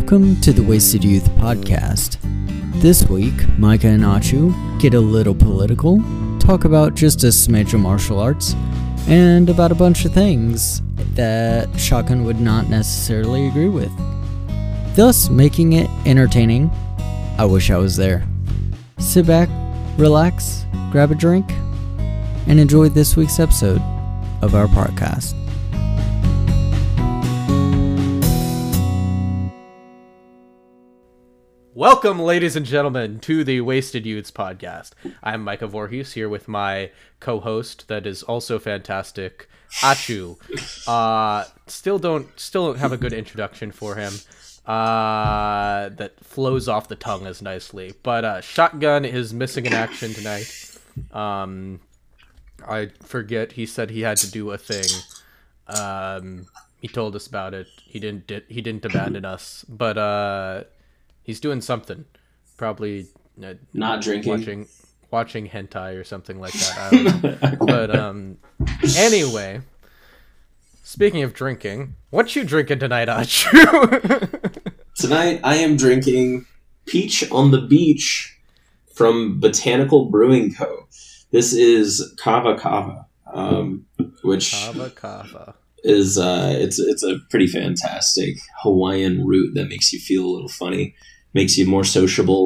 Welcome 0.00 0.40
to 0.42 0.52
the 0.52 0.62
Wasted 0.62 1.02
Youth 1.02 1.28
Podcast. 1.30 2.18
This 2.80 3.08
week, 3.08 3.34
Micah 3.58 3.88
and 3.88 4.04
Achu 4.04 4.54
get 4.80 4.94
a 4.94 5.00
little 5.00 5.34
political, 5.34 5.98
talk 6.38 6.64
about 6.64 6.94
just 6.94 7.24
a 7.24 7.26
smidge 7.26 7.74
of 7.74 7.80
martial 7.80 8.20
arts, 8.20 8.54
and 9.08 9.50
about 9.50 9.72
a 9.72 9.74
bunch 9.74 10.04
of 10.04 10.14
things 10.14 10.82
that 11.14 11.68
Shotgun 11.78 12.24
would 12.24 12.40
not 12.40 12.70
necessarily 12.70 13.48
agree 13.48 13.68
with, 13.68 13.90
thus 14.94 15.30
making 15.30 15.72
it 15.72 15.90
entertaining. 16.06 16.70
I 17.36 17.44
wish 17.44 17.68
I 17.68 17.76
was 17.76 17.96
there. 17.96 18.24
Sit 18.98 19.26
back, 19.26 19.48
relax, 19.98 20.64
grab 20.92 21.10
a 21.10 21.16
drink, 21.16 21.50
and 22.46 22.60
enjoy 22.60 22.88
this 22.88 23.16
week's 23.16 23.40
episode 23.40 23.82
of 24.42 24.54
our 24.54 24.68
podcast. 24.68 25.34
Welcome, 31.78 32.18
ladies 32.18 32.56
and 32.56 32.66
gentlemen, 32.66 33.20
to 33.20 33.44
the 33.44 33.60
Wasted 33.60 34.04
Youths 34.04 34.32
podcast. 34.32 34.94
I'm 35.22 35.44
Micah 35.44 35.68
Voorhees 35.68 36.14
here 36.14 36.28
with 36.28 36.48
my 36.48 36.90
co-host, 37.20 37.86
that 37.86 38.04
is 38.04 38.24
also 38.24 38.58
fantastic, 38.58 39.48
Achu. 39.74 40.38
Uh, 40.88 41.44
still 41.68 42.00
don't, 42.00 42.28
still 42.40 42.66
don't 42.66 42.80
have 42.80 42.90
a 42.90 42.96
good 42.96 43.12
introduction 43.12 43.70
for 43.70 43.94
him. 43.94 44.12
Uh, 44.66 45.90
that 45.90 46.14
flows 46.20 46.66
off 46.66 46.88
the 46.88 46.96
tongue 46.96 47.28
as 47.28 47.40
nicely. 47.40 47.94
But 48.02 48.24
uh, 48.24 48.40
Shotgun 48.40 49.04
is 49.04 49.32
missing 49.32 49.64
in 49.64 49.72
action 49.72 50.12
tonight. 50.14 50.78
Um, 51.12 51.78
I 52.68 52.90
forget. 53.04 53.52
He 53.52 53.66
said 53.66 53.90
he 53.90 54.00
had 54.00 54.16
to 54.16 54.28
do 54.28 54.50
a 54.50 54.58
thing. 54.58 54.88
Um, 55.68 56.48
he 56.80 56.88
told 56.88 57.14
us 57.14 57.28
about 57.28 57.54
it. 57.54 57.68
He 57.84 58.00
didn't. 58.00 58.26
Di- 58.26 58.46
he 58.48 58.62
didn't 58.62 58.84
abandon 58.84 59.24
us. 59.24 59.64
But 59.68 59.96
uh, 59.96 60.64
he's 61.28 61.38
doing 61.40 61.60
something. 61.60 62.06
Probably 62.56 63.06
uh, 63.44 63.54
Not 63.72 64.00
drinking. 64.02 64.30
watching 64.32 64.66
watching 65.10 65.48
hentai 65.48 65.98
or 65.98 66.02
something 66.04 66.40
like 66.40 66.52
that. 66.54 66.78
I 66.78 66.90
don't 66.90 67.22
know. 67.60 67.66
but 67.66 67.94
um, 67.94 68.38
anyway, 68.96 69.60
speaking 70.82 71.22
of 71.22 71.34
drinking, 71.34 71.94
what 72.10 72.34
you 72.34 72.42
drinking 72.44 72.80
tonight, 72.80 73.08
Achu? 73.08 74.72
Tonight 74.96 75.40
I 75.44 75.54
am 75.56 75.76
drinking 75.76 76.44
Peach 76.86 77.30
on 77.30 77.52
the 77.52 77.60
Beach 77.60 78.36
from 78.92 79.38
Botanical 79.38 80.06
Brewing 80.06 80.52
Co. 80.52 80.88
This 81.30 81.52
is 81.52 82.12
Kava 82.18 82.58
Kava, 82.58 83.06
um, 83.32 83.86
which 84.24 84.50
kava 84.52 84.90
kava. 84.90 85.54
is 85.84 86.18
uh, 86.18 86.52
it's 86.58 86.80
it's 86.80 87.04
a 87.04 87.18
pretty 87.30 87.46
fantastic 87.46 88.38
Hawaiian 88.62 89.24
root 89.24 89.54
that 89.54 89.68
makes 89.68 89.92
you 89.92 90.00
feel 90.00 90.24
a 90.24 90.32
little 90.32 90.48
funny, 90.48 90.96
makes 91.40 91.54
you 91.58 91.66
more 91.76 91.86
sociable. 91.98 92.42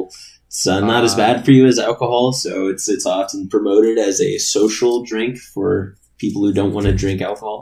It's 0.47 0.67
uh, 0.67 0.81
not 0.91 1.03
as 1.03 1.13
Uh, 1.13 1.17
bad 1.25 1.35
for 1.45 1.51
you 1.57 1.65
as 1.65 1.79
alcohol, 1.89 2.25
so 2.43 2.51
it's 2.71 2.85
it's 2.95 3.07
often 3.19 3.49
promoted 3.55 3.97
as 4.09 4.15
a 4.21 4.31
social 4.37 4.93
drink 5.11 5.33
for 5.53 5.95
people 6.23 6.41
who 6.43 6.53
don't 6.53 6.73
want 6.75 6.85
to 6.87 6.93
drink 7.03 7.19
alcohol. 7.21 7.59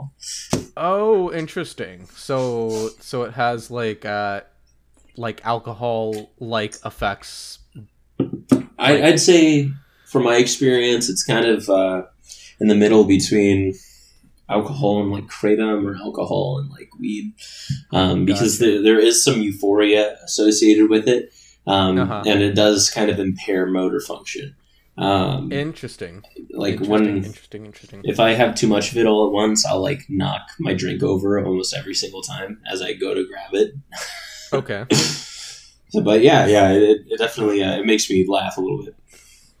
Oh, 0.76 1.32
interesting. 1.42 2.06
So 2.28 2.90
so 3.00 3.16
it 3.26 3.32
has 3.44 3.70
like 3.70 4.02
uh 4.04 4.38
like 5.16 5.38
alcohol 5.44 6.04
like 6.38 6.74
effects. 6.84 7.58
I, 8.78 8.90
I'd 9.08 9.20
say, 9.20 9.70
from 10.12 10.22
my 10.24 10.36
experience, 10.44 11.04
it's 11.12 11.24
kind 11.24 11.46
of 11.54 11.68
uh, 11.68 12.02
in 12.60 12.68
the 12.68 12.74
middle 12.74 13.04
between 13.04 13.74
alcohol 14.48 15.00
and 15.02 15.10
like 15.10 15.26
kratom 15.26 15.84
or 15.86 15.96
alcohol 15.96 16.58
and 16.58 16.70
like 16.70 16.90
weed, 16.98 17.32
um, 17.92 18.24
because 18.24 18.58
Gotcha. 18.58 18.72
there, 18.72 18.82
there 18.82 18.98
is 18.98 19.22
some 19.24 19.40
euphoria 19.40 20.16
associated 20.24 20.90
with 20.90 21.08
it, 21.08 21.32
um, 21.66 21.98
Uh-huh. 21.98 22.22
and 22.26 22.42
it 22.42 22.54
does 22.54 22.90
kind 22.90 23.10
of 23.10 23.18
impair 23.18 23.66
motor 23.66 24.00
function. 24.00 24.54
Um, 24.98 25.50
Interesting. 25.50 26.22
like 26.50 26.72
interesting, 26.74 26.90
when 26.90 27.24
interesting, 27.24 27.64
interesting. 27.64 28.02
if 28.04 28.20
I 28.20 28.34
have 28.34 28.54
too 28.54 28.66
much 28.66 28.90
of 28.92 28.98
it 28.98 29.06
all 29.06 29.26
at 29.26 29.32
once, 29.32 29.64
I'll 29.64 29.80
like 29.80 30.04
knock 30.10 30.42
my 30.60 30.74
drink 30.74 31.02
over 31.02 31.42
almost 31.42 31.74
every 31.74 31.94
single 31.94 32.20
time 32.20 32.60
as 32.70 32.82
I 32.82 32.92
go 32.92 33.14
to 33.14 33.26
grab 33.26 33.54
it. 33.54 33.72
Okay, 34.52 34.84
So, 34.94 36.02
but 36.04 36.20
yeah, 36.20 36.46
yeah, 36.46 36.72
it, 36.72 36.98
it 37.08 37.18
definitely 37.18 37.62
uh, 37.62 37.78
it 37.78 37.86
makes 37.86 38.10
me 38.10 38.26
laugh 38.28 38.58
a 38.58 38.60
little 38.60 38.84
bit. 38.84 38.94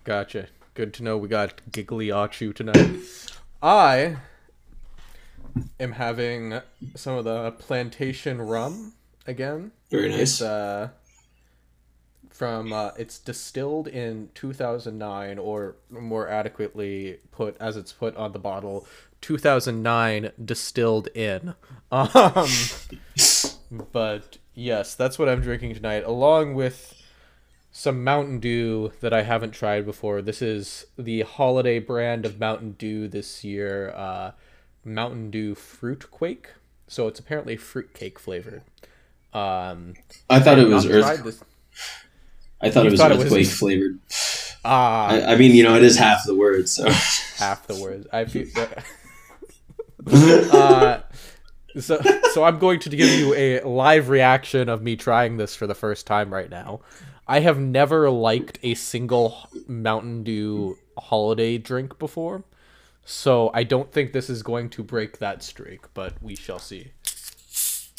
gotcha. 0.04 0.48
Good 0.74 0.92
to 0.94 1.02
know 1.02 1.16
we 1.16 1.28
got 1.28 1.62
giggly 1.72 2.08
Achu 2.08 2.54
tonight. 2.54 2.96
I 3.62 4.16
am 5.80 5.92
having 5.92 6.60
some 6.94 7.16
of 7.16 7.24
the 7.24 7.52
plantation 7.52 8.40
rum 8.40 8.94
again. 9.26 9.72
Very 9.90 10.08
nice. 10.08 10.20
It's 10.20 10.42
uh 10.42 10.88
from 12.32 12.72
uh, 12.72 12.90
it's 12.96 13.18
distilled 13.18 13.86
in 13.86 14.30
2009 14.34 15.38
or 15.38 15.76
more 15.90 16.28
adequately 16.28 17.18
put 17.30 17.56
as 17.60 17.76
it's 17.76 17.92
put 17.92 18.16
on 18.16 18.32
the 18.32 18.38
bottle 18.38 18.86
2009 19.20 20.32
distilled 20.44 21.08
in 21.14 21.54
um 21.92 22.48
but 23.92 24.38
yes 24.54 24.94
that's 24.94 25.18
what 25.18 25.28
i'm 25.28 25.40
drinking 25.40 25.74
tonight 25.74 26.02
along 26.04 26.54
with 26.54 27.00
some 27.70 28.02
mountain 28.02 28.40
dew 28.40 28.90
that 29.00 29.12
i 29.12 29.22
haven't 29.22 29.52
tried 29.52 29.84
before 29.84 30.22
this 30.22 30.42
is 30.42 30.86
the 30.98 31.20
holiday 31.22 31.78
brand 31.78 32.24
of 32.24 32.40
mountain 32.40 32.72
dew 32.72 33.06
this 33.06 33.44
year 33.44 33.90
uh 33.94 34.32
mountain 34.84 35.30
dew 35.30 35.54
fruit 35.54 36.10
quake 36.10 36.48
so 36.88 37.06
it's 37.08 37.18
apparently 37.20 37.56
fruitcake 37.56 38.18
flavored 38.18 38.62
um 39.32 39.94
I 40.28 40.40
thought 40.40 40.58
it 40.58 40.68
was 40.68 40.86
earth. 40.86 41.42
I 42.60 42.70
thought 42.70 42.82
You 42.84 42.88
it 42.88 42.90
was 42.92 43.00
thought 43.00 43.10
it 43.12 43.16
was- 43.16 43.24
earthquake 43.26 43.46
flavored. 43.46 43.98
Ah, 44.64 45.08
I, 45.08 45.32
I 45.32 45.36
mean, 45.36 45.56
you 45.56 45.64
know, 45.64 45.74
it 45.74 45.82
is 45.82 45.96
half 45.98 46.20
the 46.24 46.34
word, 46.36 46.68
so 46.68 46.88
half 47.38 47.66
the 47.66 47.74
words. 47.74 48.06
I 48.12 48.24
feel. 48.26 48.46
uh, 50.52 51.00
so, 51.78 52.00
so 52.32 52.44
I'm 52.44 52.58
going 52.60 52.78
to 52.80 52.90
give 52.90 53.08
you 53.08 53.34
a 53.34 53.60
live 53.62 54.08
reaction 54.08 54.68
of 54.68 54.82
me 54.82 54.94
trying 54.96 55.36
this 55.36 55.56
for 55.56 55.66
the 55.66 55.74
first 55.74 56.06
time 56.06 56.32
right 56.32 56.50
now. 56.50 56.80
I 57.26 57.40
have 57.40 57.58
never 57.58 58.10
liked 58.10 58.58
a 58.62 58.74
single 58.74 59.48
Mountain 59.66 60.24
Dew 60.24 60.76
holiday 60.98 61.58
drink 61.58 61.98
before, 61.98 62.44
so 63.04 63.50
I 63.54 63.64
don't 63.64 63.90
think 63.92 64.12
this 64.12 64.30
is 64.30 64.42
going 64.42 64.70
to 64.70 64.82
break 64.82 65.18
that 65.18 65.42
streak, 65.42 65.92
but 65.94 66.14
we 66.22 66.36
shall 66.36 66.58
see. 66.58 66.92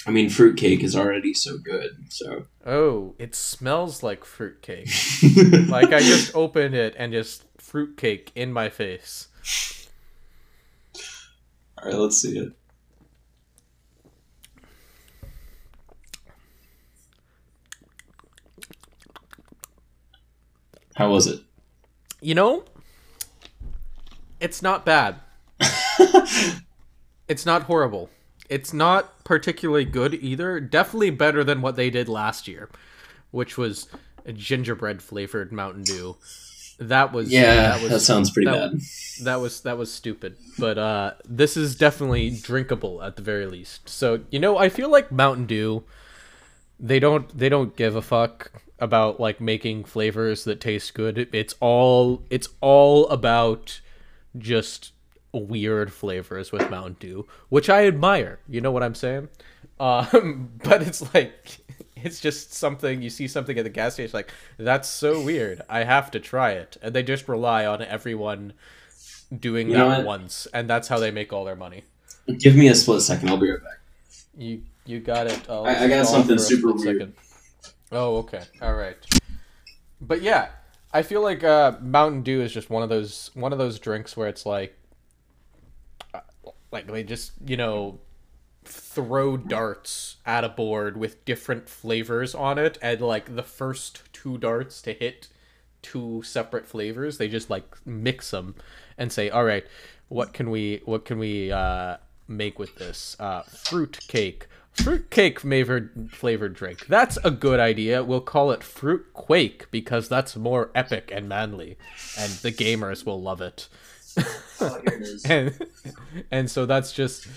I 0.06 0.12
mean, 0.12 0.30
fruitcake 0.30 0.84
is 0.84 0.96
already 0.96 1.34
so 1.34 1.58
good. 1.58 1.92
So, 2.10 2.46
Oh, 2.66 3.16
it 3.18 3.36
smells 3.36 4.04
like 4.04 4.26
fruitcake. 4.26 4.90
like 5.70 5.94
I 5.94 6.00
just 6.00 6.36
opened 6.36 6.76
it 6.76 6.94
and 6.98 7.14
just 7.14 7.46
fruitcake 7.58 8.32
in 8.36 8.52
my 8.52 8.70
face. 8.70 9.30
all 11.82 11.90
right, 11.90 11.96
let's 11.98 12.18
see 12.18 12.38
it. 12.38 12.52
How 20.96 21.10
was 21.10 21.28
it? 21.28 21.42
You 22.22 22.36
know, 22.36 22.66
it's 24.44 24.62
not 24.62 24.86
bad. 24.86 25.16
it's 27.28 27.46
not 27.46 27.64
horrible. 27.64 28.10
It's 28.50 28.74
not 28.74 29.24
particularly 29.24 29.86
good 29.86 30.14
either. 30.16 30.60
Definitely 30.60 31.12
better 31.12 31.44
than 31.44 31.62
what 31.62 31.76
they 31.76 31.90
did 31.90 32.10
last 32.10 32.48
year, 32.48 32.70
which 33.32 33.58
was 33.58 33.88
a 34.26 34.34
gingerbread 34.34 35.02
flavored 35.02 35.52
Mountain 35.52 35.84
Dew. 35.84 36.18
That 36.80 37.14
was 37.14 37.32
Yeah, 37.32 37.78
that, 37.78 37.92
was 37.92 38.06
sounds 38.06 38.32
pretty 38.32 38.50
that- 38.50 38.72
bad. 38.74 38.82
that 39.26 39.36
was 39.40 39.62
that 39.62 39.78
was 39.78 39.94
stupid. 39.94 40.36
But 40.58 40.78
uh 40.78 41.14
this 41.24 41.56
is 41.56 41.76
definitely 41.76 42.32
drinkable 42.32 43.02
at 43.02 43.16
the 43.16 43.22
very 43.22 43.46
least. 43.46 43.88
So, 43.88 44.22
you 44.32 44.40
know, 44.40 44.58
I 44.58 44.70
feel 44.70 44.90
like 44.90 45.12
Mountain 45.12 45.46
Dew 45.46 45.84
they 46.80 47.00
don't 47.00 47.36
they 47.38 47.48
don't 47.48 47.76
give 47.78 47.96
a 47.96 48.02
fuck 48.02 48.52
about 48.80 49.20
like 49.20 49.40
making 49.40 49.86
flavors 49.86 50.44
that 50.46 50.60
taste 50.60 50.94
good. 50.96 51.30
It's 51.32 51.56
all 51.62 52.24
it's 52.30 52.50
all 52.60 53.08
about 53.08 53.80
just 54.38 54.92
weird 55.32 55.92
flavors 55.92 56.52
with 56.52 56.70
Mountain 56.70 56.98
Dew, 57.00 57.28
which 57.50 57.70
I 57.70 57.88
admire. 57.88 58.40
You 58.48 58.62
know 58.62 58.72
what 58.72 58.84
I'm 58.84 58.96
saying? 58.96 59.30
Um, 59.80 60.52
but 60.64 60.82
it's 60.82 61.14
like 61.14 61.58
it's 61.96 62.20
just 62.20 62.54
something 62.54 63.02
you 63.02 63.10
see 63.10 63.28
something 63.28 63.58
at 63.58 63.64
the 63.64 63.70
gas 63.70 63.94
station 63.96 64.12
like 64.14 64.32
that's 64.58 64.90
so 64.90 65.22
weird. 65.22 65.62
I 65.70 65.84
have 65.84 66.12
to 66.12 66.20
try 66.20 66.52
it, 66.52 66.78
and 66.82 66.94
they 66.94 67.04
just 67.04 67.28
rely 67.28 67.66
on 67.66 67.82
everyone 67.82 68.54
doing 69.38 69.70
You 69.70 69.78
that 69.78 70.06
once, 70.06 70.48
and 70.54 70.70
that's 70.70 70.88
how 70.88 71.00
they 71.00 71.12
make 71.12 71.34
all 71.34 71.46
their 71.46 71.56
money. 71.56 71.84
Give 72.40 72.56
me 72.56 72.68
a 72.68 72.76
split 72.76 73.02
second. 73.02 73.30
I'll 73.30 73.38
be 73.38 73.50
right 73.50 73.62
back. 73.64 73.80
You 74.38 74.62
you 74.86 75.00
got 75.00 75.28
it. 75.28 75.50
I- 75.50 75.86
I 75.86 75.88
got 75.88 76.06
something 76.06 76.38
super 76.38 76.74
weird. 76.74 77.14
Oh, 77.92 78.18
okay. 78.18 78.44
All 78.62 78.74
right. 78.74 78.98
But 80.02 80.22
yeah, 80.22 80.50
I 80.94 81.02
feel 81.02 81.22
like 81.22 81.44
uh, 81.44 81.74
Mountain 81.82 82.22
Dew 82.22 82.42
is 82.42 82.54
just 82.54 82.70
one 82.70 82.84
of 82.84 82.90
those 82.90 83.32
one 83.34 83.52
of 83.52 83.58
those 83.58 83.80
drinks 83.80 84.16
where 84.16 84.28
it's 84.28 84.46
like, 84.46 84.78
uh, 86.14 86.20
like 86.72 86.86
they 86.86 87.04
just 87.04 87.32
you 87.46 87.58
know 87.58 88.00
throw 88.64 89.36
darts 89.36 90.18
at 90.26 90.44
a 90.44 90.50
board 90.50 90.96
with 90.96 91.26
different 91.26 91.68
flavors 91.68 92.36
on 92.36 92.60
it, 92.60 92.78
and 92.82 93.02
like 93.02 93.36
the 93.36 93.44
first 93.44 94.04
two 94.14 94.38
darts 94.38 94.84
to 94.84 94.94
hit 94.94 95.30
two 95.82 96.22
separate 96.24 96.68
flavors, 96.68 97.18
they 97.18 97.28
just 97.28 97.50
like 97.50 97.76
mix 97.86 98.30
them 98.30 98.54
and 98.96 99.12
say, 99.12 99.32
"All 99.32 99.44
right, 99.46 99.66
what 100.10 100.32
can 100.32 100.52
we 100.52 100.82
what 100.86 101.06
can 101.06 101.18
we 101.18 101.52
uh, 101.52 101.98
make 102.28 102.60
with 102.60 102.76
this 102.76 103.16
uh, 103.20 103.42
fruit 103.42 103.98
cake?" 104.08 104.48
Fruit 104.74 105.10
cake 105.12 105.40
flavored 105.40 106.10
flavored 106.12 106.56
drink. 106.56 106.88
That's 106.88 107.18
a 107.24 107.30
good 107.32 107.60
idea. 107.60 108.04
We'll 108.04 108.22
call 108.22 108.52
it 108.52 108.64
Fruit 108.64 109.06
Quake 109.14 109.70
because 109.70 110.10
that's 110.10 110.36
more 110.36 110.72
epic 110.74 111.12
and 111.14 111.30
manly, 111.30 111.78
and 112.18 112.32
the 112.34 112.52
gamers 112.52 113.06
will 113.06 113.22
love 113.22 113.40
it. 113.40 113.68
Oh, 114.60 114.80
here 114.84 114.98
it 114.98 115.02
is. 115.02 115.26
and 115.30 115.68
and 116.32 116.50
so 116.50 116.66
that's 116.66 116.92
just 116.92 117.28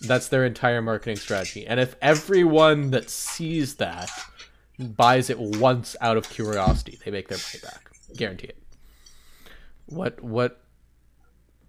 that's 0.00 0.28
their 0.28 0.44
entire 0.44 0.82
marketing 0.82 1.16
strategy. 1.16 1.66
And 1.66 1.80
if 1.80 1.96
everyone 2.00 2.90
that 2.90 3.10
sees 3.10 3.76
that 3.76 4.10
buys 4.78 5.30
it 5.30 5.38
once 5.38 5.96
out 6.00 6.16
of 6.16 6.28
curiosity, 6.28 6.98
they 7.04 7.10
make 7.10 7.28
their 7.28 7.38
money 7.38 7.60
back. 7.62 7.90
Guarantee 8.16 8.48
it. 8.48 8.58
What 9.86 10.22
what 10.22 10.60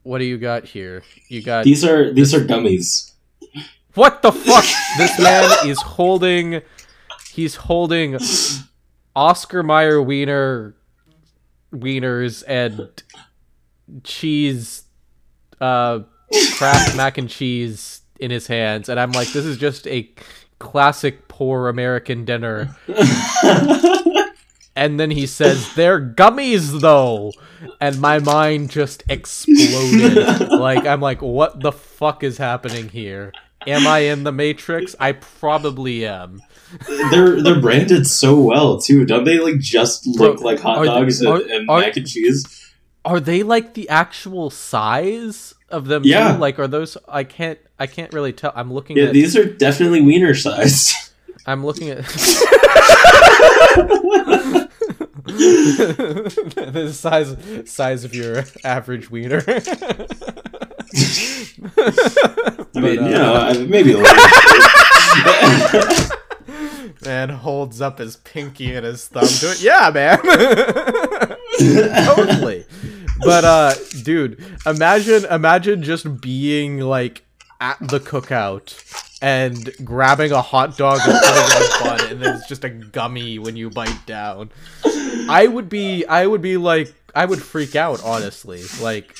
what 0.04 0.20
do 0.20 0.26
you 0.26 0.38
got 0.38 0.66
here? 0.66 1.04
You 1.30 1.42
got 1.42 1.66
These 1.66 1.84
are 1.84 2.14
these 2.14 2.34
are 2.34 2.42
gummies. 2.42 3.12
What 3.96 4.22
the 4.22 4.32
fuck? 4.32 4.66
this 4.98 5.20
man 5.20 5.68
is 5.68 5.82
holding. 5.82 6.62
He's 7.32 7.56
holding 7.56 8.18
Oscar 9.16 9.64
Mayer 9.64 10.02
wiener 10.02 10.76
wieners 11.74 12.44
and 12.48 13.04
cheese, 14.04 14.84
uh, 15.60 16.00
Kraft 16.58 16.96
mac 16.96 17.18
and 17.18 17.30
cheese 17.30 18.02
in 18.20 18.32
his 18.32 18.48
hands, 18.48 18.88
and 18.90 19.00
I'm 19.00 19.12
like, 19.12 19.30
this 19.30 19.46
is 19.46 19.58
just 19.58 19.86
a 19.88 20.10
classic 20.60 21.28
poor 21.28 21.68
American 21.68 22.24
dinner. 22.24 22.76
And 24.76 25.00
then 25.00 25.10
he 25.10 25.26
says, 25.26 25.74
"They're 25.76 26.02
gummies, 26.02 26.82
though," 26.82 27.32
and 27.80 28.00
my 28.02 28.20
mind 28.20 28.72
just 28.72 29.04
exploded. 29.08 30.50
like 30.52 30.86
I'm 30.86 31.00
like, 31.00 31.22
"What 31.22 31.62
the 31.62 31.72
fuck 31.72 32.24
is 32.24 32.38
happening 32.38 32.90
here? 32.90 33.32
Am 33.68 33.88
I 33.88 34.00
in 34.00 34.24
the 34.24 34.32
Matrix? 34.32 34.96
I 35.00 35.14
probably 35.14 36.06
am." 36.06 36.42
they're 37.12 37.42
they're 37.42 37.60
branded 37.62 38.08
so 38.08 38.40
well 38.40 38.80
too. 38.82 39.06
Don't 39.06 39.24
they 39.24 39.40
like 39.40 39.60
just 39.60 40.06
look 40.08 40.38
Bro, 40.40 40.46
like 40.46 40.60
hot 40.60 40.84
dogs 40.86 41.22
and, 41.22 41.30
are- 41.30 41.42
and 41.50 41.70
are- 41.70 41.80
mac 41.82 41.96
and 41.98 42.08
cheese? 42.08 42.62
Are 43.06 43.20
they 43.20 43.44
like 43.44 43.76
the 43.76 43.88
actual 43.90 44.50
size 44.50 45.54
of 45.70 45.86
them? 45.86 46.02
Yeah. 46.06 46.34
Too? 46.34 46.40
Like, 46.40 46.58
are 46.58 46.68
those? 46.68 46.98
I 47.08 47.24
can't. 47.24 47.60
I 47.80 47.86
can't 47.88 48.12
really 48.14 48.34
tell. 48.34 48.52
I'm 48.56 48.74
looking 48.74 48.98
Yeah, 48.98 49.06
at. 49.06 49.14
these 49.14 49.38
are 49.38 49.46
definitely 49.46 50.02
wiener 50.02 50.34
sized. 50.34 50.94
I'm 51.46 51.64
looking 51.64 51.92
at. 51.92 51.98
the 55.26 56.92
size 56.94 57.36
size 57.72 58.04
of 58.04 58.14
your 58.16 58.44
average 58.64 59.10
wiener. 59.12 59.42
I 60.96 62.80
mean, 62.80 62.84
But, 62.84 62.84
uh, 62.84 62.90
you 62.90 62.98
know, 62.98 63.66
maybe 63.68 63.94
a 63.94 63.98
little. 63.98 64.16
man 67.06 67.30
holds 67.30 67.82
up 67.82 68.00
his 68.00 68.18
pinky 68.18 68.74
and 68.74 68.86
his 68.86 69.08
thumb 69.08 69.28
to 69.28 69.52
it. 69.52 69.62
Yeah, 69.62 69.92
man. 69.94 70.18
totally. 72.06 72.66
But 73.24 73.46
uh 73.46 73.74
dude, 74.04 74.44
imagine 74.66 75.26
imagine 75.26 75.84
just 75.84 76.20
being 76.22 76.80
like 76.80 77.24
at 77.62 77.78
the 77.80 78.00
cookout 78.00 78.76
and 79.22 79.72
grabbing 79.84 80.32
a 80.32 80.42
hot 80.42 80.78
dog 80.78 81.00
and 81.04 81.18
putting 81.18 81.44
it 81.44 81.56
in 81.56 81.64
a 81.64 81.84
bun 81.84 82.12
and 82.12 82.22
then 82.22 82.36
it's 82.36 82.48
just 82.48 82.64
a 82.66 82.70
gummy 82.70 83.40
when 83.40 83.56
you 83.56 83.70
bite 83.70 84.06
down. 84.06 84.52
I 85.30 85.48
would 85.48 85.70
be 85.70 86.06
I 86.06 86.28
would 86.28 86.42
be 86.42 86.58
like 86.58 86.94
I 87.16 87.26
would 87.26 87.42
freak 87.42 87.76
out 87.76 88.04
honestly. 88.04 88.64
Like 88.82 89.16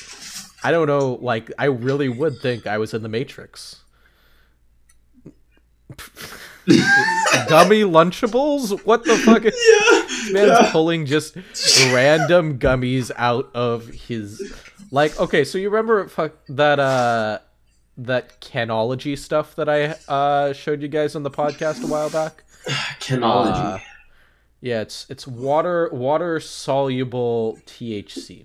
I 0.66 0.72
don't 0.72 0.88
know, 0.88 1.18
like 1.22 1.52
I 1.58 1.66
really 1.66 2.08
would 2.08 2.40
think 2.40 2.66
I 2.66 2.78
was 2.78 2.92
in 2.92 3.04
the 3.04 3.08
Matrix. 3.08 3.82
Gummy 7.48 7.82
Lunchables? 7.82 8.84
What 8.84 9.04
the 9.04 9.16
fuck? 9.16 9.44
Is 9.44 9.54
this 9.54 10.32
man's 10.32 10.70
pulling 10.72 11.06
just 11.06 11.36
random 11.92 12.58
gummies 12.58 13.12
out 13.16 13.48
of 13.54 13.86
his 13.86 14.42
like 14.90 15.18
okay 15.20 15.44
so 15.44 15.56
you 15.56 15.70
remember 15.70 16.08
fuck 16.08 16.32
that 16.48 16.80
uh 16.80 17.38
that 17.96 18.40
canology 18.40 19.16
stuff 19.16 19.54
that 19.56 19.68
i 19.68 19.96
uh 20.08 20.52
showed 20.52 20.82
you 20.82 20.88
guys 20.88 21.14
on 21.16 21.22
the 21.22 21.30
podcast 21.30 21.82
a 21.82 21.86
while 21.86 22.10
back 22.10 22.44
Canology. 23.00 23.76
Uh, 23.76 23.78
yeah 24.60 24.80
it's 24.80 25.06
it's 25.08 25.26
water 25.26 25.88
water 25.92 26.40
soluble 26.40 27.58
thc 27.66 28.44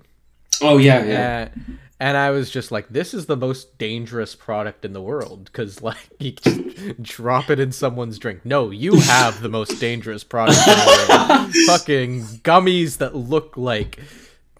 oh 0.60 0.78
yeah, 0.78 1.04
yeah. 1.04 1.48
and, 1.54 1.78
and 2.00 2.16
I 2.16 2.30
was 2.30 2.50
just 2.50 2.72
like, 2.72 2.88
this 2.88 3.14
is 3.14 3.26
the 3.26 3.36
most 3.36 3.78
dangerous 3.78 4.34
product 4.34 4.84
in 4.84 4.92
the 4.92 5.00
world 5.00 5.44
because, 5.44 5.80
like, 5.82 5.96
you 6.18 6.32
just 6.32 7.00
drop 7.02 7.48
it 7.50 7.60
in 7.60 7.70
someone's 7.72 8.18
drink. 8.18 8.44
No, 8.44 8.70
you 8.70 8.98
have 9.00 9.40
the 9.40 9.48
most 9.48 9.78
dangerous 9.80 10.24
product 10.24 10.58
in 10.66 10.74
the 10.74 11.06
world. 11.08 11.54
Fucking 11.66 12.22
gummies 12.42 12.98
that 12.98 13.14
look 13.14 13.56
like 13.56 14.00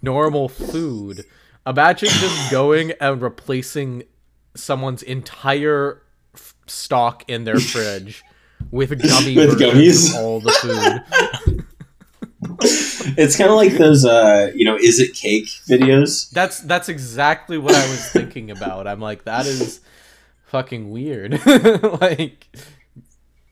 normal 0.00 0.48
food. 0.48 1.24
Imagine 1.66 2.08
just 2.10 2.50
going 2.50 2.92
and 3.00 3.20
replacing 3.20 4.04
someone's 4.54 5.02
entire 5.02 6.02
f- 6.34 6.54
stock 6.66 7.24
in 7.28 7.44
their 7.44 7.58
fridge 7.72 8.22
with 8.70 8.90
gummy 9.02 9.36
With 9.36 9.58
gummies? 9.60 10.14
all 10.14 10.40
the 10.40 10.52
food. 10.52 11.64
It's 13.16 13.36
kind 13.36 13.50
of 13.50 13.56
like 13.56 13.72
those, 13.74 14.04
uh, 14.04 14.50
you 14.54 14.64
know, 14.64 14.76
is 14.76 14.98
it 14.98 15.14
cake 15.14 15.46
videos? 15.68 16.30
That's 16.30 16.60
that's 16.60 16.88
exactly 16.88 17.58
what 17.58 17.74
I 17.74 17.88
was 17.88 18.08
thinking 18.10 18.50
about. 18.50 18.86
I'm 18.86 19.00
like, 19.00 19.24
that 19.24 19.46
is 19.46 19.80
fucking 20.46 20.90
weird. 20.90 21.40
like 22.00 22.46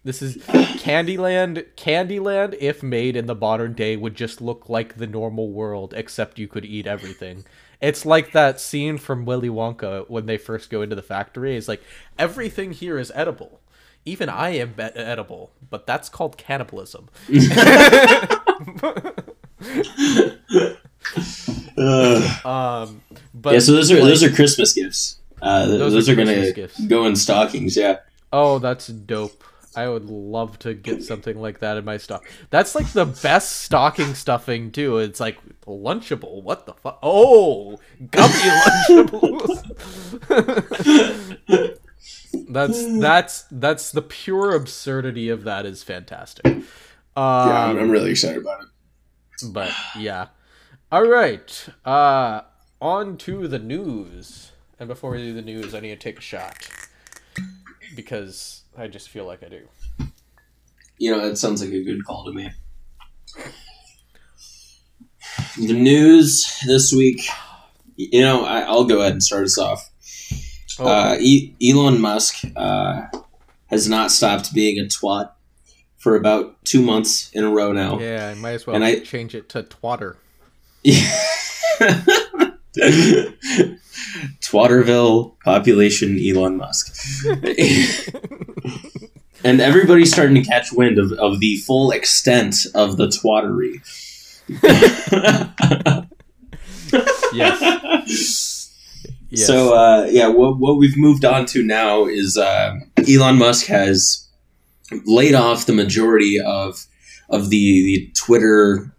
this 0.03 0.23
is 0.23 0.39
Candyland. 0.39 1.67
Candyland, 1.77 2.57
if 2.59 2.83
made 2.83 3.17
in 3.17 3.27
the 3.27 3.35
modern 3.35 3.75
day, 3.75 3.97
would 3.97 4.15
just 4.15 4.41
look 4.41 4.69
like 4.69 4.97
the 4.97 5.07
normal 5.07 5.51
world, 5.51 5.93
except 5.97 6.39
you 6.39 6.49
could 6.49 6.65
eat 6.65 6.87
everything. 6.87 7.45
It's 7.81 8.05
like 8.05 8.33
that 8.33 8.61
scene 8.61 8.99
from 8.99 9.25
Willy 9.25 9.49
Wonka 9.49 10.09
when 10.09 10.27
they 10.27 10.37
first 10.37 10.71
go 10.71 10.83
into 10.83 10.97
the 10.97 11.03
factory. 11.03 11.57
It's 11.57 11.69
like 11.69 11.83
everything 12.19 12.73
here 12.73 12.99
is 12.99 13.13
edible. 13.15 13.61
Even 14.07 14.31
I 14.31 14.51
am 14.51 14.75
edible, 14.79 15.53
but 15.69 15.87
that's 15.87 16.09
called 16.09 16.39
cannibalism. 16.39 17.09
Um, 22.45 23.03
but 23.35 23.55
yeah, 23.55 23.59
so 23.61 23.73
those 23.73 23.91
are 23.91 23.95
like- 23.97 24.05
those 24.05 24.23
are 24.23 24.31
Christmas 24.31 24.73
gifts. 24.73 25.17
Uh, 25.43 25.67
th- 25.67 25.79
Those 25.79 25.93
those, 25.95 26.09
are 26.09 26.13
are, 26.13 26.17
gonna 26.17 26.53
gifts. 26.53 26.79
go 26.81 27.07
in 27.07 27.17
stockings. 27.17 27.75
Yeah. 27.77 27.99
Oh, 28.33 28.59
that's 28.59 28.89
dope. 28.89 29.43
I 29.75 29.89
would 29.89 30.05
love 30.05 30.59
to 30.61 30.75
get 30.75 31.03
something 31.03 31.41
like 31.41 31.61
that 31.61 31.79
in 31.79 31.85
my 31.87 31.97
stock. 31.97 32.29
That's 32.51 32.75
like 32.75 32.93
the 32.93 33.07
best 33.07 33.61
stocking 33.63 34.15
stuffing 34.15 34.71
too. 34.71 34.99
It's 34.99 35.19
like 35.21 35.39
lunchable. 35.65 36.43
What 36.43 36.67
the 36.67 36.75
fuck? 36.75 36.99
Oh, 37.03 37.79
gummy 38.11 38.35
lunchables. 38.35 39.63
that's 42.51 43.01
that's 43.01 43.45
that's 43.51 43.93
the 43.93 44.03
pure 44.03 44.55
absurdity 44.55 45.31
of 45.31 45.45
that 45.45 45.65
is 45.65 45.83
fantastic. 45.83 46.59
Um, 47.21 47.49
yeah, 47.49 47.65
I'm, 47.67 47.79
I'm 47.79 47.91
really 47.91 48.11
excited 48.13 48.39
about 48.41 48.63
it. 48.63 49.53
but 49.53 49.73
yeah. 49.97 50.29
All 50.93 51.07
right. 51.07 51.69
Uh 51.85 52.43
on 52.81 53.17
to 53.19 53.47
the 53.49 53.59
news. 53.59 54.53
And 54.79 54.89
before 54.89 55.11
we 55.11 55.19
do 55.19 55.35
the 55.35 55.43
news, 55.43 55.75
I 55.75 55.81
need 55.81 55.91
to 55.91 55.97
take 55.97 56.19
a 56.19 56.23
shot 56.23 56.57
because 57.95 58.63
I 58.79 58.87
just 58.89 59.09
feel 59.11 59.27
like 59.27 59.43
I 59.43 59.49
do. 59.49 59.69
You 60.99 61.11
know, 61.13 61.29
that 61.29 61.37
sounds 61.37 61.63
like 61.63 61.73
a 61.73 61.85
good 61.85 62.05
call 62.07 62.25
to 62.25 62.33
me. 62.33 62.51
The 65.59 65.73
news 65.75 66.59
this 66.67 66.93
week, 66.93 67.21
you 67.97 68.21
know, 68.23 68.45
I, 68.45 68.61
I'll 68.61 68.85
go 68.85 69.01
ahead 69.01 69.13
and 69.13 69.23
start 69.23 69.45
us 69.45 69.59
off. 69.59 69.91
Oh, 70.79 70.87
Uh, 70.89 71.17
e- 71.21 71.55
Elon 71.63 72.01
Musk 72.01 72.43
uh, 72.57 73.03
has 73.67 73.89
not 73.89 74.11
stopped 74.11 74.55
being 74.55 74.79
a 74.79 74.85
twat 74.85 75.33
for 76.01 76.17
about 76.17 76.57
two 76.65 76.83
months 76.83 77.31
in 77.33 77.45
a 77.45 77.51
row 77.51 77.73
now. 77.73 77.99
yeah, 78.01 78.29
I 78.29 78.35
might 78.35 78.53
as 78.55 78.67
well 78.67 78.75
and 78.75 78.85
I- 78.85 79.01
change 79.01 79.35
it 79.35 79.49
to 79.51 79.63
twatter. 79.63 80.17
Yeah. 80.83 81.09
Twatterville 84.41 85.35
population 85.45 86.19
Elon 86.19 86.57
Musk. 86.57 86.95
and 89.45 89.61
everybody's 89.61 90.13
starting 90.13 90.35
to 90.37 90.43
catch 90.43 90.73
wind 90.73 90.99
of, 90.99 91.13
of 91.13 91.41
the 91.41 91.57
full 91.59 91.91
extent 91.91 92.57
of 92.75 92.97
the 92.97 93.07
twattery. 93.07 93.81
Yes. 97.33 98.67
Yes. 99.33 99.47
So 99.47 99.75
uh, 99.77 100.09
yeah, 100.11 100.27
what 100.27 100.59
what 100.59 100.77
we've 100.77 100.97
moved 100.97 101.25
on 101.25 101.47
to 101.47 101.63
now 101.63 102.07
is 102.07 102.37
uh, 102.37 102.75
Elon 103.09 103.39
Musk 103.39 103.67
has 103.67 104.27
laid 105.07 105.35
off 105.35 105.67
the 105.67 105.73
majority 105.73 106.41
of 106.41 106.87
of 107.29 107.51
the, 107.51 107.59
the 107.85 108.13
Twitter 108.17 108.93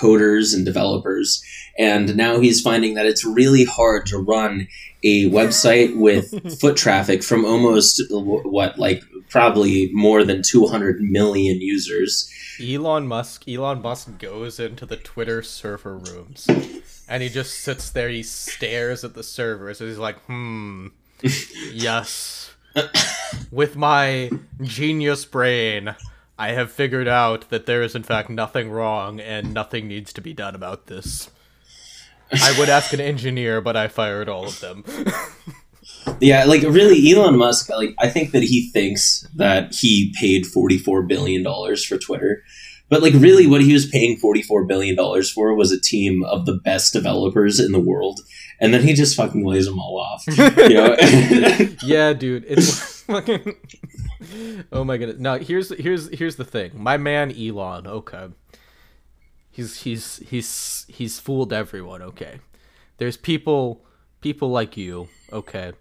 coders 0.00 0.54
and 0.54 0.64
developers. 0.64 1.42
And 1.78 2.16
now 2.16 2.40
he's 2.40 2.60
finding 2.60 2.94
that 2.94 3.06
it's 3.06 3.24
really 3.24 3.64
hard 3.64 4.06
to 4.06 4.18
run 4.18 4.68
a 5.02 5.28
website 5.30 5.96
with 6.00 6.58
foot 6.60 6.76
traffic 6.76 7.22
from 7.22 7.44
almost 7.44 8.02
what, 8.10 8.78
like 8.78 9.02
probably 9.28 9.90
more 9.92 10.24
than 10.24 10.42
200 10.42 11.00
million 11.02 11.60
users. 11.60 12.30
Elon 12.60 13.06
Musk, 13.06 13.46
Elon 13.48 13.82
Musk 13.82 14.18
goes 14.18 14.58
into 14.58 14.86
the 14.86 14.96
Twitter 14.96 15.42
server 15.42 15.96
rooms 15.96 16.46
and 17.12 17.22
he 17.22 17.28
just 17.28 17.60
sits 17.60 17.90
there, 17.90 18.08
he 18.08 18.22
stares 18.22 19.04
at 19.04 19.12
the 19.12 19.22
servers, 19.22 19.80
and 19.80 19.90
he's 19.90 19.98
like, 19.98 20.18
hmm, 20.20 20.88
yes. 21.72 22.51
With 23.50 23.76
my 23.76 24.30
genius 24.62 25.24
brain, 25.24 25.94
I 26.38 26.52
have 26.52 26.72
figured 26.72 27.08
out 27.08 27.50
that 27.50 27.66
there 27.66 27.82
is 27.82 27.94
in 27.94 28.02
fact 28.02 28.30
nothing 28.30 28.70
wrong 28.70 29.20
and 29.20 29.52
nothing 29.52 29.88
needs 29.88 30.12
to 30.14 30.20
be 30.20 30.32
done 30.32 30.54
about 30.54 30.86
this. 30.86 31.30
I 32.32 32.58
would 32.58 32.68
ask 32.68 32.92
an 32.92 33.00
engineer, 33.00 33.60
but 33.60 33.76
I 33.76 33.88
fired 33.88 34.28
all 34.28 34.46
of 34.46 34.58
them. 34.60 34.84
yeah, 36.20 36.44
like 36.44 36.62
really, 36.62 37.12
Elon 37.12 37.36
Musk. 37.36 37.68
Like, 37.68 37.94
I 37.98 38.08
think 38.08 38.32
that 38.32 38.42
he 38.42 38.70
thinks 38.70 39.26
that 39.36 39.74
he 39.74 40.14
paid 40.18 40.46
forty-four 40.46 41.02
billion 41.02 41.42
dollars 41.42 41.84
for 41.84 41.98
Twitter, 41.98 42.42
but 42.88 43.02
like, 43.02 43.14
really, 43.14 43.46
what 43.46 43.62
he 43.62 43.72
was 43.72 43.86
paying 43.86 44.16
forty-four 44.16 44.64
billion 44.64 44.96
dollars 44.96 45.30
for 45.30 45.54
was 45.54 45.72
a 45.72 45.80
team 45.80 46.24
of 46.24 46.46
the 46.46 46.58
best 46.64 46.92
developers 46.92 47.60
in 47.60 47.72
the 47.72 47.80
world, 47.80 48.20
and 48.62 48.72
then 48.72 48.82
he 48.82 48.94
just 48.94 49.16
fucking 49.16 49.44
lays 49.44 49.66
them 49.66 49.78
all 49.78 49.98
off. 49.98 50.24
You 50.28 50.74
know? 50.74 50.96
yeah, 51.82 52.12
dude, 52.14 52.44
it's 52.48 53.02
fucking. 53.06 53.56
oh 54.72 54.84
my 54.84 54.96
goodness! 54.96 55.18
Now 55.18 55.36
here's 55.36 55.68
here's 55.78 56.08
here's 56.08 56.36
the 56.36 56.44
thing. 56.44 56.70
My 56.74 56.96
man 56.96 57.30
Elon. 57.30 57.86
Okay 57.86 58.28
he's 59.52 59.82
he's 59.82 60.16
he's 60.28 60.86
he's 60.88 61.20
fooled 61.20 61.52
everyone 61.52 62.02
okay 62.02 62.40
there's 62.96 63.16
people 63.16 63.84
people 64.20 64.50
like 64.50 64.76
you 64.76 65.08
okay 65.32 65.72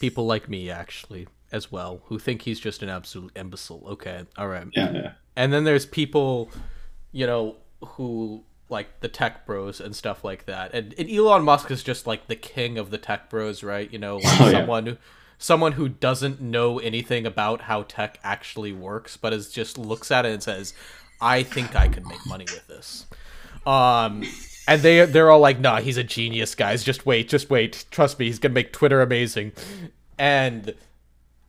people 0.00 0.24
like 0.24 0.48
me 0.48 0.70
actually 0.70 1.26
as 1.52 1.70
well 1.70 2.00
who 2.04 2.18
think 2.18 2.42
he's 2.42 2.60
just 2.60 2.82
an 2.82 2.88
absolute 2.88 3.36
imbecile 3.36 3.82
okay 3.86 4.24
all 4.38 4.48
right 4.48 4.68
yeah, 4.72 4.92
yeah. 4.92 5.12
and 5.34 5.52
then 5.52 5.64
there's 5.64 5.84
people 5.84 6.48
you 7.12 7.26
know 7.26 7.56
who 7.84 8.42
like 8.68 9.00
the 9.00 9.08
tech 9.08 9.46
bros 9.46 9.80
and 9.80 9.94
stuff 9.94 10.24
like 10.24 10.46
that 10.46 10.74
and, 10.74 10.94
and 10.98 11.10
elon 11.10 11.42
musk 11.42 11.70
is 11.70 11.82
just 11.82 12.06
like 12.06 12.26
the 12.26 12.36
king 12.36 12.78
of 12.78 12.90
the 12.90 12.98
tech 12.98 13.30
bros 13.30 13.62
right 13.62 13.92
you 13.92 13.98
know 13.98 14.16
like 14.16 14.40
oh, 14.40 14.50
someone 14.50 14.86
yeah. 14.86 14.92
who 14.92 14.98
someone 15.38 15.72
who 15.72 15.88
doesn't 15.88 16.40
know 16.40 16.78
anything 16.78 17.26
about 17.26 17.62
how 17.62 17.82
tech 17.82 18.18
actually 18.24 18.72
works 18.72 19.16
but 19.16 19.32
is 19.32 19.50
just 19.50 19.78
looks 19.78 20.10
at 20.10 20.26
it 20.26 20.32
and 20.32 20.42
says 20.42 20.74
I 21.20 21.42
think 21.42 21.74
I 21.74 21.88
could 21.88 22.06
make 22.06 22.24
money 22.26 22.44
with 22.44 22.66
this. 22.66 23.06
Um, 23.66 24.24
and 24.68 24.82
they 24.82 25.04
they're 25.06 25.30
all 25.30 25.40
like, 25.40 25.58
"Nah, 25.60 25.80
he's 25.80 25.96
a 25.96 26.04
genius, 26.04 26.54
guys. 26.54 26.84
Just 26.84 27.06
wait, 27.06 27.28
just 27.28 27.50
wait. 27.50 27.84
Trust 27.90 28.18
me, 28.18 28.26
he's 28.26 28.38
gonna 28.38 28.54
make 28.54 28.72
Twitter 28.72 29.00
amazing." 29.00 29.52
And 30.18 30.74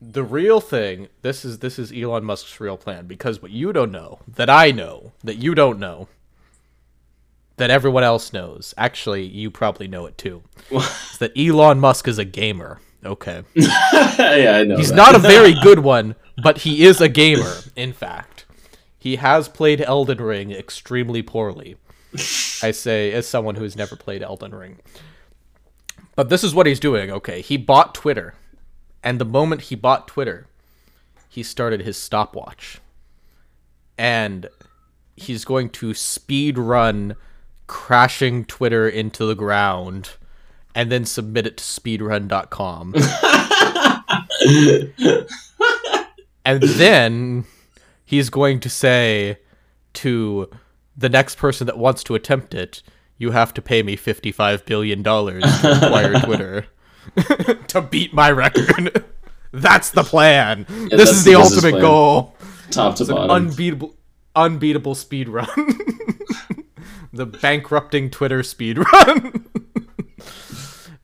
the 0.02 0.24
real 0.24 0.62
thing, 0.62 1.08
this 1.22 1.44
is 1.44 1.60
this 1.60 1.78
is 1.78 1.92
Elon 1.92 2.24
Musk's 2.24 2.60
real 2.60 2.78
plan 2.78 3.08
because 3.08 3.42
what 3.42 3.52
you 3.52 3.74
don't 3.74 3.92
know, 3.92 4.20
that 4.28 4.50
I 4.50 4.72
know, 4.72 5.12
that 5.24 5.38
you 5.38 5.54
don't 5.54 5.80
know, 5.80 6.08
that 7.58 7.70
everyone 7.70 8.04
else 8.04 8.32
knows. 8.32 8.74
Actually, 8.78 9.26
you 9.26 9.52
probably 9.52 9.88
know 9.88 10.06
it 10.06 10.18
too. 10.18 10.44
is 10.72 11.18
that 11.20 11.38
Elon 11.38 11.80
Musk 11.80 12.08
is 12.08 12.18
a 12.18 12.26
gamer. 12.26 12.80
Okay. 13.04 13.44
yeah, 13.54 14.60
I 14.60 14.64
know. 14.64 14.78
He's 14.78 14.90
that. 14.90 14.96
not 14.96 15.16
a 15.16 15.20
very 15.20 15.54
good 15.64 15.80
one, 15.80 16.16
but 16.42 16.60
he 16.60 16.86
is 16.86 17.02
a 17.02 17.10
gamer, 17.10 17.56
in 17.76 17.94
fact. 17.94 18.46
He 18.98 19.18
has 19.18 19.48
played 19.48 19.82
Elden 19.82 20.20
Ring 20.20 20.52
extremely 20.52 21.22
poorly. 21.22 21.78
I 22.64 22.72
say 22.72 23.12
as 23.12 23.28
someone 23.28 23.56
who 23.56 23.64
has 23.64 23.76
never 23.76 23.96
played 23.96 24.24
Elden 24.24 24.56
Ring. 24.56 24.78
But 26.16 26.30
this 26.30 26.44
is 26.44 26.56
what 26.56 26.66
he's 26.66 26.80
doing, 26.80 27.12
okay? 27.12 27.42
He 27.42 27.58
bought 27.58 27.94
Twitter. 27.94 28.34
And 29.04 29.20
the 29.20 29.26
moment 29.26 29.62
he 29.62 29.76
bought 29.76 30.08
Twitter, 30.08 30.48
he 31.30 31.44
started 31.44 31.82
his 31.82 31.96
stopwatch. 31.96 32.80
And 33.98 34.50
he's 35.16 35.46
going 35.46 35.70
to 35.70 35.94
speed 35.94 36.58
run 36.58 37.16
crashing 37.68 38.46
Twitter 38.46 38.88
into 38.88 39.26
the 39.26 39.36
ground 39.36 40.12
and 40.74 40.92
then 40.92 41.06
submit 41.06 41.46
it 41.46 41.58
to 41.58 41.64
speedrun.com. 41.64 42.94
and 46.46 46.64
then 46.64 47.46
he's 48.06 48.30
going 48.30 48.60
to 48.60 48.70
say 48.70 49.38
to 49.94 50.50
the 50.96 51.10
next 51.10 51.38
person 51.38 51.68
that 51.68 51.78
wants 51.78 52.04
to 52.04 52.16
attempt 52.16 52.54
it, 52.54 52.82
you 53.18 53.32
have 53.32 53.54
to 53.56 53.62
pay 53.62 53.84
me 53.84 53.98
$55 53.98 54.66
billion 54.66 55.04
to 55.04 55.80
acquire 55.84 56.14
Twitter 56.24 56.66
to 57.68 57.82
beat 57.82 58.14
my 58.14 58.32
record. 58.32 59.04
that's 59.52 59.92
the 59.92 60.04
plan. 60.04 60.66
Yeah, 60.70 60.98
this 60.98 61.10
is 61.10 61.24
the, 61.24 61.36
ultimate 61.36 61.72
plan. 61.72 61.82
goal. 61.82 62.36
Top 62.70 62.96
to 62.98 63.04
it's 63.04 63.12
bottom. 63.12 63.32
unbeatable, 63.32 63.96
unbeatable 64.36 64.96
speed 64.96 65.30
run. 65.30 65.48
The 67.14 67.26
bankrupting 67.26 68.10
Twitter 68.10 68.44
speed 68.44 68.78
run. 68.78 69.46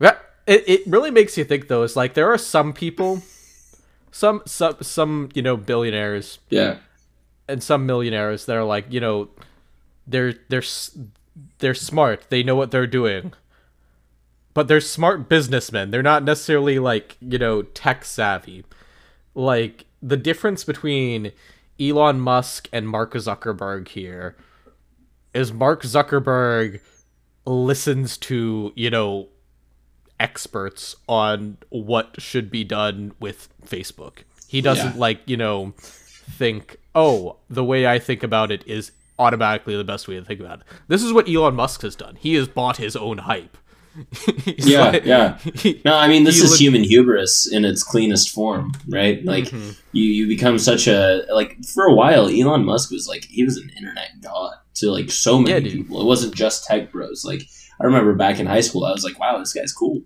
it, 0.46 0.64
it 0.66 0.86
really 0.86 1.10
makes 1.10 1.38
you 1.38 1.44
think 1.44 1.68
though. 1.68 1.82
It's 1.82 1.96
like 1.96 2.14
there 2.14 2.30
are 2.32 2.38
some 2.38 2.72
people, 2.72 3.22
some 4.10 4.42
some 4.46 4.76
some 4.80 5.28
you 5.34 5.42
know 5.42 5.56
billionaires. 5.56 6.38
Yeah 6.50 6.78
and 7.48 7.62
some 7.62 7.86
millionaires 7.86 8.46
that 8.46 8.56
are 8.56 8.64
like, 8.64 8.86
you 8.90 9.00
know, 9.00 9.28
they're 10.06 10.34
they're 10.48 10.62
they're 11.58 11.74
smart. 11.74 12.26
They 12.30 12.42
know 12.42 12.56
what 12.56 12.70
they're 12.70 12.86
doing. 12.86 13.32
But 14.52 14.68
they're 14.68 14.80
smart 14.80 15.28
businessmen. 15.28 15.90
They're 15.90 16.02
not 16.02 16.22
necessarily 16.22 16.78
like, 16.78 17.16
you 17.20 17.38
know, 17.38 17.62
tech 17.62 18.04
savvy. 18.04 18.64
Like 19.34 19.86
the 20.00 20.16
difference 20.16 20.62
between 20.62 21.32
Elon 21.80 22.20
Musk 22.20 22.68
and 22.72 22.88
Mark 22.88 23.14
Zuckerberg 23.14 23.88
here 23.88 24.36
is 25.34 25.52
Mark 25.52 25.82
Zuckerberg 25.82 26.80
listens 27.44 28.16
to, 28.18 28.72
you 28.74 28.90
know, 28.90 29.28
experts 30.18 30.96
on 31.08 31.58
what 31.70 32.14
should 32.18 32.50
be 32.50 32.64
done 32.64 33.12
with 33.20 33.48
Facebook. 33.66 34.20
He 34.48 34.60
doesn't 34.60 34.94
yeah. 34.94 34.98
like, 34.98 35.20
you 35.26 35.36
know, 35.36 35.74
think, 35.76 36.78
oh, 36.94 37.36
the 37.50 37.64
way 37.64 37.86
I 37.86 37.98
think 37.98 38.22
about 38.22 38.50
it 38.50 38.66
is 38.66 38.92
automatically 39.18 39.76
the 39.76 39.84
best 39.84 40.08
way 40.08 40.14
to 40.14 40.24
think 40.24 40.40
about 40.40 40.60
it. 40.60 40.66
This 40.88 41.02
is 41.02 41.12
what 41.12 41.28
Elon 41.28 41.54
Musk 41.54 41.82
has 41.82 41.96
done. 41.96 42.16
He 42.16 42.34
has 42.34 42.48
bought 42.48 42.76
his 42.76 42.96
own 42.96 43.18
hype. 43.18 43.56
yeah, 44.44 44.90
like, 44.90 45.04
yeah. 45.04 45.38
No, 45.84 45.96
I 45.96 46.08
mean 46.08 46.24
this 46.24 46.40
is 46.40 46.58
human 46.58 46.82
hubris 46.82 47.50
in 47.50 47.64
its 47.64 47.82
cleanest 47.82 48.30
form, 48.30 48.72
right? 48.88 49.24
Like 49.24 49.44
mm-hmm. 49.44 49.70
you, 49.92 50.04
you 50.04 50.26
become 50.26 50.58
such 50.58 50.86
a 50.86 51.24
like 51.30 51.64
for 51.64 51.84
a 51.84 51.94
while. 51.94 52.28
Elon 52.28 52.64
Musk 52.64 52.90
was 52.90 53.06
like 53.06 53.24
he 53.24 53.44
was 53.44 53.56
an 53.56 53.70
internet 53.76 54.10
god 54.20 54.54
to 54.74 54.90
like 54.90 55.10
so 55.10 55.38
many 55.38 55.68
yeah, 55.68 55.74
people. 55.74 56.00
It 56.00 56.04
wasn't 56.04 56.34
just 56.34 56.64
tech 56.64 56.90
bros. 56.90 57.24
Like 57.24 57.42
I 57.80 57.84
remember 57.84 58.14
back 58.14 58.40
in 58.40 58.46
high 58.46 58.62
school, 58.62 58.84
I 58.84 58.92
was 58.92 59.04
like, 59.04 59.18
wow, 59.18 59.38
this 59.38 59.52
guy's 59.52 59.72
cool. 59.72 60.02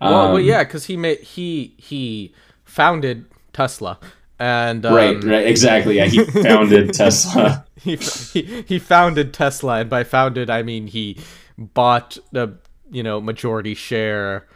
Well, 0.00 0.14
um, 0.14 0.32
well 0.32 0.40
yeah, 0.40 0.64
because 0.64 0.86
he 0.86 0.96
made 0.96 1.20
he 1.20 1.74
he 1.78 2.34
founded 2.64 3.26
Tesla 3.52 3.98
and 4.38 4.86
um, 4.86 4.94
right, 4.94 5.24
right, 5.24 5.46
exactly. 5.46 5.96
Yeah, 5.96 6.06
he 6.06 6.24
founded 6.24 6.92
Tesla. 6.94 7.66
He, 7.80 7.96
he 7.96 8.62
he 8.66 8.78
founded 8.78 9.34
Tesla, 9.34 9.80
and 9.80 9.90
by 9.90 10.04
founded 10.04 10.48
I 10.48 10.62
mean 10.62 10.86
he 10.86 11.18
bought 11.56 12.18
the 12.30 12.58
you 12.90 13.02
know 13.02 13.20
majority 13.20 13.74
share 13.74 14.46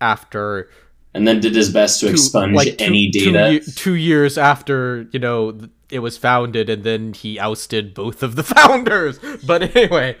after, 0.00 0.70
and 1.14 1.26
then 1.26 1.40
did 1.40 1.54
his 1.54 1.72
best 1.72 2.00
to 2.00 2.06
two, 2.06 2.12
expunge 2.12 2.54
like 2.54 2.78
two, 2.78 2.84
any 2.84 3.10
data. 3.10 3.60
Two, 3.60 3.70
two 3.72 3.94
years 3.94 4.38
after 4.38 5.08
you 5.12 5.18
know 5.18 5.58
it 5.90 6.00
was 6.00 6.18
founded, 6.18 6.68
and 6.68 6.84
then 6.84 7.12
he 7.12 7.38
ousted 7.38 7.94
both 7.94 8.22
of 8.22 8.36
the 8.36 8.42
founders. 8.44 9.18
But 9.46 9.74
anyway, 9.76 10.16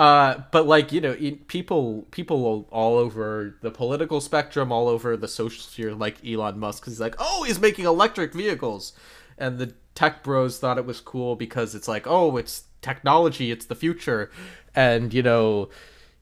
uh, 0.00 0.42
but 0.50 0.66
like 0.66 0.92
you 0.92 1.00
know, 1.02 1.14
people 1.46 2.06
people 2.10 2.66
all 2.70 2.96
over 2.96 3.56
the 3.60 3.70
political 3.70 4.20
spectrum, 4.20 4.72
all 4.72 4.88
over 4.88 5.16
the 5.16 5.28
social 5.28 5.62
sphere, 5.62 5.94
like 5.94 6.24
Elon 6.26 6.58
Musk, 6.58 6.86
he's 6.86 7.00
like, 7.00 7.16
oh, 7.18 7.42
he's 7.42 7.60
making 7.60 7.84
electric 7.84 8.32
vehicles, 8.32 8.94
and 9.36 9.58
the 9.58 9.74
tech 9.94 10.22
bros 10.22 10.58
thought 10.58 10.78
it 10.78 10.86
was 10.86 11.00
cool 11.00 11.36
because 11.36 11.74
it's 11.74 11.86
like, 11.86 12.06
oh, 12.06 12.38
it's 12.38 12.64
technology, 12.80 13.50
it's 13.50 13.66
the 13.66 13.74
future, 13.74 14.30
and 14.74 15.12
you 15.12 15.22
know, 15.22 15.68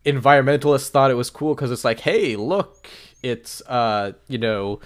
environmentalists 0.04 0.88
thought 0.88 1.10
it 1.10 1.14
was 1.14 1.30
cool 1.30 1.54
because 1.54 1.70
it's 1.70 1.84
like, 1.84 2.00
hey, 2.00 2.36
look, 2.36 2.88
it's 3.22 3.62
uh, 3.62 4.12
you 4.26 4.38
know, 4.38 4.80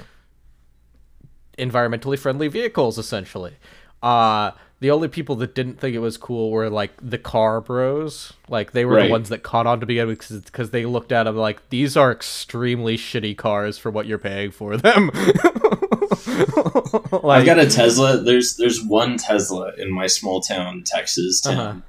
environmentally 1.59 2.19
friendly 2.19 2.49
vehicles 2.49 2.99
essentially. 2.99 3.55
Uh 4.03 4.53
the 4.83 4.91
only 4.91 5.07
people 5.07 5.37
that 5.37 5.55
didn't 5.55 5.79
think 5.79 5.95
it 5.95 6.01
was 6.01 6.17
cool 6.17 6.51
were 6.51 6.69
like 6.69 6.91
the 7.01 7.17
car 7.17 7.61
bros. 7.61 8.33
Like 8.49 8.73
they 8.73 8.85
were 8.85 8.97
right. 8.97 9.05
the 9.05 9.13
ones 9.13 9.29
that 9.29 9.45
caught 9.45 9.65
on 9.65 9.79
to 9.79 9.87
begin 9.87 10.09
with 10.09 10.45
because 10.45 10.71
they 10.71 10.87
looked 10.87 11.13
at 11.13 11.23
them 11.23 11.37
like 11.37 11.69
these 11.69 11.97
are 11.97 12.11
extremely 12.11 12.97
shitty 12.97 13.37
cars 13.37 13.79
for 13.79 13.93
what 13.93 14.07
you're 14.07 14.19
paying 14.19 14.51
for 14.51 14.77
them. 14.77 15.13
like, 17.13 17.25
I've 17.25 17.47
got 17.47 17.61
a 17.61 17.71
Tesla. 17.71 18.17
There's 18.19 18.57
there's 18.57 18.83
one 18.83 19.19
Tesla 19.19 19.73
in 19.79 19.93
my 19.93 20.09
small 20.09 20.41
town, 20.41 20.83
Texas 20.85 21.41
town, 21.41 21.59
uh-huh. 21.59 21.81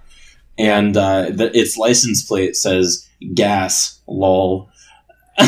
And 0.58 0.96
uh, 0.96 1.30
the, 1.30 1.52
its 1.58 1.78
license 1.78 2.24
plate 2.24 2.56
says 2.56 3.08
"gas." 3.34 4.00
Lol. 4.08 4.70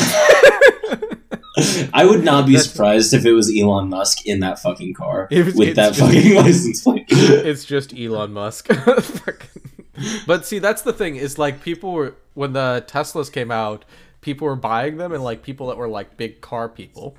I 1.93 2.05
would 2.05 2.23
not 2.23 2.45
be 2.45 2.57
surprised 2.57 3.13
if 3.13 3.25
it 3.25 3.31
was 3.31 3.51
Elon 3.55 3.89
Musk 3.89 4.25
in 4.25 4.41
that 4.41 4.59
fucking 4.59 4.93
car 4.93 5.27
with 5.31 5.75
that 5.75 5.93
just, 5.93 5.99
fucking 5.99 6.35
license 6.43 6.81
plate. 6.81 7.05
It's 7.09 7.63
just 7.63 7.97
Elon 7.97 8.33
Musk. 8.33 8.67
but 10.27 10.45
see, 10.45 10.59
that's 10.59 10.81
the 10.81 10.91
thing 10.91 11.15
is 11.15 11.37
like 11.37 11.61
people 11.61 11.93
were 11.93 12.15
when 12.33 12.53
the 12.53 12.83
Teslas 12.87 13.31
came 13.31 13.51
out, 13.51 13.85
people 14.21 14.47
were 14.47 14.55
buying 14.55 14.97
them, 14.97 15.13
and 15.13 15.23
like 15.23 15.43
people 15.43 15.67
that 15.67 15.77
were 15.77 15.87
like 15.87 16.17
big 16.17 16.41
car 16.41 16.67
people 16.67 17.15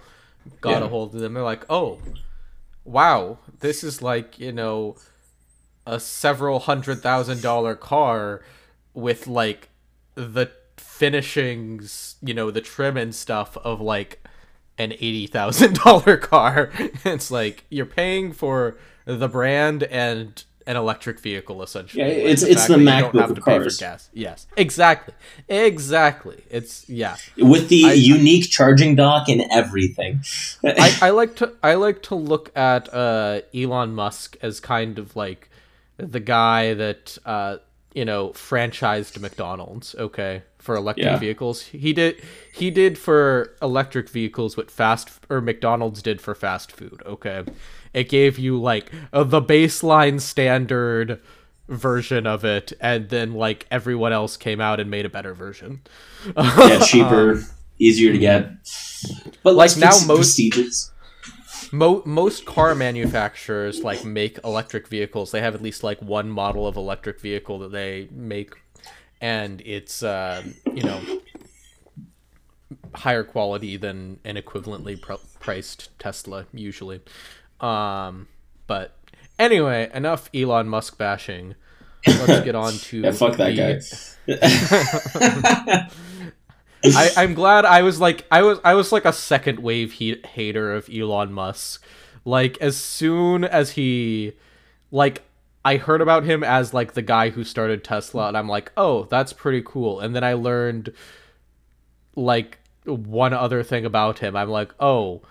got 0.60 0.80
yeah. 0.80 0.84
a 0.84 0.88
hold 0.88 1.14
of 1.14 1.20
them. 1.20 1.32
They're 1.34 1.42
like, 1.42 1.64
oh, 1.70 1.98
wow, 2.84 3.38
this 3.60 3.82
is 3.82 4.02
like 4.02 4.38
you 4.38 4.52
know 4.52 4.96
a 5.86 6.00
several 6.00 6.60
hundred 6.60 7.02
thousand 7.02 7.42
dollar 7.42 7.74
car 7.74 8.42
with 8.94 9.26
like 9.26 9.68
the 10.14 10.50
finishings, 10.76 12.16
you 12.22 12.34
know, 12.34 12.50
the 12.50 12.60
trim 12.60 12.96
and 12.96 13.14
stuff 13.14 13.56
of 13.58 13.80
like 13.80 14.22
an 14.78 14.92
eighty 14.92 15.26
thousand 15.26 15.76
dollar 15.76 16.16
car. 16.16 16.70
it's 17.04 17.30
like 17.30 17.64
you're 17.70 17.86
paying 17.86 18.32
for 18.32 18.76
the 19.04 19.28
brand 19.28 19.84
and 19.84 20.44
an 20.66 20.76
electric 20.76 21.20
vehicle 21.20 21.62
essentially. 21.62 22.02
Yeah, 22.02 22.08
it's 22.08 22.42
the 22.42 22.50
it's 22.50 22.66
the 22.66 22.74
MacBook 22.76 23.30
of 23.30 23.40
cars. 23.40 23.78
gas. 23.78 24.10
Yes, 24.12 24.46
exactly, 24.56 25.14
exactly. 25.48 26.42
It's 26.50 26.88
yeah 26.88 27.16
with 27.38 27.68
the 27.68 27.84
I, 27.84 27.92
unique 27.92 28.50
charging 28.50 28.96
dock 28.96 29.28
and 29.28 29.44
everything. 29.50 30.22
I, 30.64 30.98
I 31.02 31.10
like 31.10 31.36
to 31.36 31.52
I 31.62 31.74
like 31.74 32.02
to 32.04 32.16
look 32.16 32.56
at 32.56 32.92
uh, 32.92 33.42
Elon 33.54 33.94
Musk 33.94 34.36
as 34.42 34.58
kind 34.58 34.98
of 34.98 35.14
like 35.14 35.48
the 35.96 36.20
guy 36.20 36.74
that 36.74 37.18
uh, 37.24 37.58
you 37.94 38.04
know 38.04 38.30
franchised 38.30 39.18
McDonald's. 39.20 39.94
Okay, 39.94 40.42
for 40.66 40.74
electric 40.74 41.06
yeah. 41.06 41.16
vehicles. 41.16 41.62
He 41.62 41.94
did 41.94 42.20
he 42.52 42.70
did 42.70 42.98
for 42.98 43.54
electric 43.62 44.10
vehicles 44.10 44.56
what 44.56 44.70
fast 44.70 45.08
or 45.30 45.40
McDonald's 45.40 46.02
did 46.02 46.20
for 46.20 46.34
fast 46.34 46.72
food. 46.72 47.02
Okay, 47.06 47.44
it 47.94 48.10
gave 48.10 48.38
you 48.38 48.60
like 48.60 48.92
uh, 49.14 49.24
the 49.24 49.40
baseline 49.40 50.20
standard 50.20 51.22
version 51.68 52.26
of 52.26 52.44
it, 52.44 52.72
and 52.80 53.08
then 53.08 53.32
like 53.32 53.66
everyone 53.70 54.12
else 54.12 54.36
came 54.36 54.60
out 54.60 54.80
and 54.80 54.90
made 54.90 55.06
a 55.06 55.10
better 55.10 55.32
version. 55.32 55.80
yeah, 56.36 56.80
cheaper, 56.84 57.32
um, 57.32 57.46
easier 57.78 58.12
to 58.12 58.18
get, 58.18 58.50
but 59.42 59.54
like 59.54 59.76
now 59.78 59.96
most 60.06 60.06
prestigious. 60.06 60.90
Mo- 61.72 62.02
most 62.04 62.44
car 62.46 62.74
manufacturers 62.74 63.82
like 63.82 64.04
make 64.04 64.38
electric 64.44 64.88
vehicles. 64.88 65.30
They 65.30 65.40
have 65.40 65.54
at 65.54 65.62
least 65.62 65.82
like 65.82 66.00
one 66.00 66.30
model 66.30 66.66
of 66.66 66.76
electric 66.76 67.20
vehicle 67.20 67.58
that 67.60 67.72
they 67.72 68.08
make 68.10 68.54
and 69.20 69.62
it's 69.64 70.02
uh, 70.02 70.42
you 70.72 70.82
know 70.82 71.00
higher 72.94 73.24
quality 73.24 73.76
than 73.76 74.18
an 74.24 74.36
equivalently 74.36 75.00
pr- 75.00 75.14
priced 75.40 75.96
Tesla 75.98 76.46
usually. 76.52 77.00
Um, 77.60 78.28
but 78.66 78.96
anyway, 79.38 79.90
enough 79.94 80.30
Elon 80.34 80.68
Musk 80.68 80.98
bashing. 80.98 81.54
Let's 82.06 82.44
get 82.44 82.54
on 82.54 82.72
to 82.72 83.00
yeah, 83.00 83.10
fuck 83.10 83.36
that 83.36 83.82
the... 84.26 85.88
guy. 85.88 85.88
I, 86.94 87.10
I'm 87.16 87.34
glad 87.34 87.64
I 87.64 87.82
was 87.82 88.00
like 88.00 88.26
I 88.30 88.42
was 88.42 88.58
I 88.64 88.74
was 88.74 88.92
like 88.92 89.04
a 89.04 89.12
second 89.12 89.60
wave 89.60 89.92
he- 89.92 90.22
hater 90.24 90.74
of 90.74 90.88
Elon 90.92 91.32
Musk. 91.32 91.84
Like 92.24 92.58
as 92.58 92.76
soon 92.76 93.44
as 93.44 93.72
he 93.72 94.34
like 94.90 95.22
I 95.64 95.78
heard 95.78 96.00
about 96.00 96.24
him 96.24 96.44
as 96.44 96.72
like 96.72 96.92
the 96.92 97.02
guy 97.02 97.30
who 97.30 97.42
started 97.42 97.82
Tesla, 97.82 98.28
and 98.28 98.38
I'm 98.38 98.48
like, 98.48 98.70
oh, 98.76 99.04
that's 99.04 99.32
pretty 99.32 99.62
cool. 99.64 99.98
And 99.98 100.14
then 100.14 100.22
I 100.22 100.34
learned 100.34 100.92
like 102.14 102.58
one 102.84 103.32
other 103.32 103.64
thing 103.64 103.84
about 103.84 104.20
him. 104.20 104.36
I'm 104.36 104.48
like, 104.48 104.72
oh, 104.78 105.22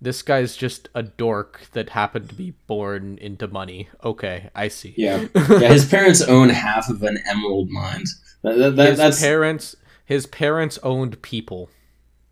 this 0.00 0.20
guy's 0.22 0.56
just 0.56 0.88
a 0.94 1.02
dork 1.02 1.62
that 1.72 1.90
happened 1.90 2.28
to 2.28 2.34
be 2.34 2.50
born 2.66 3.18
into 3.18 3.48
money. 3.48 3.88
Okay, 4.04 4.50
I 4.54 4.68
see. 4.68 4.94
Yeah, 4.96 5.26
yeah. 5.34 5.72
His 5.72 5.86
parents 5.86 6.20
own 6.20 6.50
half 6.50 6.88
of 6.88 7.02
an 7.02 7.18
emerald 7.26 7.70
mine. 7.70 8.04
That, 8.42 8.58
that, 8.58 8.76
that, 8.76 8.88
his 8.90 8.98
that's... 8.98 9.20
parents. 9.20 9.76
His 10.08 10.24
parents 10.26 10.78
owned 10.82 11.20
people. 11.20 11.68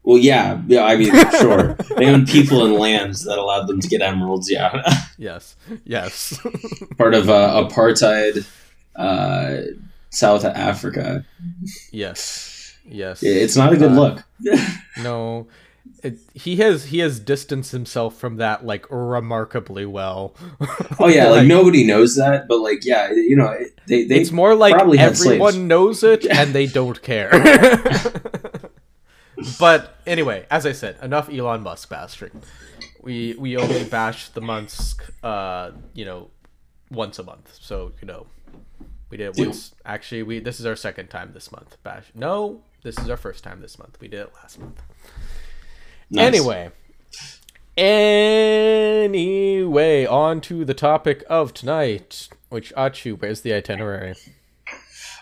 Well, 0.02 0.16
yeah, 0.16 0.62
yeah. 0.66 0.84
I 0.84 0.96
mean, 0.96 1.12
sure, 1.32 1.74
they 1.98 2.06
owned 2.06 2.26
people 2.26 2.64
and 2.64 2.72
lands 2.76 3.24
that 3.24 3.36
allowed 3.36 3.66
them 3.66 3.80
to 3.80 3.88
get 3.88 4.00
emeralds. 4.00 4.50
Yeah. 4.50 4.80
yes. 5.18 5.56
Yes. 5.84 6.40
Part 6.96 7.12
of 7.12 7.28
uh, 7.28 7.68
apartheid, 7.68 8.46
uh, 8.96 9.56
South 10.08 10.46
Africa. 10.46 11.26
Yes. 11.92 12.78
Yes. 12.86 13.22
It's 13.22 13.56
not 13.56 13.74
a 13.74 13.76
good 13.76 13.92
uh, 13.92 13.94
look. 13.94 14.24
no, 15.02 15.46
it, 16.06 16.18
he 16.34 16.56
has 16.56 16.86
he 16.86 17.00
has 17.00 17.18
distanced 17.18 17.72
himself 17.72 18.16
from 18.16 18.36
that 18.36 18.64
like 18.64 18.86
remarkably 18.90 19.86
well. 19.86 20.34
oh 20.98 21.08
yeah, 21.08 21.28
like, 21.28 21.30
like, 21.38 21.46
nobody 21.46 21.84
knows 21.84 22.16
that, 22.16 22.48
but 22.48 22.60
like 22.60 22.84
yeah, 22.84 23.10
you 23.10 23.36
know, 23.36 23.56
they, 23.86 24.04
they 24.04 24.20
it's 24.20 24.32
more 24.32 24.54
like 24.54 24.74
everyone 24.98 25.66
knows 25.68 26.02
it 26.02 26.26
and 26.26 26.52
they 26.52 26.66
don't 26.66 27.02
care 27.02 27.30
but 29.58 29.96
anyway, 30.06 30.46
as 30.50 30.64
I 30.66 30.72
said, 30.72 30.96
enough 31.02 31.28
Elon 31.28 31.62
Musk 31.62 31.88
bashing. 31.90 32.42
We 33.02 33.34
we 33.38 33.56
only 33.56 33.84
bash 33.84 34.28
the 34.30 34.40
Musk, 34.40 35.04
uh, 35.22 35.72
you 35.94 36.04
know, 36.04 36.30
once 36.90 37.18
a 37.18 37.22
month. 37.22 37.58
So 37.60 37.92
you 38.00 38.06
know, 38.06 38.26
we 39.10 39.16
did 39.16 39.36
it 39.36 39.44
once. 39.44 39.74
Actually, 39.84 40.22
we 40.22 40.40
this 40.40 40.58
is 40.58 40.66
our 40.66 40.76
second 40.76 41.08
time 41.08 41.32
this 41.32 41.52
month. 41.52 41.76
Bash. 41.82 42.06
No, 42.14 42.62
this 42.82 42.98
is 42.98 43.10
our 43.10 43.16
first 43.16 43.44
time 43.44 43.60
this 43.60 43.78
month. 43.78 43.98
We 44.00 44.08
did 44.08 44.20
it 44.20 44.32
last 44.34 44.58
month. 44.58 44.82
Nice. 46.10 46.26
Anyway. 46.26 46.70
Anyway, 47.76 49.06
on 50.06 50.40
to 50.42 50.64
the 50.64 50.72
topic 50.72 51.22
of 51.28 51.52
tonight, 51.52 52.28
which 52.48 52.72
Achu, 52.74 53.20
where's 53.20 53.42
the 53.42 53.52
itinerary? 53.52 54.14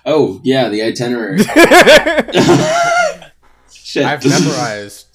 Oh, 0.06 0.40
yeah, 0.44 0.68
the 0.68 0.82
itinerary. 0.82 1.38
Shit. 3.72 4.04
I've 4.04 4.24
memorized 4.24 5.06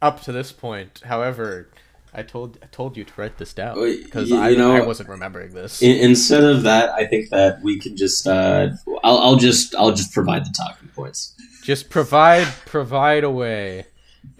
up 0.00 0.22
to 0.22 0.32
this 0.32 0.52
point. 0.52 1.02
However, 1.04 1.68
I 2.14 2.22
told 2.22 2.58
I 2.62 2.66
told 2.66 2.96
you 2.96 3.04
to 3.04 3.12
write 3.16 3.36
this 3.38 3.52
down 3.52 3.74
because 4.02 4.32
I, 4.32 4.54
know, 4.54 4.74
I 4.74 4.80
wasn't 4.80 5.08
remembering 5.08 5.52
this. 5.52 5.82
In, 5.82 5.96
instead 5.98 6.42
of 6.44 6.62
that, 6.62 6.90
I 6.90 7.06
think 7.06 7.30
that 7.30 7.60
we 7.62 7.78
can 7.78 7.96
just 7.96 8.26
uh, 8.26 8.70
I'll, 9.04 9.18
I'll 9.18 9.36
just 9.36 9.74
I'll 9.74 9.92
just 9.92 10.12
provide 10.12 10.44
the 10.44 10.54
talking 10.56 10.88
points. 10.88 11.34
Just 11.62 11.90
provide 11.90 12.46
provide 12.64 13.24
away. 13.24 13.86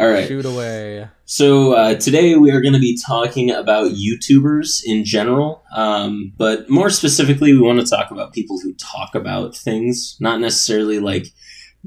All 0.00 0.08
right, 0.08 0.26
shoot 0.26 0.44
away. 0.44 1.08
So 1.24 1.72
uh, 1.72 1.94
today 1.94 2.36
we 2.36 2.50
are 2.50 2.60
going 2.60 2.74
to 2.74 2.80
be 2.80 2.98
talking 3.06 3.50
about 3.50 3.92
YouTubers 3.92 4.82
in 4.84 5.04
general, 5.04 5.64
um, 5.74 6.32
but 6.36 6.68
more 6.70 6.90
specifically, 6.90 7.52
we 7.52 7.60
want 7.60 7.80
to 7.80 7.86
talk 7.86 8.10
about 8.10 8.32
people 8.32 8.58
who 8.60 8.74
talk 8.74 9.14
about 9.14 9.56
things, 9.56 10.16
not 10.20 10.40
necessarily 10.40 11.00
like 11.00 11.26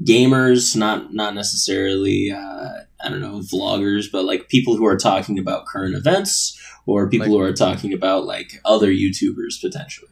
gamers, 0.02 0.76
not 0.76 1.12
not 1.12 1.34
necessarily 1.34 2.30
uh, 2.30 2.70
I 3.04 3.08
don't 3.08 3.20
know 3.20 3.40
vloggers, 3.40 4.06
but 4.10 4.24
like 4.24 4.48
people 4.48 4.76
who 4.76 4.86
are 4.86 4.96
talking 4.96 5.38
about 5.38 5.66
current 5.66 5.94
events 5.94 6.58
or 6.86 7.08
people 7.08 7.26
like, 7.26 7.32
who 7.32 7.40
are 7.40 7.52
talking 7.52 7.92
about 7.92 8.24
like 8.24 8.60
other 8.64 8.92
YouTubers 8.92 9.60
potentially. 9.60 10.10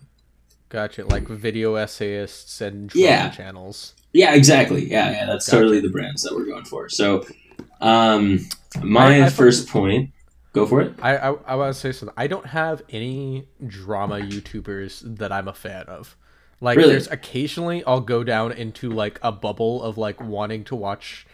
Gotcha, 0.68 1.04
like 1.04 1.26
video 1.26 1.74
essayists 1.74 2.60
and 2.60 2.94
yeah. 2.94 3.30
channels. 3.30 3.94
Yeah, 4.12 4.34
exactly. 4.34 4.88
Yeah, 4.88 5.10
yeah, 5.10 5.26
that's 5.26 5.46
gotcha. 5.46 5.56
totally 5.56 5.80
the 5.80 5.88
brands 5.88 6.22
that 6.22 6.34
we're 6.34 6.46
going 6.46 6.64
for. 6.64 6.88
So, 6.88 7.26
um, 7.80 8.40
my 8.82 9.20
I, 9.20 9.26
I 9.26 9.30
first 9.30 9.68
point. 9.68 10.10
Go 10.52 10.66
for 10.66 10.80
it. 10.80 10.94
I, 11.00 11.16
I 11.16 11.28
I 11.46 11.54
want 11.54 11.72
to 11.72 11.80
say 11.80 11.92
something. 11.92 12.14
I 12.16 12.26
don't 12.26 12.46
have 12.46 12.82
any 12.90 13.46
drama 13.64 14.16
YouTubers 14.16 15.18
that 15.18 15.30
I'm 15.30 15.46
a 15.46 15.54
fan 15.54 15.84
of. 15.84 16.16
Like 16.60 16.76
really? 16.76 16.92
there's 16.92 17.06
occasionally 17.08 17.82
I'll 17.84 18.00
go 18.00 18.22
down 18.24 18.52
into 18.52 18.90
like 18.90 19.18
a 19.22 19.32
bubble 19.32 19.82
of 19.82 19.96
like 19.96 20.20
wanting 20.20 20.64
to 20.64 20.76
watch 20.76 21.26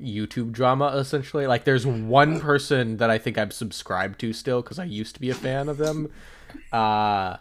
YouTube 0.00 0.52
drama 0.52 0.86
essentially. 0.96 1.46
Like 1.46 1.64
there's 1.64 1.86
one 1.86 2.40
person 2.40 2.96
that 2.96 3.10
I 3.10 3.18
think 3.18 3.36
I'm 3.36 3.50
subscribed 3.50 4.18
to 4.20 4.32
still 4.32 4.62
cuz 4.62 4.78
I 4.78 4.84
used 4.84 5.14
to 5.14 5.20
be 5.20 5.28
a 5.28 5.34
fan 5.34 5.68
of 5.68 5.76
them. 5.76 6.10
Uh 6.72 7.36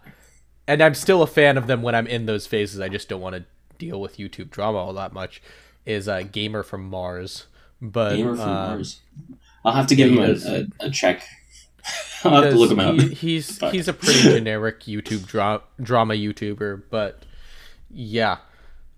and 0.68 0.82
I'm 0.82 0.94
still 0.94 1.22
a 1.22 1.28
fan 1.28 1.58
of 1.58 1.68
them 1.68 1.82
when 1.82 1.96
I'm 1.96 2.08
in 2.08 2.26
those 2.26 2.48
phases. 2.48 2.80
I 2.80 2.90
just 2.90 3.08
don't 3.08 3.22
want 3.22 3.36
to 3.36 3.46
deal 3.78 4.00
with 4.00 4.18
YouTube 4.18 4.50
drama 4.50 4.78
all 4.78 4.94
that 4.94 5.14
much. 5.14 5.42
Is 5.86 6.08
a 6.08 6.24
gamer 6.24 6.64
from 6.64 6.90
Mars. 6.90 7.48
But 7.82 8.18
from 8.20 8.40
uh, 8.40 8.46
Mars. 8.46 9.00
I'll 9.66 9.74
have 9.74 9.88
to 9.88 9.96
give 9.96 10.12
him 10.12 10.20
a, 10.20 10.32
a, 10.84 10.88
a 10.88 10.90
check 10.92 11.24
I'll 12.24 12.42
have 12.42 12.52
to 12.54 12.58
look 12.60 12.72
him 12.72 12.80
up. 12.80 12.96
He, 12.96 13.10
he's 13.14 13.58
but. 13.60 13.74
he's 13.74 13.88
a 13.88 13.94
pretty 13.94 14.22
generic 14.22 14.82
YouTube 14.82 15.26
dra- 15.26 15.62
drama 15.82 16.14
YouTuber, 16.14 16.84
but 16.90 17.24
yeah, 17.90 18.38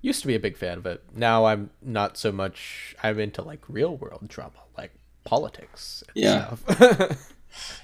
used 0.02 0.22
to 0.22 0.28
be 0.28 0.36
a 0.36 0.39
big 0.39 0.58
fan 0.58 0.78
of 0.80 0.86
it. 0.86 1.02
Now 1.15 1.46
I'm 1.46 1.69
not 1.82 2.17
so 2.17 2.32
much. 2.32 2.96
I'm 3.02 3.19
into 3.19 3.41
like 3.41 3.62
real 3.67 3.96
world 3.96 4.28
drama, 4.28 4.60
like 4.78 4.91
politics. 5.24 6.04
yeah. 6.13 6.56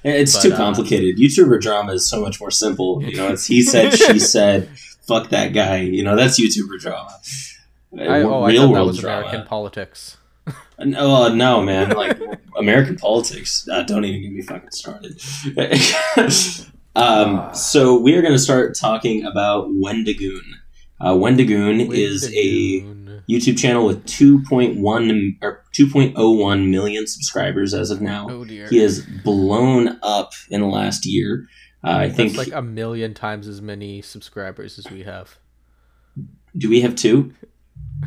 It's 0.03 0.33
But, 0.33 0.41
too 0.41 0.53
uh, 0.53 0.57
complicated. 0.57 1.17
YouTuber 1.17 1.61
drama 1.61 1.93
is 1.93 2.09
so 2.09 2.19
much 2.21 2.41
more 2.41 2.49
simple. 2.49 3.03
You 3.03 3.15
know, 3.17 3.27
it's 3.27 3.45
he 3.45 3.61
said, 3.61 3.93
she 3.93 4.17
said, 4.17 4.67
fuck 5.07 5.29
that 5.29 5.53
guy. 5.53 5.81
You 5.81 6.03
know, 6.03 6.15
that's 6.15 6.39
YouTuber 6.39 6.79
drama. 6.79 7.11
I, 7.95 8.23
oh, 8.23 8.41
I 8.43 8.49
Real 8.49 8.61
thought 8.63 8.67
that 8.67 8.69
world 8.73 8.87
was 8.87 8.97
drama. 8.97 9.27
American 9.27 9.47
politics. 9.47 10.17
No, 10.81 11.23
uh, 11.23 11.29
no, 11.29 11.61
man. 11.61 11.91
Like 11.91 12.17
American 12.57 12.95
politics. 12.95 13.67
Uh, 13.71 13.83
don't 13.83 14.05
even 14.05 14.21
get 14.21 14.31
me 14.31 14.41
fucking 14.41 14.71
started. 14.71 15.19
um, 16.95 17.53
so 17.53 17.99
we 17.99 18.15
are 18.15 18.21
going 18.21 18.33
to 18.33 18.39
start 18.39 18.75
talking 18.75 19.25
about 19.25 19.67
Wendigoon. 19.69 20.55
Uh, 21.01 21.15
Wendigoon 21.15 21.93
is 21.93 22.31
a 22.35 22.81
YouTube 23.29 23.57
channel 23.57 23.85
with 23.85 24.05
2.1 24.05 25.37
or 25.41 25.63
2.01 25.73 26.69
million 26.69 27.07
subscribers 27.07 27.73
as 27.73 27.91
of 27.91 28.01
now. 28.01 28.27
Oh 28.29 28.43
dear. 28.43 28.67
He 28.67 28.77
has 28.79 29.05
blown 29.23 29.99
up 30.01 30.33
in 30.49 30.61
the 30.61 30.67
last 30.67 31.05
year. 31.05 31.47
Uh, 31.83 31.91
I 31.91 32.09
think. 32.09 32.35
Like 32.35 32.51
a 32.51 32.61
million 32.61 33.13
times 33.13 33.47
as 33.47 33.61
many 33.61 34.01
subscribers 34.01 34.77
as 34.77 34.89
we 34.91 35.03
have. 35.03 35.37
do 36.57 36.69
we 36.69 36.81
have 36.81 36.95
two? 36.95 37.33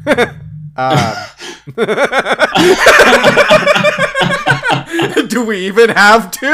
Um, 0.76 1.14
do 5.28 5.44
we 5.44 5.66
even 5.66 5.90
have 5.90 6.30
two? 6.30 6.46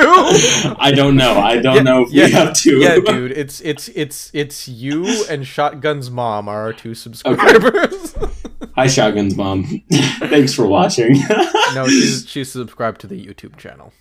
I 0.79 0.93
don't 0.95 1.17
know. 1.17 1.39
I 1.39 1.59
don't 1.61 1.77
Yeah, 1.77 1.83
know 1.83 2.03
if 2.03 2.11
yeah, 2.13 2.25
we 2.27 2.31
have 2.33 2.55
two. 2.55 2.79
yeah, 2.79 2.99
dude, 3.05 3.33
it's 3.33 3.61
it's 3.61 3.89
it's 3.91 4.31
it's 4.35 4.69
you 4.69 5.05
and 5.31 5.45
Shotgun's 5.45 6.11
mom 6.11 6.49
are 6.49 6.63
our 6.63 6.73
two 6.73 6.95
subscribers. 6.95 8.15
Hi, 8.75 8.87
Shotgun's 8.87 9.37
mom. 9.37 9.83
Thanks 10.21 10.55
for 10.55 10.67
watching. 10.67 11.13
no, 11.75 11.87
she's 11.89 12.27
she's 12.29 12.51
subscribed 12.51 13.01
to 13.03 13.07
the 13.07 13.25
YouTube 13.25 13.57
channel. 13.57 13.93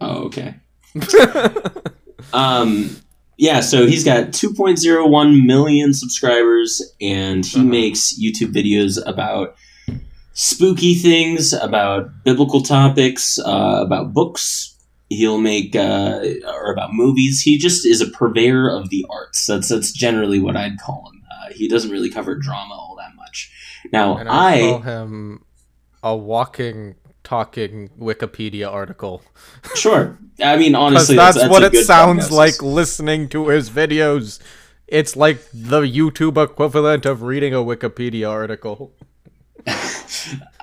oh, 0.00 0.24
okay. 0.24 0.54
Um, 2.32 2.96
yeah, 3.38 3.60
so 3.60 3.86
he's 3.86 4.04
got 4.04 4.32
2.01 4.32 5.46
million 5.46 5.94
subscribers, 5.94 6.82
and 7.00 7.46
he 7.46 7.60
Uh-huh. 7.60 7.68
makes 7.68 8.12
YouTube 8.20 8.52
videos 8.52 8.98
about 9.06 9.54
spooky 10.34 10.94
things, 10.94 11.52
about 11.52 12.10
biblical 12.24 12.60
topics, 12.62 13.38
uh, 13.38 13.80
about 13.82 14.12
books. 14.12 14.74
He'll 15.08 15.38
make 15.40 15.74
uh, 15.74 16.20
or 16.46 16.70
about 16.72 16.90
movies. 16.92 17.40
He 17.40 17.56
just 17.56 17.86
is 17.86 18.00
a 18.02 18.06
purveyor 18.10 18.68
of 18.68 18.90
the 18.90 19.06
arts. 19.08 19.46
That's 19.46 19.68
that's 19.68 19.90
generally 19.90 20.38
what 20.38 20.54
I'd 20.56 20.78
call 20.78 21.10
him. 21.10 21.22
Uh, 21.32 21.52
he 21.54 21.66
doesn't 21.66 21.90
really 21.90 22.10
cover 22.10 22.34
drama 22.34 22.74
all 22.74 22.94
that 22.98 23.14
much. 23.16 23.50
Now 23.90 24.18
And 24.18 24.28
I, 24.28 24.56
I 24.56 24.60
call 24.60 24.80
him 24.80 25.44
a 26.02 26.14
walking, 26.14 26.96
talking 27.28 27.90
Wikipedia 28.00 28.72
article. 28.72 29.22
sure. 29.74 30.18
I 30.42 30.56
mean, 30.56 30.74
honestly, 30.86 31.14
that's, 31.14 31.36
that's, 31.36 31.50
what 31.50 31.62
it 31.62 31.84
sounds 31.84 32.28
prognosis. 32.28 32.32
like 32.32 32.62
listening 32.62 33.28
to 33.28 33.48
his 33.48 33.68
videos. 33.68 34.40
It's 34.86 35.14
like 35.14 35.44
the 35.52 35.82
YouTube 35.82 36.42
equivalent 36.42 37.04
of 37.04 37.20
reading 37.20 37.52
a 37.52 37.58
Wikipedia 37.58 38.30
article. 38.30 38.94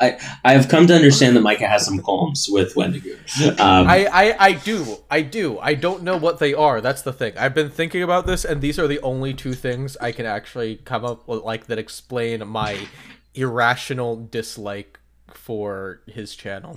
I 0.01 0.17
I 0.43 0.53
have 0.53 0.67
come 0.67 0.87
to 0.87 0.95
understand 0.95 1.35
that 1.35 1.41
Micah 1.41 1.67
has 1.67 1.85
some 1.85 1.99
qualms 1.99 2.47
with 2.49 2.75
Wendigoon. 2.75 3.19
Um, 3.59 3.87
I, 3.87 4.07
I, 4.11 4.35
I 4.39 4.51
do. 4.53 4.97
I 5.11 5.21
do. 5.21 5.59
I 5.59 5.75
don't 5.75 6.01
know 6.01 6.17
what 6.17 6.39
they 6.39 6.55
are. 6.55 6.81
That's 6.81 7.03
the 7.03 7.13
thing. 7.13 7.37
I've 7.37 7.53
been 7.53 7.69
thinking 7.69 8.01
about 8.01 8.25
this, 8.25 8.43
and 8.43 8.59
these 8.59 8.79
are 8.79 8.87
the 8.87 8.99
only 9.01 9.35
two 9.35 9.53
things 9.53 9.95
I 9.97 10.11
can 10.11 10.25
actually 10.25 10.77
come 10.77 11.05
up 11.05 11.27
with, 11.27 11.43
like, 11.43 11.67
that 11.67 11.77
explain 11.77 12.47
my 12.47 12.87
irrational 13.35 14.15
dislike 14.15 14.99
for 15.45 16.01
his 16.07 16.35
channel. 16.35 16.75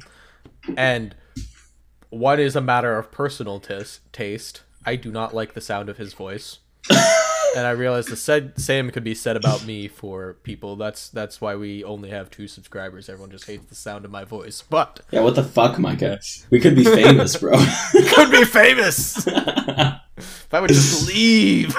And 0.76 1.14
one 2.10 2.38
is 2.38 2.54
a 2.54 2.60
matter 2.60 2.98
of 2.98 3.10
personal 3.10 3.60
tis- 3.60 4.00
taste. 4.12 4.62
I 4.84 4.94
do 4.94 5.10
not 5.10 5.34
like 5.34 5.54
the 5.54 5.62
sound 5.62 5.88
of 5.88 5.96
his 5.96 6.12
voice. 6.12 6.58
and 7.56 7.66
I 7.66 7.70
realize 7.70 8.08
the 8.08 8.16
said 8.16 8.60
same 8.60 8.90
could 8.90 9.04
be 9.04 9.14
said 9.14 9.36
about 9.36 9.64
me 9.64 9.88
for 9.88 10.34
people. 10.42 10.76
That's 10.76 11.08
that's 11.08 11.40
why 11.40 11.56
we 11.56 11.82
only 11.82 12.10
have 12.10 12.30
two 12.30 12.46
subscribers. 12.46 13.08
Everyone 13.08 13.30
just 13.30 13.46
hates 13.46 13.64
the 13.64 13.74
sound 13.74 14.04
of 14.04 14.10
my 14.10 14.24
voice. 14.24 14.62
But 14.68 15.00
yeah, 15.10 15.20
what 15.20 15.34
the 15.34 15.44
fuck, 15.44 15.78
Micah? 15.78 16.20
We 16.50 16.60
could 16.60 16.76
be 16.76 16.84
famous, 16.84 17.36
bro. 17.36 17.52
We 17.94 18.04
could 18.04 18.30
be 18.30 18.44
famous. 18.44 19.26
if 19.26 20.48
I 20.52 20.60
would 20.60 20.68
just 20.68 21.08
leave. 21.08 21.74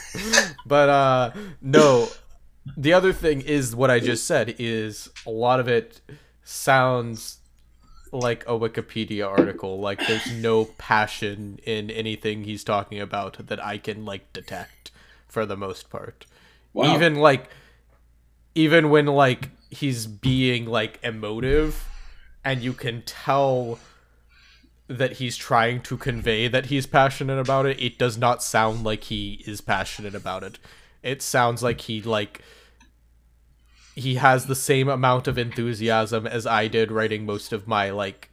but 0.66 0.88
uh 0.90 1.30
no. 1.62 2.08
The 2.76 2.92
other 2.92 3.12
thing 3.12 3.40
is 3.40 3.74
what 3.74 3.90
I 3.90 4.00
just 4.00 4.26
said 4.26 4.54
is 4.58 5.10
a 5.26 5.30
lot 5.30 5.60
of 5.60 5.68
it 5.68 6.00
sounds 6.44 7.38
like 8.12 8.44
a 8.44 8.52
Wikipedia 8.52 9.28
article. 9.28 9.80
Like 9.80 10.06
there's 10.06 10.32
no 10.32 10.64
passion 10.64 11.58
in 11.64 11.90
anything 11.90 12.44
he's 12.44 12.64
talking 12.64 13.00
about 13.00 13.46
that 13.46 13.64
I 13.64 13.78
can 13.78 14.04
like 14.04 14.32
detect 14.32 14.90
for 15.28 15.44
the 15.44 15.56
most 15.56 15.90
part. 15.90 16.26
wow. 16.72 16.94
Even 16.94 17.16
like 17.16 17.50
even 18.54 18.90
when 18.90 19.06
like 19.06 19.50
he's 19.70 20.06
being 20.06 20.66
like 20.66 20.98
emotive 21.02 21.86
and 22.44 22.62
you 22.62 22.72
can 22.72 23.02
tell 23.02 23.78
that 24.88 25.12
he's 25.12 25.36
trying 25.36 25.82
to 25.82 25.98
convey 25.98 26.48
that 26.48 26.66
he's 26.66 26.86
passionate 26.86 27.38
about 27.38 27.66
it, 27.66 27.80
it 27.80 27.98
does 27.98 28.16
not 28.16 28.42
sound 28.42 28.82
like 28.84 29.04
he 29.04 29.44
is 29.46 29.60
passionate 29.60 30.14
about 30.14 30.42
it. 30.42 30.58
It 31.08 31.22
sounds 31.22 31.62
like 31.62 31.80
he 31.82 32.02
like 32.02 32.42
he 33.94 34.14
has 34.14 34.46
the 34.46 34.54
same 34.54 34.88
amount 34.88 35.26
of 35.26 35.38
enthusiasm 35.38 36.26
as 36.26 36.46
I 36.46 36.68
did 36.68 36.92
writing 36.92 37.26
most 37.26 37.52
of 37.52 37.66
my 37.66 37.90
like 37.90 38.30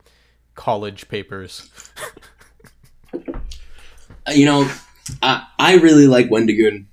college 0.53 1.07
papers. 1.07 1.69
you 4.31 4.45
know, 4.45 4.69
I 5.21 5.47
I 5.57 5.75
really 5.77 6.07
like 6.07 6.29
Wendigoon. 6.29 6.87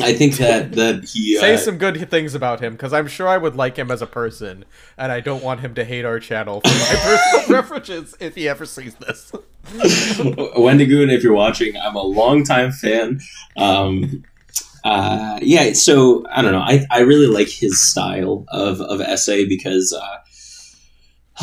I 0.00 0.12
think 0.12 0.36
that 0.36 0.72
that 0.72 1.04
he 1.04 1.36
Say 1.40 1.54
uh, 1.54 1.58
some 1.58 1.78
good 1.78 2.10
things 2.10 2.34
about 2.34 2.60
him, 2.60 2.72
because 2.72 2.92
I'm 2.92 3.06
sure 3.06 3.28
I 3.28 3.36
would 3.36 3.56
like 3.56 3.76
him 3.76 3.90
as 3.90 4.02
a 4.02 4.06
person, 4.06 4.64
and 4.96 5.12
I 5.12 5.20
don't 5.20 5.42
want 5.42 5.60
him 5.60 5.74
to 5.74 5.84
hate 5.84 6.04
our 6.04 6.20
channel 6.20 6.60
for 6.60 6.68
my 6.68 7.00
personal 7.02 7.46
preferences 7.46 8.16
if 8.20 8.34
he 8.34 8.48
ever 8.48 8.64
sees 8.64 8.94
this. 8.96 9.32
Wendigoon. 10.56 11.10
If 11.10 11.22
you're 11.22 11.34
watching, 11.34 11.76
I'm 11.76 11.96
a 11.96 12.02
longtime 12.02 12.72
fan. 12.72 13.20
Um, 13.56 14.24
uh, 14.88 15.38
yeah, 15.42 15.72
so 15.74 16.24
I 16.30 16.42
don't 16.42 16.52
know. 16.52 16.60
I, 16.60 16.84
I 16.90 17.00
really 17.00 17.26
like 17.26 17.48
his 17.48 17.80
style 17.80 18.44
of, 18.48 18.80
of 18.80 19.00
essay 19.00 19.46
because, 19.46 19.92
uh, 19.92 20.16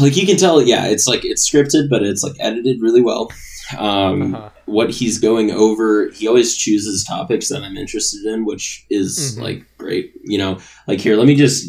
like, 0.02 0.18
you 0.18 0.26
can 0.26 0.38
tell, 0.38 0.62
yeah, 0.62 0.86
it's 0.88 1.08
like 1.08 1.24
it's 1.24 1.50
scripted, 1.50 1.90
but 1.90 2.04
it's 2.04 2.24
like 2.24 2.36
edited 2.40 2.82
really 2.82 3.02
well. 3.02 3.32
Um, 3.78 4.36
Uh-huh. 4.36 4.50
What 4.66 4.90
he's 4.90 5.20
going 5.20 5.52
over, 5.52 6.10
he 6.10 6.28
always 6.28 6.56
chooses 6.58 7.04
topics 7.04 7.50
that 7.50 7.62
I'm 7.64 7.78
interested 7.78 8.26
in, 8.26 8.46
which 8.46 8.84
is 8.90 9.36
Mhm. 9.38 9.42
like 9.44 9.66
great. 9.78 10.12
You 10.24 10.38
know, 10.40 10.60
like 10.88 11.00
here, 11.00 11.16
let 11.16 11.28
me 11.28 11.36
just 11.36 11.68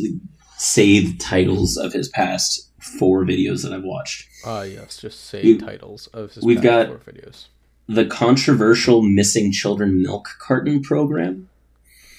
say 0.57 1.01
the 1.01 1.15
titles 1.19 1.77
of 1.77 1.93
his 1.93 2.09
past 2.09 2.71
four 2.81 3.25
videos 3.27 3.63
that 3.63 3.73
I've 3.75 3.85
watched. 3.85 4.27
Ah, 4.47 4.63
yes, 4.63 4.97
just 4.99 5.27
say 5.27 5.43
You- 5.43 5.59
titles 5.59 6.09
of 6.15 6.33
his 6.33 6.43
we've 6.43 6.57
past 6.63 6.65
got- 6.65 6.87
four 6.89 7.13
videos. 7.13 7.47
The 7.89 8.07
controversial 8.07 9.03
missing 9.03 9.53
children 9.53 10.01
milk 10.03 10.29
carton 10.41 10.81
program. 10.83 11.49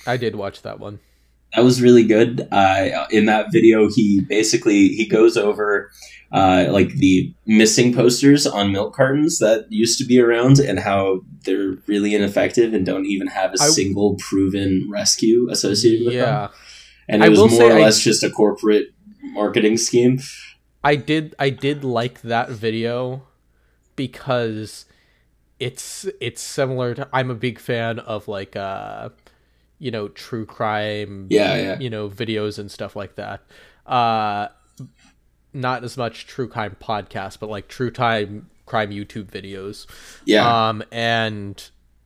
I 0.07 0.17
did 0.17 0.35
watch 0.35 0.61
that 0.63 0.79
one. 0.79 0.99
that 1.55 1.63
was 1.63 1.81
really 1.81 2.03
good. 2.03 2.47
Uh, 2.51 3.05
in 3.11 3.25
that 3.25 3.51
video, 3.51 3.89
he 3.89 4.21
basically 4.21 4.89
he 4.89 5.05
goes 5.07 5.37
over 5.37 5.91
uh, 6.31 6.65
like 6.69 6.89
the 6.95 7.33
missing 7.45 7.93
posters 7.93 8.45
on 8.45 8.71
milk 8.73 8.93
cartons 8.95 9.39
that 9.39 9.65
used 9.69 9.97
to 9.99 10.05
be 10.05 10.19
around 10.19 10.59
and 10.59 10.77
how 10.79 11.21
they're 11.45 11.77
really 11.87 12.13
ineffective 12.13 12.73
and 12.73 12.85
don't 12.85 13.05
even 13.05 13.27
have 13.27 13.51
a 13.51 13.57
I- 13.63 13.67
single 13.69 14.15
proven 14.17 14.87
rescue 14.91 15.47
associated 15.49 16.05
with 16.05 16.15
them. 16.15 16.23
Yeah, 16.27 16.47
And 17.07 17.23
I 17.23 17.27
it 17.27 17.29
was 17.29 17.39
will 17.39 17.47
more 17.49 17.71
or 17.71 17.77
I- 17.77 17.81
less 17.83 18.01
just 18.01 18.23
a 18.23 18.29
corporate 18.29 18.87
marketing 19.31 19.77
scheme. 19.77 20.19
I 20.83 20.95
did. 20.95 21.33
I 21.39 21.49
did 21.49 21.83
like 21.83 22.21
that 22.21 22.49
video 22.49 23.23
because 23.95 24.85
it's 25.59 26.05
it's 26.21 26.41
similar 26.41 26.93
to. 26.95 27.07
I'm 27.11 27.29
a 27.31 27.35
big 27.35 27.59
fan 27.59 27.99
of 27.99 28.27
like 28.27 28.55
uh, 28.55 29.09
you 29.79 29.91
know, 29.91 30.07
true 30.09 30.45
crime. 30.45 31.27
Yeah, 31.29 31.55
yeah. 31.55 31.79
You 31.79 31.89
know, 31.89 32.09
videos 32.09 32.57
and 32.59 32.69
stuff 32.71 32.95
like 32.95 33.15
that. 33.15 33.41
Uh, 33.85 34.47
not 35.53 35.83
as 35.83 35.97
much 35.97 36.27
true 36.27 36.47
crime 36.47 36.75
podcast, 36.81 37.39
but 37.39 37.49
like 37.49 37.67
true 37.67 37.91
time 37.91 38.49
crime 38.65 38.91
YouTube 38.91 39.25
videos. 39.31 39.85
Yeah, 40.25 40.69
Um, 40.69 40.83
and 40.91 41.63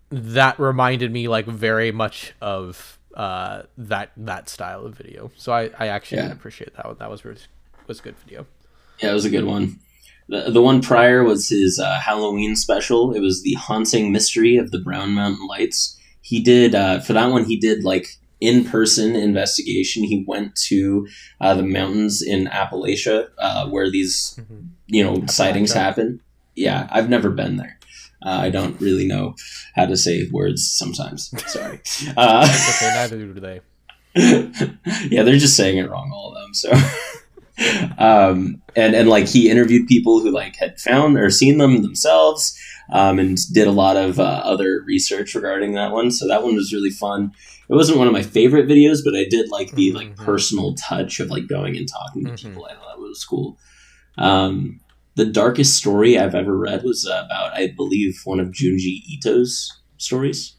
that 0.10 0.60
reminded 0.60 1.12
me 1.12 1.28
like 1.28 1.46
very 1.46 1.92
much 1.92 2.34
of 2.42 2.98
uh 3.14 3.64
that 3.78 4.12
that 4.16 4.48
style 4.48 4.86
of 4.86 4.96
video. 4.96 5.32
So 5.36 5.52
I 5.52 5.70
I 5.78 5.88
actually 5.88 6.22
Yeah. 6.22 6.32
appreciate 6.32 6.76
that 6.76 6.86
one. 6.86 6.96
That 7.00 7.10
was 7.10 7.24
was 7.24 8.00
a 8.00 8.04
good 8.04 8.18
video. 8.20 8.46
yeah, 9.02 9.10
it 9.12 9.14
was 9.14 9.26
a 9.26 9.30
good 9.30 9.46
one. 9.46 9.80
The, 10.30 10.50
the 10.52 10.62
one 10.62 10.82
prior 10.82 11.24
was 11.26 11.50
his 11.50 11.78
uh, 11.78 12.00
Halloween 12.00 12.56
special. 12.56 13.12
It 13.14 13.20
was 13.20 13.44
the 13.44 13.54
haunting 13.56 14.14
mystery 14.14 14.56
of 14.56 14.72
the 14.72 14.80
Brown 14.80 15.12
Mountain 15.12 15.46
Lights. 15.48 15.98
He 16.22 16.42
did 16.42 16.76
uh, 16.76 17.00
for 17.02 17.14
that 17.14 17.32
one. 17.32 17.46
He 17.46 17.58
did 17.58 17.84
like 17.84 18.08
in 18.40 18.66
person 18.66 19.16
investigation. 19.16 20.04
He 20.04 20.24
went 20.28 20.56
to 20.68 21.08
uh, 21.40 21.54
the 21.56 21.64
mountains 21.64 22.22
in 22.22 22.48
Appalachia 22.48 23.28
uh, 23.38 23.68
where 23.70 23.90
these 23.92 24.38
Mhm. 24.40 24.70
you 24.88 25.04
know 25.04 25.26
sightings 25.28 25.74
happen. 25.74 26.20
yeah, 26.56 26.88
I've 26.92 27.10
never 27.10 27.30
been 27.32 27.56
there. 27.58 27.78
Uh, 28.24 28.38
I 28.46 28.50
don't 28.52 28.80
really 28.80 29.08
know 29.08 29.34
how 29.76 29.86
to 29.88 29.98
say 29.98 30.28
words 30.32 30.62
sometimes. 30.72 31.32
Sorry. 31.52 31.80
Uh, 32.18 32.48
okay, 32.76 32.90
neither 32.96 33.26
do 33.34 33.40
they. 33.40 33.62
yeah, 35.10 35.24
they're 35.24 35.38
just 35.38 35.56
saying 35.56 35.78
it 35.78 35.90
wrong, 35.90 36.12
all 36.14 36.36
of 36.36 36.42
them. 36.42 36.54
So, 36.54 36.72
um, 37.98 38.62
and 38.76 38.96
and 38.96 39.10
like 39.10 39.28
he 39.28 39.50
interviewed 39.50 39.88
people 39.88 40.20
who 40.20 40.32
like 40.32 40.56
had 40.58 40.80
found 40.80 41.18
or 41.18 41.30
seen 41.30 41.58
them 41.58 41.82
themselves, 41.82 42.58
um, 42.92 43.20
and 43.20 43.38
did 43.54 43.68
a 43.68 43.72
lot 43.72 43.98
of 43.98 44.20
uh, 44.20 44.24
other 44.44 44.84
research 44.86 45.36
regarding 45.36 45.74
that 45.74 45.92
one. 45.92 46.12
So 46.12 46.28
that 46.28 46.44
one 46.44 46.56
was 46.56 46.74
really 46.74 46.90
fun. 46.90 47.32
It 47.70 47.74
wasn't 47.76 47.98
one 48.00 48.08
of 48.08 48.14
my 48.14 48.22
favorite 48.24 48.68
videos, 48.68 49.00
but 49.04 49.16
I 49.16 49.26
did 49.30 49.50
like 49.50 49.72
the 49.72 49.92
like 49.94 50.16
Mhm. 50.16 50.26
personal 50.26 50.74
touch 50.76 51.20
of 51.20 51.30
like 51.30 51.48
going 51.48 51.78
and 51.78 51.88
talking 51.88 52.26
to 52.26 52.32
Mhm. 52.32 52.42
people. 52.42 52.66
I 52.66 52.74
thought 52.74 52.96
that 52.96 53.00
was 53.02 53.24
cool. 53.24 53.58
Um, 54.18 54.80
the 55.16 55.26
darkest 55.26 55.76
story 55.76 56.18
I've 56.18 56.36
ever 56.36 56.58
read 56.58 56.84
was 56.84 57.06
about, 57.06 57.54
I 57.54 57.68
believe, 57.76 58.20
one 58.26 58.40
of 58.40 58.48
Junji 58.50 59.02
Ito's 59.10 59.72
stories. 59.98 60.54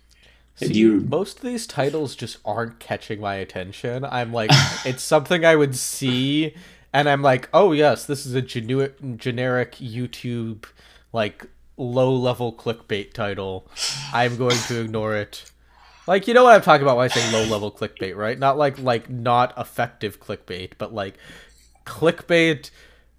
See, 0.57 0.75
you- 0.75 1.01
most 1.01 1.39
of 1.39 1.43
these 1.45 1.67
titles 1.67 2.15
just 2.15 2.37
aren't 2.45 2.79
catching 2.79 3.21
my 3.21 3.35
attention. 3.37 4.05
I'm 4.05 4.33
like, 4.33 4.51
it's 4.87 5.03
something 5.03 5.45
I 5.45 5.57
would 5.57 5.75
see, 5.75 6.55
and 6.93 7.09
I'm 7.09 7.23
like, 7.23 7.49
oh 7.55 7.73
yes, 7.73 8.05
this 8.05 8.27
is 8.27 8.35
a 8.35 8.43
genu- 8.43 8.93
generic 9.17 9.77
YouTube 9.77 10.65
like 11.13 11.47
low 11.83 12.15
level 12.15 12.53
clickbait 12.53 13.13
title. 13.13 13.67
I'm 14.13 14.37
going 14.37 14.57
to 14.69 14.81
ignore 14.83 15.17
it. 15.17 15.51
Like 16.07 16.27
you 16.27 16.35
know 16.35 16.45
what 16.45 16.55
I'm 16.55 16.63
talking 16.63 16.83
about 16.83 16.97
when 16.97 17.05
I 17.05 17.09
say 17.09 17.33
low 17.33 17.45
level 17.45 17.71
clickbait, 17.71 18.17
right? 18.17 18.39
Not 18.39 18.59
like 18.59 18.79
like 18.79 19.09
not 19.11 19.53
effective 19.59 20.21
clickbait, 20.21 20.73
but 20.79 20.93
like 20.93 21.15
clickbait 21.87 22.71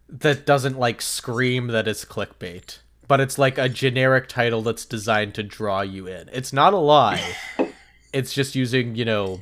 that 0.10 0.46
doesn't 0.46 0.78
like 0.78 1.02
scream 1.02 1.68
that 1.68 1.88
it's 1.88 2.06
clickbait. 2.06 2.80
But 3.08 3.20
it's 3.20 3.38
like 3.38 3.58
a 3.58 3.68
generic 3.70 4.28
title 4.28 4.62
that's 4.62 4.86
designed 4.86 5.34
to 5.36 5.44
draw 5.44 5.82
you 5.82 6.08
in. 6.08 6.30
It's 6.32 6.54
not 6.54 6.74
a 6.74 6.78
lie. 6.78 7.36
It's 8.14 8.34
just 8.34 8.56
using, 8.56 8.96
you 8.96 9.06
know, 9.06 9.42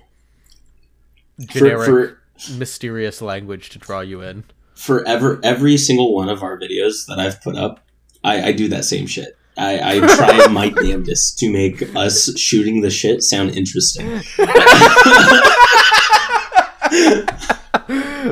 generic 1.40 1.86
for 1.86 2.22
mysterious 2.58 3.22
language 3.22 3.70
to 3.72 3.80
draw 3.80 4.00
you 4.00 4.22
in. 4.22 4.46
forever, 4.76 5.40
every 5.44 5.78
single 5.78 6.16
one 6.16 6.30
of 6.30 6.42
our 6.44 6.58
videos 6.60 7.06
that 7.08 7.20
I've 7.20 7.42
put 7.42 7.56
up, 7.56 7.82
I, 8.24 8.50
I 8.50 8.52
do 8.52 8.68
that 8.70 8.86
same 8.86 9.08
shit. 9.08 9.38
I, 9.58 9.98
I 9.98 10.16
try 10.16 10.48
my 10.48 10.70
damnedest 10.70 11.38
to 11.40 11.50
make 11.52 11.82
us 11.96 12.38
shooting 12.40 12.82
the 12.82 12.90
shit 12.90 13.22
sound 13.24 13.52
interesting. 13.56 14.22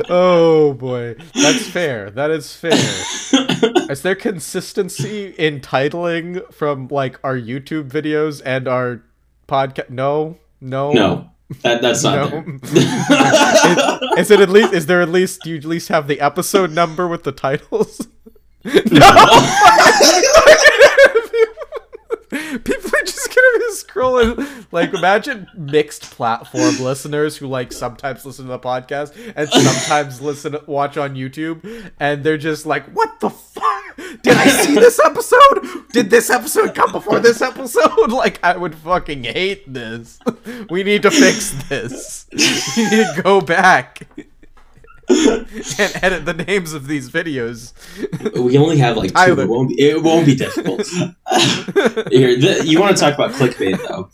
oh 0.08 0.74
boy. 0.78 1.14
That's 1.34 1.66
fair. 1.68 2.10
That 2.10 2.30
is 2.30 2.54
fair. 2.54 2.72
Is 3.90 4.02
there 4.02 4.14
consistency 4.14 5.34
in 5.36 5.60
titling 5.60 6.52
from 6.52 6.88
like 6.88 7.18
our 7.24 7.36
YouTube 7.36 7.90
videos 7.90 8.40
and 8.44 8.68
our 8.68 9.02
podcast? 9.48 9.90
No. 9.90 10.38
No. 10.60 10.92
No, 10.92 11.30
that 11.62 11.82
that's 11.82 12.02
not 12.04 12.30
No. 12.32 12.44
there. 12.62 14.00
Is 14.18 14.30
it 14.30 14.40
at 14.40 14.48
least 14.48 14.72
is 14.72 14.86
there 14.86 15.02
at 15.02 15.08
least 15.08 15.42
do 15.42 15.50
you 15.50 15.56
at 15.56 15.64
least 15.64 15.88
have 15.88 16.06
the 16.06 16.20
episode 16.20 16.70
number 16.70 17.06
with 17.08 17.24
the 17.24 17.32
titles? 17.32 18.06
People 22.30 22.90
are 22.94 23.04
just 23.04 23.34
gonna 23.34 23.58
be 23.58 23.72
scrolling. 23.72 24.66
Like, 24.70 24.94
imagine 24.94 25.48
mixed 25.56 26.12
platform 26.12 26.78
listeners 26.78 27.36
who 27.36 27.48
like 27.48 27.72
sometimes 27.72 28.24
listen 28.24 28.44
to 28.44 28.52
the 28.52 28.58
podcast 28.58 29.16
and 29.34 29.48
sometimes 29.48 30.20
listen 30.20 30.56
watch 30.66 30.96
on 30.96 31.16
YouTube, 31.16 31.90
and 31.98 32.22
they're 32.22 32.38
just 32.38 32.66
like, 32.66 32.86
"What 32.92 33.18
the 33.18 33.30
fuck? 33.30 33.96
Did 34.22 34.36
I 34.36 34.46
see 34.46 34.74
this 34.74 35.00
episode? 35.04 35.88
Did 35.92 36.10
this 36.10 36.30
episode 36.30 36.74
come 36.74 36.92
before 36.92 37.18
this 37.18 37.42
episode? 37.42 38.12
Like, 38.20 38.38
I 38.44 38.56
would 38.56 38.76
fucking 38.76 39.24
hate 39.24 39.72
this. 39.72 40.20
We 40.68 40.84
need 40.84 41.02
to 41.02 41.10
fix 41.10 41.50
this. 41.68 42.26
We 42.76 42.84
need 42.84 43.06
to 43.16 43.22
go 43.22 43.40
back." 43.40 44.06
and 45.78 46.04
edit 46.04 46.24
the 46.24 46.44
names 46.46 46.72
of 46.72 46.86
these 46.86 47.10
videos. 47.10 47.72
we 48.34 48.56
only 48.56 48.78
have 48.78 48.96
like 48.96 49.08
two. 49.08 49.14
Tyler. 49.14 49.42
It 49.42 49.48
won't 49.48 49.68
be. 49.68 49.80
It 49.80 50.02
won't 50.02 50.26
be 50.26 50.34
difficult. 50.36 50.86
Here, 52.12 52.36
th- 52.36 52.64
you 52.64 52.78
want 52.80 52.96
to 52.96 53.00
talk 53.00 53.14
about 53.14 53.32
clickbait 53.32 53.78
though? 53.88 54.08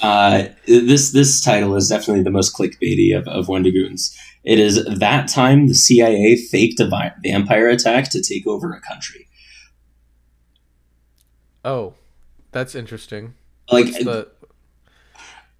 Uh, 0.00 0.48
this 0.66 1.12
this 1.12 1.40
title 1.40 1.76
is 1.76 1.88
definitely 1.88 2.24
the 2.24 2.30
most 2.30 2.56
clickbaity 2.56 3.16
of 3.16 3.28
of 3.28 3.46
Wendigoons. 3.46 4.16
It 4.42 4.58
is 4.58 4.84
that 4.84 5.28
time 5.28 5.68
the 5.68 5.74
CIA 5.74 6.34
faked 6.36 6.80
a 6.80 6.88
vi- 6.88 7.14
vampire 7.22 7.68
attack 7.68 8.10
to 8.10 8.20
take 8.20 8.44
over 8.46 8.72
a 8.72 8.80
country. 8.80 9.28
Oh, 11.64 11.94
that's 12.50 12.74
interesting. 12.74 13.34
Like 13.70 13.86
the 13.86 14.28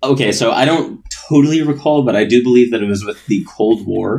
okay, 0.02 0.32
so 0.32 0.50
I 0.50 0.64
don't 0.64 1.04
totally 1.32 1.62
recall, 1.62 2.02
but 2.08 2.14
I 2.16 2.24
do 2.24 2.42
believe 2.42 2.70
that 2.70 2.82
it 2.82 2.88
was 2.94 3.04
with 3.04 3.20
the 3.26 3.44
Cold 3.56 3.86
War, 3.86 4.10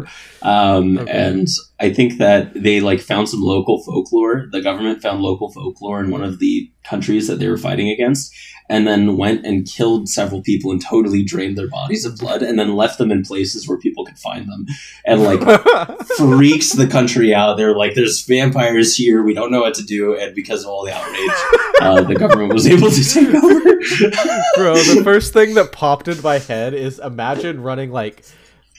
um, 0.42 0.98
Okay. 0.98 1.12
and 1.12 1.48
I 1.80 1.94
think 1.94 2.18
that 2.18 2.42
they 2.66 2.80
like 2.90 3.02
found 3.12 3.30
some 3.30 3.42
local 3.42 3.78
folklore. 3.84 4.48
The 4.52 4.62
government 4.62 5.02
found 5.02 5.22
local 5.22 5.52
folklore 5.52 6.00
in 6.04 6.10
one 6.12 6.24
of 6.30 6.40
the 6.40 6.56
countries 6.92 7.28
that 7.28 7.38
they 7.40 7.48
were 7.48 7.58
fighting 7.68 7.90
against, 7.90 8.34
and 8.70 8.88
then 8.88 9.18
went 9.18 9.46
and 9.46 9.68
killed 9.68 10.10
several 10.10 10.42
people 10.42 10.72
and 10.72 10.82
totally 10.82 11.24
drained 11.24 11.58
their 11.58 11.70
bodies 11.70 12.06
of 12.06 12.18
blood, 12.18 12.42
and 12.42 12.58
then 12.58 12.76
left 12.76 12.98
them 12.98 13.12
in 13.12 13.24
places 13.24 13.68
where 13.68 13.78
people 13.78 14.06
could 14.06 14.18
find 14.18 14.48
them, 14.48 14.66
and 15.06 15.24
like 15.24 15.42
freaks 16.18 16.72
the 16.74 16.88
country 16.88 17.34
out. 17.34 17.58
They're 17.58 17.76
like, 17.76 17.96
"There's 17.96 18.22
vampires 18.26 18.96
here. 18.96 19.24
We 19.24 19.34
don't 19.34 19.52
know 19.52 19.62
what 19.62 19.74
to 19.76 19.84
do," 19.84 20.18
and 20.18 20.34
because 20.36 20.64
of 20.64 20.70
all 20.70 20.86
the 20.86 20.94
outrage, 20.94 21.82
uh, 21.82 22.02
the 22.04 22.16
government 22.16 22.54
was 22.54 22.68
able 22.68 22.90
to 22.90 23.04
take 23.04 23.34
over. 23.34 23.64
Bro, 24.56 24.76
the 24.76 25.02
first 25.04 25.34
thing 25.34 25.56
that 25.56 25.72
popped 25.72 26.08
in 26.08 26.22
my 26.22 26.40
head 26.40 26.74
is 26.74 27.00
imagine 27.00 27.62
running 27.62 27.92
like 27.92 28.24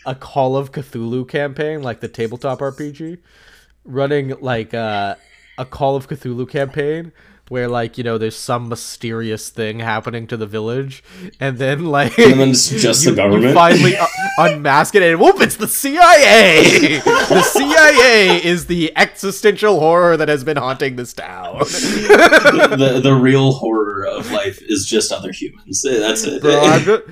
a 0.07 0.15
Call 0.15 0.57
of 0.57 0.73
Cthulhu 0.73 1.29
campaign, 1.29 1.83
like 1.83 2.01
the 2.01 2.09
tabletop 2.09 2.61
RPG, 2.61 3.19
running 3.85 4.35
like 4.41 4.73
uh, 4.73 5.17
a 5.59 5.65
Call 5.65 5.97
of 5.97 6.09
Cthulhu 6.09 6.49
campaign 6.49 7.13
where 7.49 7.69
like 7.69 7.99
you 7.99 8.05
know 8.05 8.17
there's 8.17 8.37
some 8.37 8.69
mysterious 8.71 9.51
thing 9.51 9.79
happening 9.81 10.27
to 10.29 10.37
the 10.37 10.47
village, 10.47 11.05
and 11.41 11.59
then 11.59 11.85
like 11.99 12.19
And 12.19 12.41
then 12.41 12.49
it's 12.51 12.69
just 12.71 13.05
the 13.05 13.11
you- 13.11 13.17
government. 13.17 13.45
You 13.45 13.53
finally 13.55 13.97
uh, 13.97 14.07
unmask 14.39 14.95
it, 14.95 15.03
and 15.03 15.21
whoop! 15.21 15.41
It's 15.41 15.57
the 15.57 15.69
CIA. 15.69 16.99
the 17.01 17.43
CIA 17.43 18.43
is 18.45 18.67
the 18.67 18.93
existential 18.97 19.79
horror 19.81 20.17
that 20.17 20.29
has 20.29 20.43
been 20.45 20.57
haunting 20.57 20.97
this 20.97 21.13
town. 21.13 21.59
the 21.59 23.01
the 23.03 23.15
real 23.15 23.53
horror 23.53 24.07
of 24.07 24.31
life 24.31 24.61
is 24.63 24.87
just 24.87 25.13
other 25.13 25.33
humans. 25.33 25.83
That's 25.83 26.25
it. 26.25 26.41
bro. 26.43 26.61
I'm 26.61 26.85
gonna, 26.85 27.03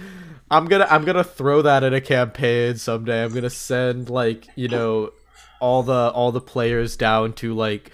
I'm 0.51 0.67
gonna, 0.67 0.87
I'm 0.91 1.05
gonna 1.05 1.25
throw 1.25 1.63
that 1.63 1.83
in 1.85 1.95
a 1.95 2.01
campaign 2.01 2.77
someday. 2.77 3.23
I'm 3.25 3.33
gonna 3.33 3.51
send 3.51 4.09
like 4.11 4.47
you 4.57 4.69
know 4.69 5.13
all 5.61 5.83
the 5.83 6.11
all 6.15 6.33
the 6.33 6.41
players 6.41 6.97
down 6.97 7.33
to 7.35 7.55
like 7.55 7.91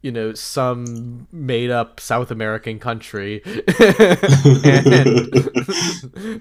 you 0.00 0.12
know 0.12 0.32
some 0.32 1.26
made 1.32 1.70
up 1.70 1.98
South 2.00 2.30
American 2.30 2.78
country, 2.78 3.42
and 3.80 5.32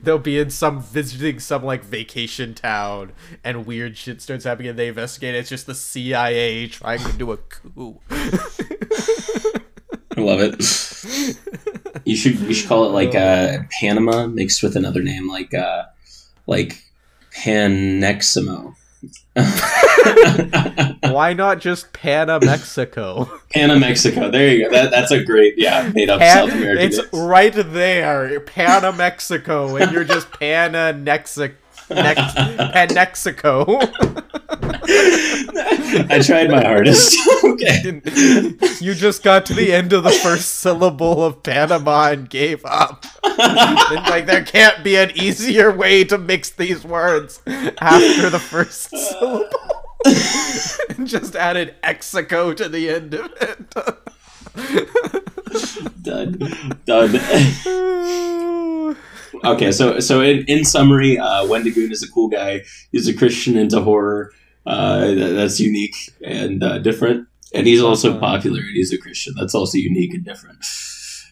they'll 0.04 0.20
be 0.20 0.38
in 0.40 0.50
some 0.50 0.82
visiting 0.82 1.40
some 1.40 1.64
like 1.64 1.84
vacation 1.84 2.54
town, 2.54 3.14
and 3.44 3.66
weird 3.66 3.98
shit 3.98 4.22
starts 4.22 4.46
happening, 4.46 4.70
and 4.70 4.80
they 4.80 4.90
investigate. 4.90 5.36
It's 5.36 5.50
just 5.50 5.66
the 5.66 5.76
CIA 5.76 6.68
trying 6.68 7.00
to 7.00 7.14
do 7.14 7.32
a 7.32 7.38
coup. 7.38 8.00
I 10.18 10.22
love 10.22 10.40
it. 10.42 10.60
You 12.06 12.16
should 12.16 12.40
you 12.40 12.54
should 12.54 12.70
call 12.70 12.86
it 12.86 12.90
like 12.90 13.16
uh, 13.16 13.60
Panama 13.80 14.28
mixed 14.28 14.62
with 14.62 14.76
another 14.76 15.02
name 15.02 15.28
like 15.28 15.54
uh, 15.54 15.86
like 16.46 16.84
Paneximo. 17.32 18.76
Why 21.12 21.34
not 21.34 21.60
just 21.60 21.94
Pana 21.94 22.40
Mexico? 22.42 23.30
Pana 23.54 23.80
Mexico. 23.80 24.30
There 24.32 24.54
you 24.54 24.66
go. 24.66 24.72
That, 24.72 24.92
that's 24.92 25.12
a 25.12 25.24
great 25.24 25.56
yeah 25.58 25.92
made 25.94 26.10
up 26.10 26.20
Pan- 26.20 26.48
South 26.48 26.54
American. 26.54 26.86
it's 26.86 27.00
right 27.14 27.54
there, 27.54 28.40
Pana 28.42 28.92
Mexico, 28.92 29.76
and 29.76 29.92
you're 29.92 30.04
just 30.04 30.32
Pana 30.32 30.94
Nexic. 30.98 31.54
Nex- 31.90 32.34
Panexico. 32.34 33.66
I 36.10 36.22
tried 36.26 36.52
my 36.52 36.64
hardest. 36.64 37.18
okay. 37.44 38.02
you 38.80 38.94
just 38.94 39.24
got 39.24 39.46
to 39.48 39.54
the 39.54 39.74
end 39.74 39.94
of 39.94 40.04
the 40.04 40.12
first 40.12 40.56
syllable 40.56 41.24
of 41.24 41.44
Panama 41.44 42.12
and 42.12 42.30
gave 42.30 42.64
up. 42.66 43.06
It's 43.24 44.10
like 44.10 44.26
there 44.26 44.44
can't 44.44 44.84
be 44.84 44.96
an 44.96 45.12
easier 45.16 45.76
way 45.76 46.04
to 46.06 46.18
mix 46.18 46.50
these 46.50 46.84
words 46.84 47.42
after 47.46 48.30
the 48.30 48.40
first 48.40 48.90
syllable. 48.90 49.48
and 50.90 51.08
just 51.08 51.36
added 51.36 51.76
Exico 51.84 52.54
to 52.54 52.70
the 52.70 52.90
end 52.90 53.14
of 53.14 53.32
it. 53.42 53.76
Done. 56.04 56.80
Done. 56.86 57.20
Okay, 59.44 59.72
so 59.72 60.00
so 60.00 60.22
in, 60.22 60.44
in 60.48 60.64
summary, 60.66 61.18
uh, 61.18 61.46
Wendigoon 61.48 61.92
is 61.92 62.02
a 62.04 62.10
cool 62.12 62.28
guy. 62.30 62.62
He's 62.92 63.08
a 63.08 63.14
Christian 63.14 63.58
into 63.58 63.82
horror. 63.82 64.32
Uh, 64.66 65.08
that- 65.14 65.34
that's 65.36 65.60
unique 65.60 65.96
and 66.26 66.62
uh, 66.64 66.78
different. 66.80 67.28
and 67.54 67.66
he's 67.66 67.82
also 67.82 68.12
Uh-huh. 68.12 68.20
popular 68.20 68.60
and 68.60 68.76
he's 68.76 68.92
a 68.92 68.98
Christian. 68.98 69.34
That's 69.40 69.56
also 69.56 69.78
unique 69.78 70.14
and 70.14 70.26
different. 70.26 70.60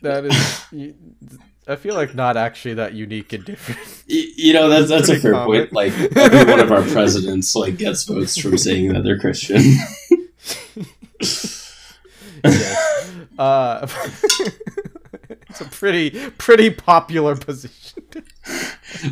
That 0.01 0.25
is. 0.25 0.93
I 1.67 1.75
feel 1.77 1.95
like 1.95 2.13
not 2.13 2.37
actually 2.37 2.75
that 2.75 2.93
unique 2.93 3.33
and 3.33 3.43
different. 3.43 3.79
You 4.07 4.53
know, 4.53 4.69
that's 4.69 4.87
that's 4.87 5.09
a 5.09 5.19
fair 5.19 5.31
common. 5.33 5.47
point. 5.47 5.73
Like 5.73 5.93
every 6.15 6.45
one 6.51 6.59
of 6.59 6.71
our 6.71 6.83
presidents 6.83 7.55
like 7.55 7.77
gets 7.77 8.03
votes 8.03 8.37
from 8.37 8.57
saying 8.57 8.93
that 8.93 9.03
they're 9.03 9.17
Christian. 9.19 9.61
yes. 11.19 11.61
Uh, 13.37 13.87
it's 15.49 15.61
a 15.61 15.65
pretty 15.65 16.11
pretty 16.37 16.69
popular 16.69 17.35
position. 17.35 17.84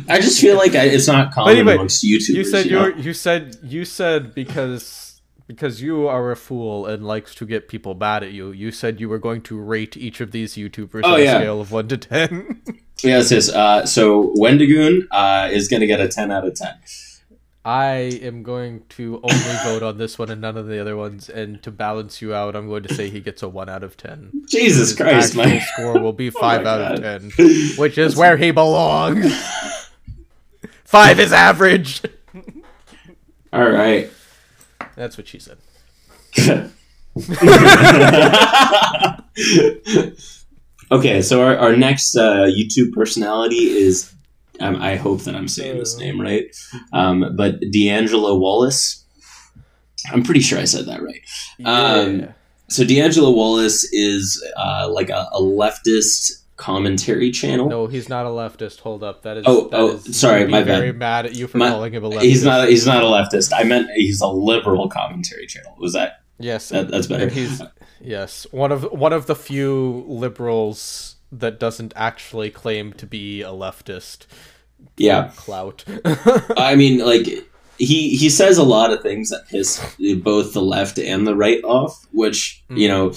I 0.08 0.20
just 0.20 0.40
feel 0.40 0.56
like 0.56 0.74
I, 0.74 0.84
it's 0.84 1.06
not 1.06 1.32
common 1.32 1.56
anyway, 1.56 1.74
amongst 1.74 2.04
YouTubers. 2.04 2.28
You 2.28 2.44
said 2.44 2.66
you 2.66 2.72
know? 2.72 2.86
you 2.88 3.12
said 3.12 3.56
you 3.62 3.84
said 3.84 4.34
because 4.34 5.20
because 5.46 5.82
you 5.82 6.08
are 6.08 6.30
a 6.30 6.36
fool 6.36 6.86
and 6.86 7.04
likes 7.06 7.34
to 7.34 7.46
get 7.46 7.68
people 7.68 7.94
mad 7.94 8.22
at 8.22 8.32
you. 8.32 8.50
You 8.52 8.70
said 8.70 9.00
you 9.00 9.08
were 9.08 9.18
going 9.18 9.42
to 9.42 9.58
rate 9.60 9.96
each 9.96 10.20
of 10.20 10.30
these 10.32 10.54
YouTubers 10.54 11.02
Oh, 11.04 11.14
on 11.14 11.20
a 11.20 11.26
scale 11.26 11.60
of 11.60 11.70
one 11.72 11.88
to 11.88 11.96
ten. 11.98 12.62
Yes, 13.02 13.32
yes. 13.32 13.50
Uh, 13.50 13.84
so 13.84 14.32
Wendigoon 14.36 15.08
uh, 15.10 15.50
is 15.52 15.66
going 15.68 15.80
to 15.80 15.86
get 15.86 16.00
a 16.00 16.08
ten 16.08 16.30
out 16.30 16.46
of 16.46 16.54
ten. 16.54 16.74
I 17.64 17.94
am 18.22 18.42
going 18.42 18.82
to 18.90 19.20
only 19.22 19.54
vote 19.64 19.82
on 19.82 19.96
this 19.96 20.18
one 20.18 20.30
and 20.30 20.40
none 20.40 20.56
of 20.58 20.66
the 20.66 20.78
other 20.78 20.96
ones. 20.96 21.30
And 21.30 21.62
to 21.62 21.70
balance 21.70 22.20
you 22.20 22.34
out, 22.34 22.54
I'm 22.54 22.68
going 22.68 22.82
to 22.82 22.94
say 22.94 23.08
he 23.08 23.20
gets 23.20 23.42
a 23.42 23.48
one 23.48 23.68
out 23.70 23.82
of 23.82 23.96
ten. 23.96 24.44
Jesus 24.48 24.90
His 24.90 24.96
Christ, 24.96 25.34
my 25.34 25.58
score 25.60 25.98
will 25.98 26.12
be 26.12 26.28
five 26.42 26.64
my 26.64 26.70
out 26.70 26.92
of 26.92 27.00
ten, 27.00 27.30
which 27.78 27.96
is 27.96 28.16
where 28.16 28.36
he 28.36 28.50
belongs. 28.50 29.32
Five 30.84 31.18
is 31.18 31.32
average. 31.32 32.02
All 33.52 33.68
right. 33.68 34.10
That's 34.94 35.16
what 35.16 35.26
she 35.26 35.40
said. 35.40 35.58
okay, 40.92 41.22
so 41.22 41.42
our, 41.42 41.56
our 41.56 41.76
next 41.76 42.14
uh, 42.16 42.46
YouTube 42.46 42.92
personality 42.92 43.70
is, 43.70 44.12
um, 44.60 44.76
I 44.76 44.96
hope 44.96 45.22
that 45.22 45.34
I'm 45.34 45.48
saying 45.48 45.78
this 45.78 45.98
name 45.98 46.20
right, 46.20 46.44
um, 46.92 47.34
but 47.36 47.60
D'Angelo 47.72 48.36
Wallace. 48.38 49.04
I'm 50.12 50.22
pretty 50.22 50.40
sure 50.40 50.58
I 50.58 50.64
said 50.64 50.86
that 50.86 51.02
right. 51.02 51.20
Um, 51.64 52.20
Yeah. 52.20 52.32
So 52.68 52.82
D'Angelo 52.84 53.30
Wallace 53.30 53.84
is 53.92 54.42
uh, 54.56 54.88
like 54.90 55.10
a, 55.10 55.28
a 55.32 55.40
leftist 55.40 56.32
commentary 56.56 57.30
channel. 57.30 57.68
No, 57.68 57.86
he's 57.86 58.08
not 58.08 58.24
a 58.26 58.30
leftist. 58.30 58.80
Hold 58.80 59.02
up, 59.04 59.22
that 59.22 59.36
is. 59.36 59.44
Oh, 59.46 59.68
that 59.68 59.80
oh, 59.80 59.90
is- 59.92 60.18
sorry, 60.18 60.40
he'd 60.40 60.46
be 60.46 60.52
my 60.52 60.62
bad. 60.62 60.78
Very 60.78 60.92
mad 60.92 61.26
at 61.26 61.34
you 61.34 61.46
for 61.46 61.58
My- 61.58 61.68
calling 61.68 61.92
him 61.92 62.04
a 62.04 62.10
leftist. 62.10 62.22
He's 62.22 62.44
not. 62.44 62.68
He's 62.68 62.86
not 62.86 63.02
a 63.02 63.06
leftist. 63.06 63.52
I 63.54 63.64
meant 63.64 63.90
he's 63.94 64.20
a 64.20 64.28
liberal 64.28 64.88
commentary 64.88 65.46
channel. 65.46 65.74
Was 65.78 65.92
that? 65.92 66.22
Yes, 66.38 66.68
that 66.70 66.88
that's 66.88 67.06
better. 67.06 67.28
he's 67.28 67.62
yes 68.00 68.46
one 68.50 68.72
of 68.72 68.82
one 68.92 69.12
of 69.12 69.26
the 69.26 69.36
few 69.36 70.04
liberals 70.08 71.13
that 71.38 71.58
doesn't 71.60 71.92
actually 71.96 72.50
claim 72.50 72.92
to 72.94 73.06
be 73.06 73.42
a 73.42 73.50
leftist. 73.50 74.26
Yeah. 74.96 75.30
Clout. 75.36 75.84
I 76.56 76.74
mean, 76.76 76.98
like 76.98 77.26
he 77.78 78.16
he 78.16 78.30
says 78.30 78.58
a 78.58 78.62
lot 78.62 78.92
of 78.92 79.02
things 79.02 79.30
that 79.30 79.48
piss 79.48 79.80
both 80.22 80.52
the 80.52 80.62
left 80.62 80.98
and 80.98 81.26
the 81.26 81.36
right 81.36 81.62
off. 81.64 82.06
Which 82.12 82.62
you 82.70 82.88
know, 82.88 83.12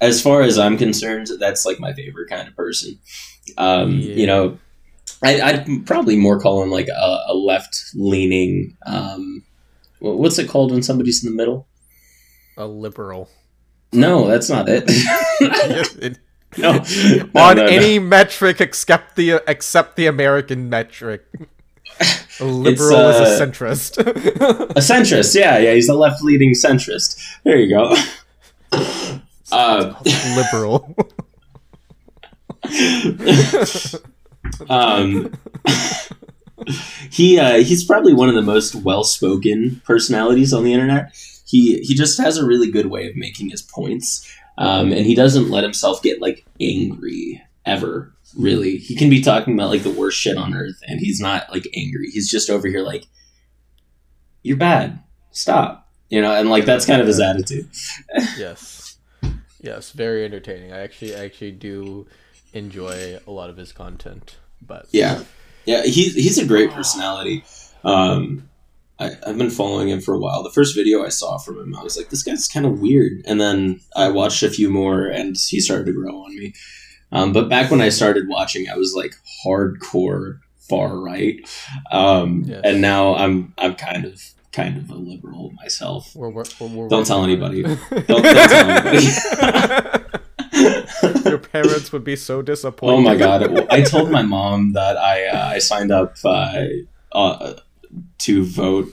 as 0.00 0.22
far 0.22 0.42
as 0.42 0.58
I'm 0.58 0.76
concerned, 0.78 1.28
that's 1.38 1.66
like 1.66 1.80
my 1.80 1.92
favorite 1.92 2.30
kind 2.30 2.48
of 2.48 2.56
person. 2.56 2.98
Um, 3.58 3.98
Yeah. 3.98 4.14
You 4.14 4.26
know, 4.26 4.58
I, 5.22 5.40
I'd 5.40 5.86
probably 5.86 6.16
more 6.16 6.40
call 6.40 6.62
him 6.62 6.70
like 6.70 6.88
a, 6.88 7.24
a 7.28 7.34
left 7.34 7.76
leaning. 7.94 8.76
Um, 8.86 9.44
what's 10.00 10.38
it 10.38 10.48
called 10.48 10.72
when 10.72 10.82
somebody's 10.82 11.24
in 11.24 11.30
the 11.30 11.36
middle? 11.36 11.66
a 12.56 12.66
liberal. 12.66 13.28
No, 13.92 14.26
that's 14.26 14.48
not 14.50 14.66
it. 14.68 16.18
No, 16.58 16.70
on 17.34 17.56
no, 17.56 17.64
any 17.66 17.98
metric 17.98 18.60
except 18.60 19.16
the 19.16 19.42
except 19.46 19.96
the 19.96 20.06
American 20.06 20.70
metric. 20.70 21.26
A 22.40 22.44
liberal 22.44 22.96
uh, 22.96 23.10
is 23.10 23.40
a 23.40 23.46
centrist. 23.46 23.98
A 23.98 24.80
centrist, 24.80 25.34
yeah, 25.34 25.58
yeah, 25.58 25.72
he's 25.72 25.88
a 25.88 25.94
left 25.94 26.22
leaning 26.22 26.52
centrist. 26.52 27.18
There 27.44 27.56
you 27.56 27.70
go. 27.70 27.94
Uh, 29.52 29.94
liberal. 30.34 30.96
um, 34.68 35.32
he 37.10 37.38
uh, 37.38 37.58
he's 37.58 37.84
probably 37.84 38.12
one 38.12 38.28
of 38.28 38.34
the 38.34 38.42
most 38.42 38.74
well 38.74 39.04
spoken 39.04 39.80
personalities 39.84 40.52
on 40.52 40.64
the 40.64 40.72
internet. 40.72 41.14
He 41.44 41.78
he 41.78 41.94
just 41.94 42.18
has 42.18 42.36
a 42.38 42.44
really 42.44 42.70
good 42.70 42.86
way 42.86 43.08
of 43.08 43.14
making 43.14 43.50
his 43.50 43.62
points, 43.62 44.28
um, 44.58 44.92
and 44.92 45.06
he 45.06 45.14
doesn't 45.14 45.50
let 45.50 45.64
himself 45.64 46.02
get 46.02 46.20
like 46.20 46.44
angry 46.60 47.42
ever. 47.64 48.12
Really, 48.36 48.76
he 48.78 48.96
can 48.96 49.08
be 49.08 49.22
talking 49.22 49.54
about 49.54 49.70
like 49.70 49.82
the 49.82 49.90
worst 49.90 50.18
shit 50.18 50.36
on 50.36 50.54
earth, 50.54 50.80
and 50.86 51.00
he's 51.00 51.20
not 51.20 51.50
like 51.50 51.66
angry. 51.76 52.10
He's 52.10 52.30
just 52.30 52.50
over 52.50 52.68
here 52.68 52.80
like, 52.80 53.04
"You're 54.42 54.56
bad. 54.56 55.02
Stop." 55.30 55.88
You 56.08 56.22
know, 56.22 56.32
and 56.32 56.50
like 56.50 56.64
that's 56.64 56.86
kind 56.86 57.00
of 57.00 57.06
his 57.06 57.20
attitude. 57.20 57.68
yes, 58.36 58.98
yes, 59.60 59.92
very 59.92 60.24
entertaining. 60.24 60.72
I 60.72 60.80
actually 60.80 61.14
I 61.14 61.24
actually 61.24 61.52
do 61.52 62.06
enjoy 62.52 63.18
a 63.26 63.30
lot 63.30 63.50
of 63.50 63.56
his 63.56 63.72
content, 63.72 64.36
but 64.60 64.86
Yeah, 64.90 65.22
yeah, 65.64 65.82
he's 65.82 66.14
he's 66.14 66.38
a 66.38 66.46
great 66.46 66.70
personality. 66.70 67.44
Um, 67.84 68.48
I, 68.98 69.10
I've 69.26 69.36
been 69.38 69.50
following 69.50 69.88
him 69.88 70.00
for 70.00 70.14
a 70.14 70.18
while. 70.18 70.42
The 70.42 70.50
first 70.50 70.74
video 70.74 71.04
I 71.04 71.10
saw 71.10 71.36
from 71.38 71.58
him, 71.58 71.76
I 71.76 71.82
was 71.82 71.96
like, 71.96 72.08
this 72.10 72.22
guy's 72.22 72.48
kind 72.48 72.64
of 72.64 72.80
weird. 72.80 73.22
And 73.26 73.40
then 73.40 73.80
I 73.94 74.08
watched 74.08 74.42
a 74.42 74.50
few 74.50 74.70
more, 74.70 75.06
and 75.06 75.36
he 75.36 75.60
started 75.60 75.86
to 75.86 75.92
grow 75.92 76.16
on 76.24 76.34
me. 76.34 76.54
Um, 77.12 77.32
but 77.32 77.48
back 77.48 77.70
when 77.70 77.80
I 77.82 77.90
started 77.90 78.26
watching, 78.28 78.68
I 78.68 78.76
was 78.76 78.94
like 78.94 79.14
hardcore 79.46 80.40
far 80.68 80.98
right, 80.98 81.36
um, 81.92 82.42
Yes. 82.46 82.62
and 82.64 82.80
now 82.80 83.14
I'm 83.14 83.54
I'm 83.58 83.74
kind 83.76 84.04
of 84.04 84.20
kind 84.50 84.76
of 84.78 84.90
a 84.90 84.94
liberal 84.96 85.52
myself. 85.52 86.10
We're, 86.16 86.30
we're, 86.30 86.44
we're 86.60 86.88
Don't 86.88 87.06
tell 87.06 87.22
anybody. 87.22 87.62
Don't- 87.62 87.78
don't 88.08 88.22
tell 88.24 88.70
anybody. 88.70 89.06
Your 91.28 91.38
parents 91.38 91.92
would 91.92 92.02
be 92.04 92.16
so 92.16 92.42
disappointed. 92.42 92.94
Oh 92.94 93.00
my 93.00 93.14
god! 93.16 93.66
I 93.70 93.82
told 93.82 94.10
my 94.10 94.22
mom 94.22 94.72
that 94.72 94.96
I 94.96 95.26
uh, 95.26 95.46
I 95.48 95.58
signed 95.58 95.92
up 95.92 96.16
uh, 96.24 96.64
uh, 97.12 97.54
to 98.18 98.44
vote. 98.44 98.88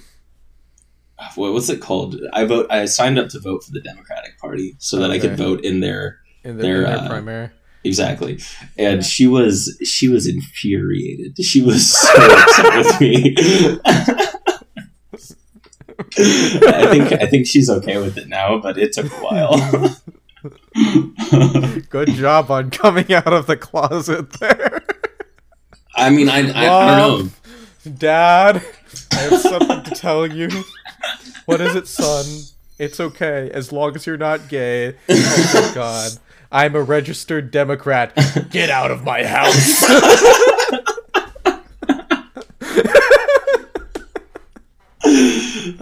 What, 1.36 1.54
what's 1.54 1.70
it 1.70 1.82
called? 1.82 2.20
I 2.34 2.46
vote. 2.46 2.68
I 2.70 2.86
signed 2.86 3.18
up 3.18 3.30
to 3.30 3.40
vote 3.40 3.64
for 3.64 3.72
the 3.72 3.82
Democratic 3.82 4.38
Party 4.40 4.76
so 4.80 4.98
that 4.98 5.12
I 5.12 5.20
could 5.20 5.38
vote 5.38 5.64
in 5.64 5.80
their 5.80 6.20
in, 6.44 6.58
the, 6.58 6.64
They're, 6.64 6.78
in 6.78 6.84
their 6.84 7.00
uh, 7.00 7.08
primary. 7.08 7.50
exactly. 7.84 8.40
And 8.78 9.06
she 9.06 9.28
was 9.28 9.78
she 9.84 10.10
was 10.10 10.28
infuriated. 10.28 11.44
She 11.44 11.62
was 11.62 11.90
so 11.90 12.10
upset 12.18 12.78
with 12.78 13.02
me. 13.02 13.36
I 16.16 16.88
think 16.92 17.12
I 17.14 17.26
think 17.28 17.48
she's 17.48 17.70
okay 17.70 17.98
with 17.98 18.18
it 18.18 18.28
now, 18.28 18.60
but 18.60 18.78
it 18.78 18.94
took 18.94 19.06
a 19.06 19.16
while. 19.16 20.00
Good 21.90 22.10
job 22.10 22.52
on 22.52 22.70
coming 22.70 23.14
out 23.14 23.32
of 23.32 23.48
the 23.48 23.58
closet 23.58 24.32
there. 24.34 24.84
I 25.96 26.10
mean, 26.10 26.28
I, 26.30 26.40
I, 26.52 26.66
I 26.66 27.00
don't 27.00 27.26
know. 27.26 27.30
Dad, 27.84 28.64
I 29.12 29.16
have 29.16 29.42
something 29.42 29.84
to 29.84 29.92
tell 29.92 30.26
you. 30.26 30.50
What 31.46 31.60
is 31.60 31.76
it, 31.76 31.88
son? 31.88 32.26
It's 32.80 33.00
okay, 33.00 33.52
as 33.54 33.72
long 33.72 33.96
as 33.96 34.06
you're 34.06 34.18
not 34.18 34.48
gay. 34.48 34.96
Oh 35.10 35.52
my 35.54 35.72
god. 35.76 36.12
I'm 36.52 36.76
a 36.76 36.82
registered 36.82 37.52
Democrat. 37.52 38.16
Get 38.52 38.70
out 38.70 38.92
of 38.92 39.04
my 39.04 39.24
house. 39.26 39.84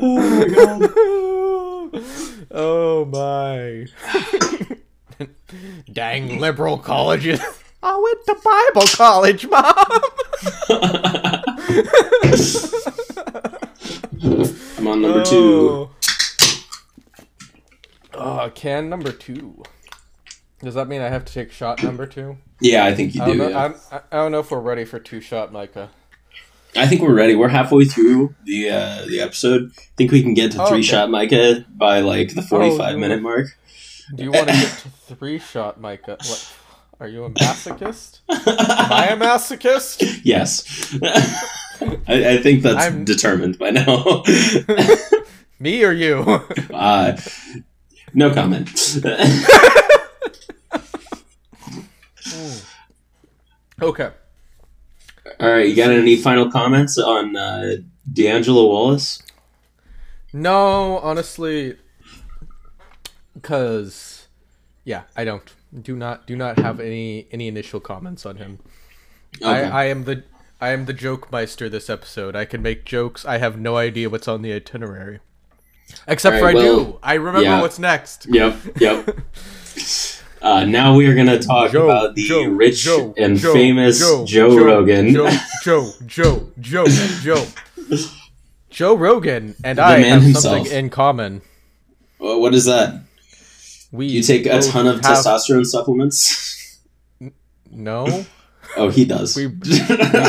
oh 0.04 0.26
my. 0.32 0.46
god. 0.48 2.02
Oh 2.52 3.06
my. 3.06 3.88
Dang 5.92 6.40
liberal 6.40 6.78
colleges. 6.78 7.42
I 7.84 7.98
went 7.98 8.26
to 8.28 8.36
Bible 8.44 8.88
college, 8.96 9.48
mom. 9.48 9.74
I'm 14.78 14.88
on 14.88 15.02
number 15.02 15.24
two. 15.26 15.90
Oh, 18.14 18.20
uh, 18.20 18.50
can 18.62 18.90
number 18.90 19.12
two. 19.12 19.64
Does 20.64 20.76
that 20.76 20.88
mean 20.88 21.02
I 21.02 21.10
have 21.10 21.26
to 21.26 21.34
take 21.34 21.52
shot 21.52 21.82
number 21.82 22.06
two? 22.06 22.38
Yeah, 22.60 22.86
I 22.86 22.94
think 22.94 23.16
you 23.16 23.24
I 23.24 23.28
don't, 23.28 23.38
know, 23.40 23.50
yeah. 23.50 23.74
I 23.92 23.98
I 24.12 24.18
don't 24.18 24.32
know 24.32 24.40
if 24.40 24.52
we're 24.52 24.60
ready 24.60 24.86
for 24.86 25.00
two 25.00 25.20
shot, 25.20 25.52
Micah. 25.52 25.90
I 26.76 26.86
think 26.86 27.02
we're 27.02 27.16
ready. 27.16 27.36
We're 27.36 27.48
halfway 27.50 27.86
through 27.86 28.36
the 28.46 28.70
uh, 28.70 29.06
the 29.08 29.20
episode. 29.20 29.72
I 29.78 29.82
think 29.98 30.12
we 30.12 30.22
can 30.22 30.36
get 30.36 30.52
to 30.52 30.62
Oh, 30.62 30.68
three 30.68 30.78
okay. 30.80 30.88
shot 30.88 31.10
Micah 31.10 31.66
by 31.76 32.02
like 32.02 32.36
the 32.36 32.44
forty 32.44 32.78
five 32.78 33.00
minute 33.00 33.24
mark. 33.24 33.48
Do 34.16 34.24
you 34.24 34.32
want 34.32 34.50
to 34.50 34.54
get 34.62 34.70
to 35.08 35.16
three 35.16 35.40
shot, 35.40 35.82
Micah? 35.82 36.18
What? 36.20 36.54
Are 37.00 37.08
you 37.08 37.24
a 37.26 37.32
masochist? 37.32 38.20
Am 38.30 38.92
I 38.92 39.08
a 39.08 39.18
masochist? 39.18 40.22
yes, 40.24 40.96
I, 42.08 42.34
I 42.34 42.38
think 42.38 42.62
that's 42.62 42.78
I'm- 42.86 43.06
determined 43.06 43.58
by 43.58 43.72
now. 43.72 44.24
Me 45.60 45.84
or 45.84 45.92
you? 45.92 46.20
uh, 46.74 47.18
No 48.14 48.34
comment. 48.34 48.70
Okay. 53.82 54.12
All 55.40 55.50
right, 55.50 55.68
you 55.68 55.76
got 55.76 55.90
any 55.90 56.16
final 56.16 56.52
comments 56.52 57.00
on 57.00 57.36
uh, 57.36 57.78
D'Angelo 58.14 58.68
Wallace? 58.68 59.24
No, 60.34 61.00
honestly, 61.00 61.78
because 63.34 64.28
yeah, 64.86 65.04
I 65.16 65.26
don't 65.26 65.44
do 65.82 65.96
not 65.96 66.28
do 66.28 66.36
not 66.36 66.60
have 66.60 66.80
any 66.80 67.28
any 67.32 67.48
initial 67.48 67.80
comments 67.80 68.26
on 68.26 68.38
him. 68.38 68.60
Okay. 69.42 69.50
I 69.50 69.84
I 69.84 69.86
am 69.86 70.04
the 70.04 70.24
I 70.62 70.70
am 70.70 70.86
the 70.86 70.94
joke 70.94 71.32
meister 71.32 71.68
this 71.68 71.90
episode. 71.90 72.36
I 72.36 72.46
can 72.46 72.62
make 72.62 72.86
jokes. 72.86 73.26
I 73.26 73.40
have 73.40 73.60
no 73.60 73.78
idea 73.78 74.10
what's 74.10 74.28
on 74.28 74.44
the 74.44 74.54
itinerary. 74.54 75.20
Except 76.08 76.36
Alright, 76.38 76.54
for 76.56 76.60
I 76.62 76.64
well, 76.64 76.84
do. 76.86 77.00
I 77.04 77.14
remember 77.16 77.42
yeah. 77.44 77.62
what's 77.62 77.80
next. 77.80 78.26
Yep, 78.30 78.56
yep. 78.80 79.18
Uh, 80.42 80.66
now 80.66 80.96
we 80.96 81.06
are 81.06 81.14
going 81.14 81.28
to 81.28 81.38
talk 81.38 81.72
about 81.76 82.16
the 82.16 82.48
rich 82.48 82.88
and 83.16 83.40
famous 83.40 84.00
Joe, 84.26 84.58
Rogan. 84.58 85.14
Joe, 85.14 85.30
Joe, 85.64 85.92
Joe, 86.08 86.50
Joe, 86.60 86.86
Joe. 87.22 87.46
Joe 88.72 88.96
Rogan 88.96 89.54
and 89.64 89.78
The 89.78 89.84
I 89.84 90.00
man 90.02 90.14
have 90.14 90.24
himself. 90.24 90.56
something 90.66 90.72
in 90.76 90.90
common. 90.90 91.42
Uh, 92.20 92.40
what 92.40 92.56
is 92.56 92.66
that? 92.66 93.04
We 93.92 94.08
You 94.08 94.24
take 94.24 94.48
a 94.48 94.60
ton 94.62 94.88
of 94.88 95.06
have- 95.06 95.18
testosterone 95.24 95.66
supplements? 95.66 96.80
No, 97.70 98.26
Oh, 98.76 98.90
he 98.90 99.06
does. 99.06 99.36
we 99.36 99.46
we 99.46 99.80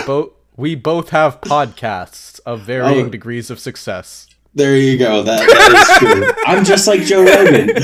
both 0.07 0.31
we 0.57 0.75
both 0.75 1.09
have 1.09 1.41
podcasts 1.41 2.39
of 2.45 2.61
varying 2.63 3.07
Oh. 3.07 3.09
degrees 3.09 3.49
of 3.51 3.59
success. 3.59 4.27
There 4.55 4.77
you 4.77 4.99
go. 4.99 5.23
That, 5.23 5.41
that 5.41 5.73
is 5.73 5.99
true. 5.99 6.31
I'm 6.47 6.65
just 6.65 6.87
like 6.87 7.01
Joe 7.03 7.25
Rogan. 7.25 7.71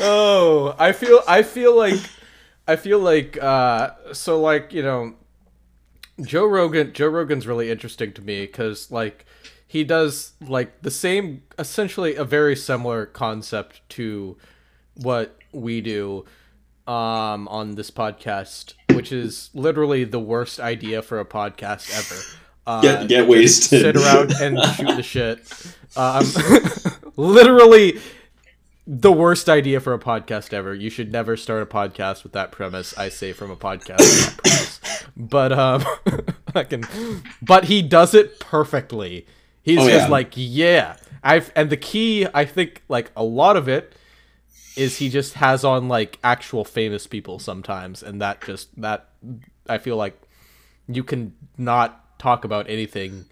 oh, 0.00 0.74
I 0.78 0.92
feel 0.92 1.22
I 1.26 1.42
feel 1.42 1.76
like 1.76 1.98
I 2.66 2.76
feel 2.76 3.00
like 3.00 3.42
uh 3.42 3.90
so 4.12 4.40
like, 4.40 4.72
you 4.72 4.82
know, 4.82 5.14
Joe 6.20 6.46
Rogan 6.46 6.92
Joe 6.92 7.08
Rogan's 7.08 7.46
really 7.46 7.70
interesting 7.70 8.12
to 8.12 8.22
me 8.22 8.46
cuz 8.46 8.92
like 8.92 9.24
he 9.66 9.82
does 9.82 10.32
like 10.40 10.82
the 10.82 10.90
same 10.90 11.42
essentially 11.58 12.14
a 12.14 12.24
very 12.24 12.54
similar 12.54 13.04
concept 13.04 13.80
to 13.90 14.36
what 14.94 15.36
we 15.52 15.80
do 15.80 16.24
um 16.86 17.48
on 17.48 17.74
this 17.74 17.90
podcast, 17.90 18.74
which 18.92 19.10
is 19.10 19.50
literally 19.54 20.04
the 20.04 20.20
worst 20.20 20.60
idea 20.60 21.02
for 21.02 21.18
a 21.18 21.24
podcast 21.24 21.90
ever. 21.98 22.22
Uh, 22.68 22.80
Get- 22.82 23.08
get 23.08 23.26
wasted. 23.28 23.80
Sit 23.80 23.96
around 23.96 24.32
and 24.42 24.58
shoot 24.76 24.96
the 24.96 25.02
shit. 25.02 25.40
Um, 25.96 26.24
literally 27.16 27.98
the 28.86 29.12
worst 29.12 29.48
idea 29.48 29.80
for 29.80 29.92
a 29.94 29.98
podcast 29.98 30.52
ever. 30.52 30.74
You 30.74 30.90
should 30.90 31.10
never 31.12 31.36
start 31.36 31.62
a 31.62 31.66
podcast 31.66 32.22
with 32.24 32.32
that 32.32 32.52
premise. 32.52 32.96
I 32.98 33.08
say 33.08 33.32
from 33.32 33.50
a 33.50 33.56
podcast 33.56 34.38
premise. 34.38 34.80
But 35.16 35.52
um, 35.52 35.84
I 36.54 36.64
can. 36.64 36.84
But 37.42 37.64
he 37.64 37.82
does 37.82 38.14
it 38.14 38.38
perfectly. 38.40 39.26
He's 39.62 39.78
Oh, 39.78 39.88
just 39.88 40.06
yeah. 40.06 40.08
like, 40.08 40.32
yeah. 40.34 40.96
I've 41.22 41.50
and 41.56 41.68
the 41.70 41.76
key, 41.76 42.26
I 42.32 42.44
think, 42.44 42.82
like 42.88 43.10
a 43.16 43.24
lot 43.24 43.56
of 43.56 43.68
it 43.68 43.94
is 44.76 44.98
he 44.98 45.08
just 45.10 45.34
has 45.34 45.64
on 45.64 45.88
like 45.88 46.18
actual 46.22 46.64
famous 46.64 47.06
people 47.06 47.38
sometimes, 47.38 48.02
and 48.02 48.20
that 48.22 48.42
just 48.44 48.68
that 48.80 49.08
I 49.68 49.78
feel 49.78 49.96
like 49.96 50.20
you 50.86 51.02
can 51.02 51.34
not 51.56 52.04
talk 52.18 52.44
about 52.44 52.68
anything 52.68 53.26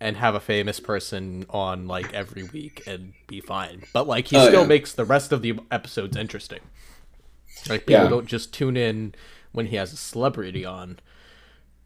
and 0.00 0.16
have 0.16 0.34
a 0.34 0.40
famous 0.40 0.78
person 0.80 1.44
on 1.50 1.88
like 1.88 2.12
every 2.14 2.44
week 2.44 2.82
and 2.86 3.12
be 3.26 3.40
fine. 3.40 3.82
But 3.92 4.06
like 4.06 4.28
he 4.28 4.36
Oh, 4.36 4.46
still 4.48 4.60
yeah. 4.62 4.66
makes 4.68 4.92
the 4.92 5.04
rest 5.04 5.32
of 5.32 5.42
the 5.42 5.58
episodes 5.70 6.16
interesting. 6.16 6.60
Like 7.68 7.86
people 7.86 8.04
Yeah. 8.04 8.08
don't 8.08 8.26
just 8.26 8.54
tune 8.54 8.76
in 8.76 9.14
when 9.52 9.66
he 9.66 9.76
has 9.76 9.92
a 9.92 9.96
celebrity 9.96 10.64
on. 10.64 11.00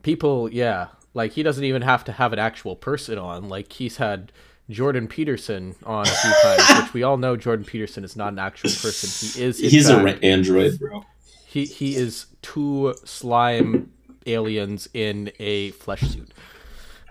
People, 0.02 0.52
yeah, 0.52 0.88
like 1.14 1.32
he 1.32 1.42
doesn't 1.42 1.64
even 1.64 1.82
have 1.82 2.04
to 2.04 2.12
have 2.12 2.32
an 2.32 2.38
actual 2.38 2.76
person 2.76 3.16
on. 3.18 3.48
Like 3.48 3.72
he's 3.72 3.96
had 3.96 4.32
Jordan 4.68 5.06
Peterson 5.08 5.74
on 5.84 6.02
a 6.06 6.10
few 6.10 6.32
times, 6.42 6.62
which 6.82 6.92
we 6.94 7.02
all 7.02 7.16
know 7.16 7.36
Jordan 7.36 7.64
Peterson 7.64 8.04
is 8.04 8.16
not 8.16 8.32
an 8.32 8.38
actual 8.38 8.70
person. 8.70 9.40
He 9.40 9.46
is 9.46 9.58
He's 9.58 9.88
a 9.88 10.02
fact- 10.02 10.22
android, 10.24 10.78
bro. 10.78 11.04
he 11.46 11.64
he 11.64 11.94
is 11.96 12.26
two 12.42 12.94
slime 13.04 13.92
aliens 14.26 14.88
in 14.94 15.32
a 15.38 15.70
flesh 15.72 16.00
suit. 16.02 16.32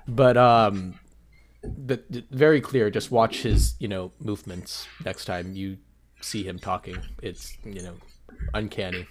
But 0.07 0.37
um 0.37 0.95
the- 1.63 2.23
very 2.31 2.59
clear 2.61 2.89
just 2.89 3.11
watch 3.11 3.43
his, 3.43 3.75
you 3.79 3.87
know, 3.87 4.11
movements 4.19 4.87
next 5.05 5.25
time 5.25 5.55
you 5.55 5.77
see 6.21 6.43
him 6.43 6.57
talking. 6.59 6.97
It's, 7.21 7.55
you 7.63 7.81
know, 7.81 7.93
uncanny. 8.53 9.05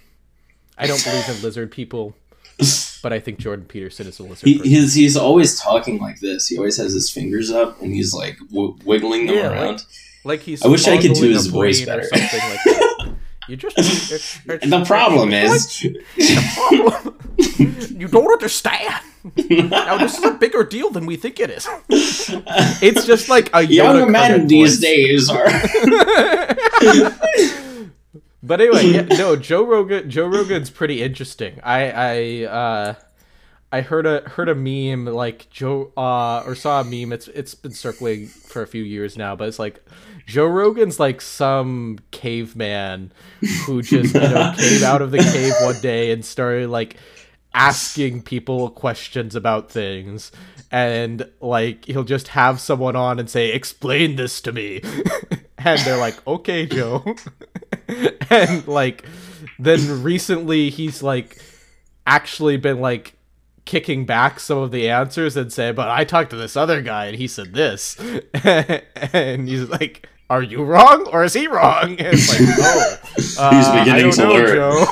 I 0.77 0.87
don't 0.87 1.03
believe 1.03 1.27
in 1.29 1.41
lizard 1.41 1.71
people, 1.71 2.15
but 3.03 3.13
I 3.13 3.19
think 3.19 3.39
Jordan 3.39 3.65
Peterson 3.65 4.07
is 4.07 4.19
a 4.19 4.23
lizard 4.23 4.47
He, 4.47 4.57
he's 4.59 4.93
he's 4.93 5.15
always 5.15 5.59
talking 5.59 5.99
like 5.99 6.19
this. 6.19 6.47
He 6.47 6.57
always 6.57 6.77
has 6.77 6.93
his 6.93 7.09
fingers 7.09 7.51
up 7.51 7.81
and 7.81 7.93
he's 7.93 8.13
like 8.13 8.37
w- 8.49 8.77
wiggling 8.85 9.27
them 9.27 9.35
Yeah, 9.35 9.51
around. 9.51 9.85
like 10.25 10.41
he's 10.41 10.63
I 10.63 10.67
wish 10.67 10.87
I 10.87 10.97
could 11.01 11.13
do 11.13 11.29
his 11.29 11.47
voice 11.47 11.85
brain 11.85 11.99
or 11.99 12.01
better. 12.01 12.09
something 12.17 12.49
like. 12.49 12.80
You 13.47 13.57
just 13.57 13.75
it's, 13.77 14.39
it's, 14.45 14.69
the 14.69 14.85
problem 14.85 15.33
is, 15.33 15.83
you 17.91 18.07
don't 18.07 18.31
understand. 18.31 19.03
now 19.69 19.97
this 19.97 20.17
is 20.17 20.23
a 20.23 20.31
bigger 20.31 20.63
deal 20.63 20.89
than 20.89 21.05
we 21.05 21.15
think 21.15 21.39
it 21.39 21.49
is. 21.49 21.67
It's 22.83 23.05
just 23.05 23.29
like 23.29 23.49
a 23.53 23.63
young 23.65 24.11
men 24.11 24.47
these 24.47 24.79
voice. 24.79 24.81
days 24.81 25.29
are. 25.29 25.47
But 28.43 28.59
anyway, 28.59 28.85
yeah, 28.85 29.01
no, 29.17 29.35
Joe 29.35 29.63
Rogan. 29.63 30.09
Joe 30.09 30.25
Rogan's 30.25 30.71
pretty 30.71 31.03
interesting. 31.03 31.59
I 31.63 31.91
I 31.91 32.43
uh, 32.45 32.95
I 33.71 33.81
heard 33.81 34.05
a 34.05 34.27
heard 34.29 34.49
a 34.49 34.55
meme 34.55 35.05
like 35.05 35.49
Joe 35.49 35.93
uh, 35.95 36.43
or 36.45 36.55
saw 36.55 36.81
a 36.81 36.83
meme. 36.83 37.13
It's 37.13 37.27
it's 37.29 37.55
been 37.55 37.71
circling 37.71 38.27
for 38.27 38.61
a 38.61 38.67
few 38.67 38.83
years 38.83 39.17
now, 39.17 39.35
but 39.35 39.47
it's 39.47 39.59
like 39.59 39.81
Joe 40.25 40.47
Rogan's 40.47 40.99
like 40.99 41.21
some 41.21 41.99
caveman 42.11 43.13
who 43.65 43.81
just 43.81 44.13
you 44.13 44.19
know 44.19 44.53
came 44.57 44.83
out 44.83 45.01
of 45.01 45.11
the 45.11 45.19
cave 45.19 45.53
one 45.61 45.79
day 45.81 46.11
and 46.11 46.25
started 46.25 46.69
like 46.69 46.97
asking 47.53 48.23
people 48.23 48.69
questions 48.69 49.35
about 49.35 49.71
things 49.71 50.31
and 50.71 51.29
like 51.41 51.85
he'll 51.85 52.03
just 52.03 52.29
have 52.29 52.59
someone 52.59 52.95
on 52.95 53.19
and 53.19 53.29
say 53.29 53.51
explain 53.51 54.15
this 54.15 54.39
to 54.39 54.53
me 54.53 54.81
and 55.57 55.79
they're 55.81 55.97
like 55.97 56.25
okay 56.25 56.65
joe 56.65 57.03
and 58.29 58.65
like 58.69 59.05
then 59.59 60.01
recently 60.01 60.69
he's 60.69 61.03
like 61.03 61.41
actually 62.07 62.55
been 62.55 62.79
like 62.79 63.15
kicking 63.71 64.05
back 64.05 64.37
some 64.37 64.57
of 64.57 64.71
the 64.71 64.89
answers 64.89 65.37
and 65.37 65.53
say 65.53 65.71
but 65.71 65.87
i 65.87 66.03
talked 66.03 66.29
to 66.29 66.35
this 66.35 66.57
other 66.57 66.81
guy 66.81 67.05
and 67.05 67.15
he 67.15 67.25
said 67.25 67.53
this 67.53 67.97
and 69.13 69.47
he's 69.47 69.69
like 69.69 70.09
are 70.29 70.43
you 70.43 70.61
wrong 70.61 71.07
or 71.07 71.23
is 71.23 71.33
he 71.33 71.47
wrong 71.47 71.91
and 71.91 72.01
it's 72.01 72.29
like 72.29 72.41
oh 72.59 72.97
uh, 73.39 73.55
He's 73.55 73.69
beginning 73.79 74.11
to 74.11 74.27
learn. 74.27 74.55
Joe. 74.55 74.85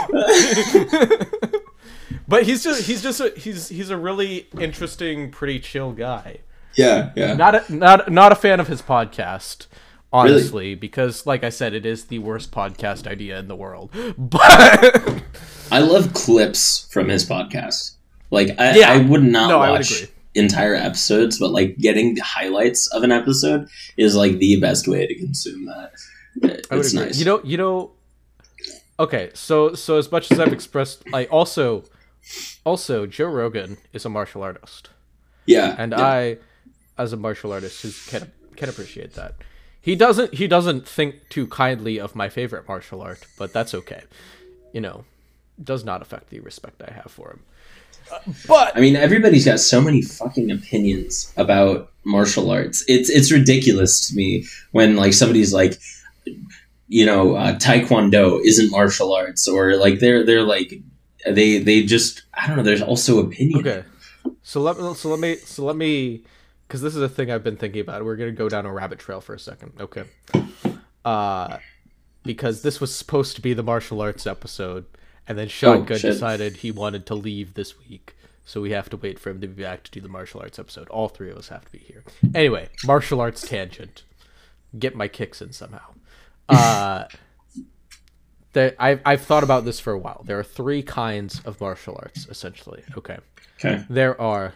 but 2.30 2.44
he's 2.44 2.64
just 2.64 2.84
he's 2.84 3.04
just 3.04 3.20
a, 3.20 3.34
he's 3.36 3.68
he's 3.68 3.90
a 3.90 3.98
really 3.98 4.48
interesting 4.58 5.30
pretty 5.30 5.60
chill 5.60 5.92
guy 5.92 6.38
yeah, 6.76 7.12
yeah. 7.18 7.34
not 7.34 7.56
a, 7.56 7.76
not 7.76 8.10
not 8.10 8.32
a 8.32 8.36
fan 8.36 8.62
of 8.62 8.68
his 8.68 8.82
podcast 8.82 9.68
honestly 10.14 10.74
because 10.74 11.26
like 11.26 11.44
i 11.44 11.50
said 11.50 11.74
it 11.74 11.86
is 11.86 12.06
the 12.06 12.20
worst 12.20 12.50
podcast 12.50 13.08
idea 13.08 13.38
in 13.38 13.50
the 13.50 13.58
world 13.58 13.94
but 14.18 15.22
I 15.72 15.80
love 15.82 16.14
clips 16.16 16.88
from 16.92 17.10
his 17.10 17.30
podcast. 17.30 17.98
Like 18.32 18.60
I, 18.60 18.78
Yeah. 18.78 18.92
I 18.92 18.98
would 18.98 19.24
not 19.24 19.50
No, 19.50 19.60
I 19.60 19.72
would 19.72 19.80
watch 19.80 20.08
entire 20.36 20.76
episodes, 20.76 21.40
but 21.40 21.52
like 21.52 21.78
getting 21.78 22.16
the 22.16 22.24
highlights 22.24 22.88
of 22.88 23.04
an 23.04 23.12
episode 23.12 23.70
is 23.98 24.16
like 24.16 24.38
the 24.38 24.60
best 24.60 24.88
way 24.88 25.08
to 25.08 25.16
consume 25.16 25.66
that. 25.66 25.92
It's 26.42 26.94
agree. 26.94 27.06
nice. 27.06 27.20
You 27.20 27.26
know, 27.26 27.42
you 27.44 27.58
know. 27.58 27.92
Okay, 29.00 29.32
so 29.34 29.74
so 29.74 29.98
as 29.98 30.12
much 30.12 30.32
as 30.32 30.40
I've 30.40 30.54
expressed, 30.54 31.04
I 31.14 31.26
also, 31.26 31.86
also 32.66 33.06
Joe 33.06 33.28
Rogan 33.28 33.78
is 33.94 34.06
a 34.06 34.10
martial 34.10 34.44
artist, 34.44 34.90
yeah, 35.46 35.74
and 35.78 35.94
yeah. 35.94 36.06
I, 36.06 36.38
as 36.98 37.14
a 37.14 37.18
martial 37.18 37.54
artist, 37.54 38.10
can 38.10 38.32
can 38.58 38.68
appreciate 38.68 39.14
that. 39.14 39.36
He 39.80 39.96
doesn't 39.96 40.34
he 40.34 40.48
doesn't 40.48 40.86
think 40.86 41.30
too 41.30 41.48
kindly 41.48 41.98
of 41.98 42.14
my 42.14 42.28
favorite 42.28 42.68
martial 42.68 43.02
art, 43.02 43.26
but 43.38 43.54
that's 43.54 43.74
okay. 43.74 44.04
You 44.74 44.82
know, 44.82 45.06
does 45.62 45.86
not 45.86 46.02
affect 46.02 46.30
the 46.30 46.42
respect 46.42 46.84
I 46.86 46.92
have 46.92 47.10
for 47.10 47.32
him. 47.32 47.40
But 48.48 48.76
I 48.76 48.80
mean, 48.80 48.96
everybody's 48.96 49.46
got 49.46 49.60
so 49.60 49.82
many 49.82 50.02
fucking 50.02 50.52
opinions 50.52 51.34
about 51.38 51.92
martial 52.04 52.50
arts. 52.52 52.84
It's 52.88 53.10
it's 53.10 53.32
ridiculous 53.32 54.08
to 54.08 54.16
me 54.16 54.46
when 54.72 54.96
like 54.96 55.14
somebody's 55.14 55.54
like, 55.54 55.80
you 56.88 57.06
know, 57.06 57.36
uh, 57.36 57.58
Taekwondo 57.58 58.40
isn't 58.44 58.72
martial 58.72 59.14
arts, 59.14 59.48
or 59.48 59.76
like 59.76 60.00
they're 60.00 60.26
they're 60.26 60.44
like 60.44 60.74
they 61.26 61.60
they 61.60 61.84
just 61.84 62.24
I 62.34 62.48
don't 62.48 62.58
know. 62.58 62.64
There's 62.64 62.82
also 62.82 63.20
opinion. 63.20 63.60
Okay. 63.60 63.84
So 64.44 64.62
let 64.62 64.76
so 64.96 65.10
let 65.10 65.20
me 65.20 65.36
so 65.36 65.64
let 65.64 65.76
me 65.76 66.24
because 66.68 66.82
this 66.82 66.96
is 66.96 67.02
a 67.02 67.10
thing 67.10 67.32
I've 67.32 67.44
been 67.44 67.58
thinking 67.58 67.82
about. 67.82 68.04
We're 68.06 68.16
gonna 68.16 68.32
go 68.32 68.50
down 68.50 68.66
a 68.66 68.74
rabbit 68.74 69.00
trail 69.00 69.22
for 69.22 69.34
a 69.34 69.40
second. 69.40 69.74
Okay. 69.80 70.04
Uh, 71.06 71.58
because 72.24 72.62
this 72.62 72.82
was 72.82 72.94
supposed 72.94 73.36
to 73.36 73.42
be 73.42 73.54
the 73.54 73.64
martial 73.64 74.02
arts 74.02 74.28
episode, 74.28 74.86
and 75.30 75.38
then 75.38 75.48
Shotgun 75.48 75.98
shit. 75.98 76.12
decided 76.12 76.58
he 76.58 76.72
wanted 76.72 77.06
to 77.06 77.16
leave 77.16 77.54
this 77.54 77.80
week, 77.80 78.16
so 78.44 78.60
we 78.60 78.72
have 78.72 78.90
to 78.90 78.98
wait 78.98 79.20
for 79.20 79.30
him 79.30 79.40
to 79.40 79.48
be 79.48 79.64
back 79.64 79.84
to 79.84 79.92
do 79.92 80.02
the 80.02 80.10
martial 80.10 80.42
arts 80.42 80.60
episode. 80.60 80.90
All 80.90 81.08
three 81.08 81.30
of 81.30 81.38
us 81.38 81.48
have 81.50 81.64
to 81.66 81.72
be 81.72 81.78
here. 81.78 82.04
Anyway, 82.36 82.68
martial 82.86 83.22
arts 83.22 83.48
tangent. 83.48 84.04
Get 84.78 84.96
my 84.96 85.08
kicks 85.08 85.42
in 85.42 85.54
somehow. 85.54 85.94
Uh, 86.50 87.06
there, 88.54 88.76
I've 88.80 89.02
I've 89.06 89.22
thought 89.22 89.44
about 89.44 89.66
this 89.66 89.80
for 89.80 89.94
a 89.94 89.98
while. 90.00 90.24
There 90.26 90.40
are 90.40 90.44
three 90.44 90.82
kinds 90.82 91.40
of 91.46 91.62
martial 91.62 91.96
arts, 92.02 92.28
essentially. 92.28 92.84
Okay. 92.98 93.20
Okay. 93.64 93.84
There 93.90 94.20
are, 94.20 94.54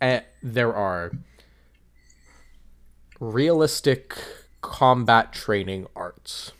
uh, 0.00 0.20
there 0.42 0.74
are 0.74 1.12
realistic 3.20 4.16
combat 4.60 5.32
training 5.32 5.86
arts. 5.94 6.52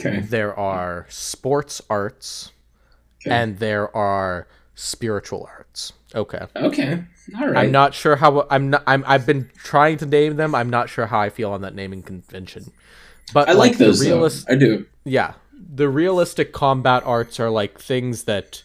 Okay. 0.00 0.20
There 0.20 0.58
are 0.58 1.06
sports 1.08 1.80
arts, 1.88 2.52
Okay. 3.22 3.34
and 3.34 3.58
there 3.58 3.94
are 3.96 4.46
spiritual 4.74 5.48
arts. 5.56 5.92
Okay. 6.14 6.46
Okay. 6.56 7.04
All 7.38 7.46
right. 7.48 7.56
I'm 7.66 7.72
not 7.72 7.94
sure 7.94 8.16
how 8.16 8.46
I'm 8.50 8.70
not 8.70 8.82
I'm 8.86 9.02
I've 9.06 9.24
been 9.26 9.50
trying 9.56 9.96
to 9.98 10.06
name 10.06 10.36
them. 10.36 10.54
I'm 10.54 10.68
not 10.70 10.88
sure 10.88 11.06
how 11.06 11.20
I 11.20 11.30
feel 11.30 11.50
on 11.52 11.62
that 11.62 11.74
naming 11.74 12.02
convention. 12.02 12.70
But 13.32 13.48
I 13.48 13.52
like, 13.52 13.78
the 13.78 13.86
those. 13.86 14.46
I 14.48 14.54
do. 14.56 14.86
yeah, 15.04 15.34
the 15.52 15.88
realistic 15.88 16.52
combat 16.52 17.02
arts 17.06 17.40
are 17.40 17.50
like 17.50 17.78
things 17.80 18.24
that 18.24 18.62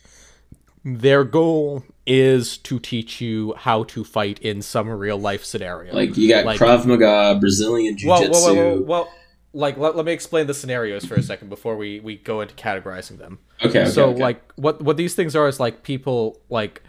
their 0.83 1.23
goal 1.23 1.83
is 2.05 2.57
to 2.57 2.79
teach 2.79 3.21
you 3.21 3.53
how 3.57 3.83
to 3.83 4.03
fight 4.03 4.39
in 4.39 4.61
some 4.61 4.89
real 4.89 5.17
life 5.17 5.45
scenario. 5.45 5.93
Like 5.93 6.17
you 6.17 6.27
got 6.27 6.45
Like- 6.45 6.59
Krav 6.59 6.85
Maga, 6.85 7.37
Brazilian 7.39 7.97
Jiu 7.97 8.15
Jitsu. 8.17 8.31
well, 8.31 8.55
well, 8.55 8.65
well, 8.75 8.83
well, 8.83 9.13
like 9.53 9.77
let, 9.77 9.95
let 9.95 10.05
me 10.05 10.11
explain 10.11 10.47
the 10.47 10.53
scenarios 10.53 11.05
for 11.05 11.15
a 11.15 11.23
second 11.23 11.49
before 11.49 11.75
we 11.75 11.99
we 11.99 12.17
go 12.17 12.41
into 12.41 12.53
categorizing 12.55 13.17
them. 13.17 13.39
Okay. 13.61 13.81
okay, 13.81 13.89
so 13.89 14.09
okay. 14.09 14.21
like 14.21 14.53
what 14.55 14.81
what 14.81 14.97
these 14.97 15.15
things 15.15 15.35
are 15.35 15.47
is 15.47 15.59
like 15.59 15.83
people 15.83 16.39
like 16.49 16.83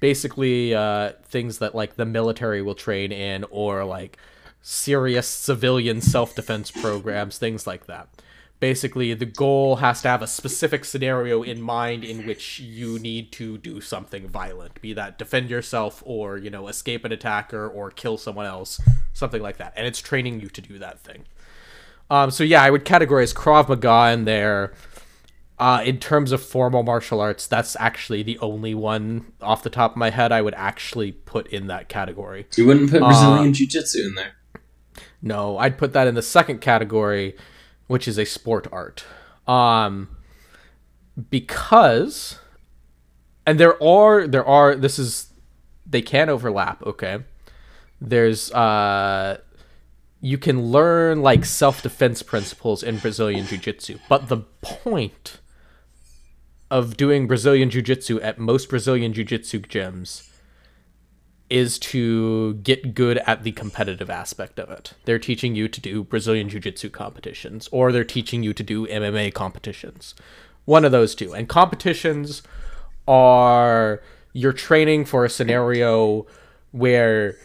basically 0.00 0.74
uh 0.74 1.12
things 1.24 1.58
that 1.58 1.74
like 1.74 1.96
the 1.96 2.04
military 2.04 2.62
will 2.62 2.74
train 2.74 3.12
in 3.12 3.44
or 3.50 3.84
like 3.84 4.18
serious 4.62 5.28
civilian 5.28 6.00
self-defense 6.00 6.70
programs 6.70 7.38
things 7.38 7.66
like 7.66 7.86
that 7.86 8.08
basically 8.60 9.12
the 9.14 9.26
goal 9.26 9.76
has 9.76 10.00
to 10.02 10.08
have 10.08 10.22
a 10.22 10.26
specific 10.26 10.84
scenario 10.84 11.42
in 11.42 11.60
mind 11.60 12.04
in 12.04 12.26
which 12.26 12.58
you 12.58 12.98
need 12.98 13.30
to 13.32 13.58
do 13.58 13.80
something 13.80 14.26
violent 14.28 14.80
be 14.80 14.92
that 14.92 15.18
defend 15.18 15.50
yourself 15.50 16.02
or 16.06 16.38
you 16.38 16.48
know 16.48 16.68
escape 16.68 17.04
an 17.04 17.12
attacker 17.12 17.68
or 17.68 17.90
kill 17.90 18.16
someone 18.16 18.46
else 18.46 18.80
something 19.12 19.42
like 19.42 19.58
that 19.58 19.72
and 19.76 19.86
it's 19.86 20.00
training 20.00 20.40
you 20.40 20.48
to 20.48 20.60
do 20.60 20.78
that 20.78 20.98
thing 21.00 21.24
um 22.10 22.30
so 22.30 22.42
yeah 22.42 22.62
i 22.62 22.70
would 22.70 22.84
categorize 22.84 23.34
krav 23.34 23.68
maga 23.68 24.12
in 24.12 24.24
there 24.24 24.72
uh, 25.58 25.82
in 25.84 25.98
terms 25.98 26.32
of 26.32 26.42
formal 26.42 26.82
martial 26.82 27.20
arts, 27.20 27.46
that's 27.46 27.76
actually 27.80 28.22
the 28.22 28.38
only 28.40 28.74
one 28.74 29.32
off 29.40 29.62
the 29.62 29.70
top 29.70 29.92
of 29.92 29.96
my 29.96 30.10
head 30.10 30.30
I 30.30 30.42
would 30.42 30.54
actually 30.54 31.12
put 31.12 31.46
in 31.46 31.68
that 31.68 31.88
category. 31.88 32.46
you 32.56 32.66
wouldn't 32.66 32.90
uh, 32.90 32.98
put 32.98 33.00
Brazilian 33.00 33.54
Jiu 33.54 33.66
Jitsu 33.66 34.06
in 34.06 34.14
there. 34.16 34.32
No, 35.22 35.56
I'd 35.56 35.78
put 35.78 35.94
that 35.94 36.06
in 36.06 36.14
the 36.14 36.22
second 36.22 36.60
category, 36.60 37.36
which 37.86 38.08
is 38.08 38.18
a 38.18 38.24
sport 38.24 38.66
art. 38.72 39.04
Um, 39.46 40.08
because, 41.30 42.38
and 43.46 43.58
there 43.60 43.82
are 43.82 44.26
there 44.26 44.44
are 44.44 44.74
this 44.74 44.98
is 44.98 45.30
they 45.86 46.02
can 46.02 46.28
overlap. 46.28 46.82
Okay, 46.82 47.18
there's 48.00 48.52
uh, 48.52 49.38
you 50.20 50.38
can 50.38 50.66
learn 50.66 51.22
like 51.22 51.44
self 51.44 51.82
defense 51.82 52.22
principles 52.22 52.82
in 52.82 52.98
Brazilian 52.98 53.46
Jiu 53.46 53.58
Jitsu, 53.58 53.98
but 54.08 54.28
the 54.28 54.38
point 54.60 55.38
of 56.70 56.96
doing 56.96 57.26
Brazilian 57.26 57.70
Jiu 57.70 57.82
Jitsu 57.82 58.20
at 58.20 58.38
most 58.38 58.68
Brazilian 58.68 59.12
Jiu 59.12 59.24
Jitsu 59.24 59.60
gyms 59.60 60.28
is 61.48 61.78
to 61.78 62.54
get 62.54 62.94
good 62.94 63.18
at 63.18 63.44
the 63.44 63.52
competitive 63.52 64.10
aspect 64.10 64.58
of 64.58 64.70
it. 64.70 64.94
They're 65.04 65.18
teaching 65.18 65.54
you 65.54 65.68
to 65.68 65.80
do 65.80 66.02
Brazilian 66.02 66.48
Jiu 66.48 66.60
Jitsu 66.60 66.90
competitions, 66.90 67.68
or 67.70 67.92
they're 67.92 68.04
teaching 68.04 68.42
you 68.42 68.52
to 68.52 68.62
do 68.62 68.86
MMA 68.86 69.32
competitions. 69.32 70.14
One 70.64 70.84
of 70.84 70.92
those 70.92 71.14
two. 71.14 71.34
And 71.34 71.48
competitions 71.48 72.42
are 73.06 74.02
you're 74.32 74.52
training 74.52 75.04
for 75.04 75.24
a 75.24 75.30
scenario 75.30 76.26
where 76.72 77.38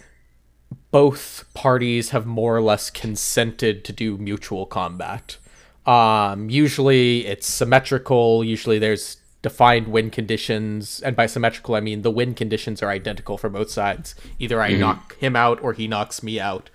both 0.89 1.45
parties 1.53 2.09
have 2.09 2.25
more 2.25 2.55
or 2.55 2.61
less 2.61 2.89
consented 2.89 3.85
to 3.85 3.93
do 3.93 4.17
mutual 4.17 4.65
combat. 4.65 5.37
Um, 5.85 6.49
usually 6.49 7.25
it's 7.25 7.47
symmetrical. 7.47 8.43
Usually 8.43 8.77
there's 8.77 9.17
defined 9.41 9.87
win 9.87 10.09
conditions, 10.09 11.01
and 11.01 11.15
by 11.15 11.25
symmetrical 11.25 11.75
I 11.75 11.79
mean 11.79 12.01
the 12.01 12.11
win 12.11 12.33
conditions 12.33 12.81
are 12.81 12.89
identical 12.89 13.37
for 13.37 13.49
both 13.49 13.69
sides. 13.69 14.15
Either 14.39 14.61
I 14.61 14.73
knock 14.73 15.17
him 15.17 15.35
out 15.35 15.61
or 15.63 15.73
he 15.73 15.87
knocks 15.87 16.21
me 16.21 16.39
out, 16.39 16.69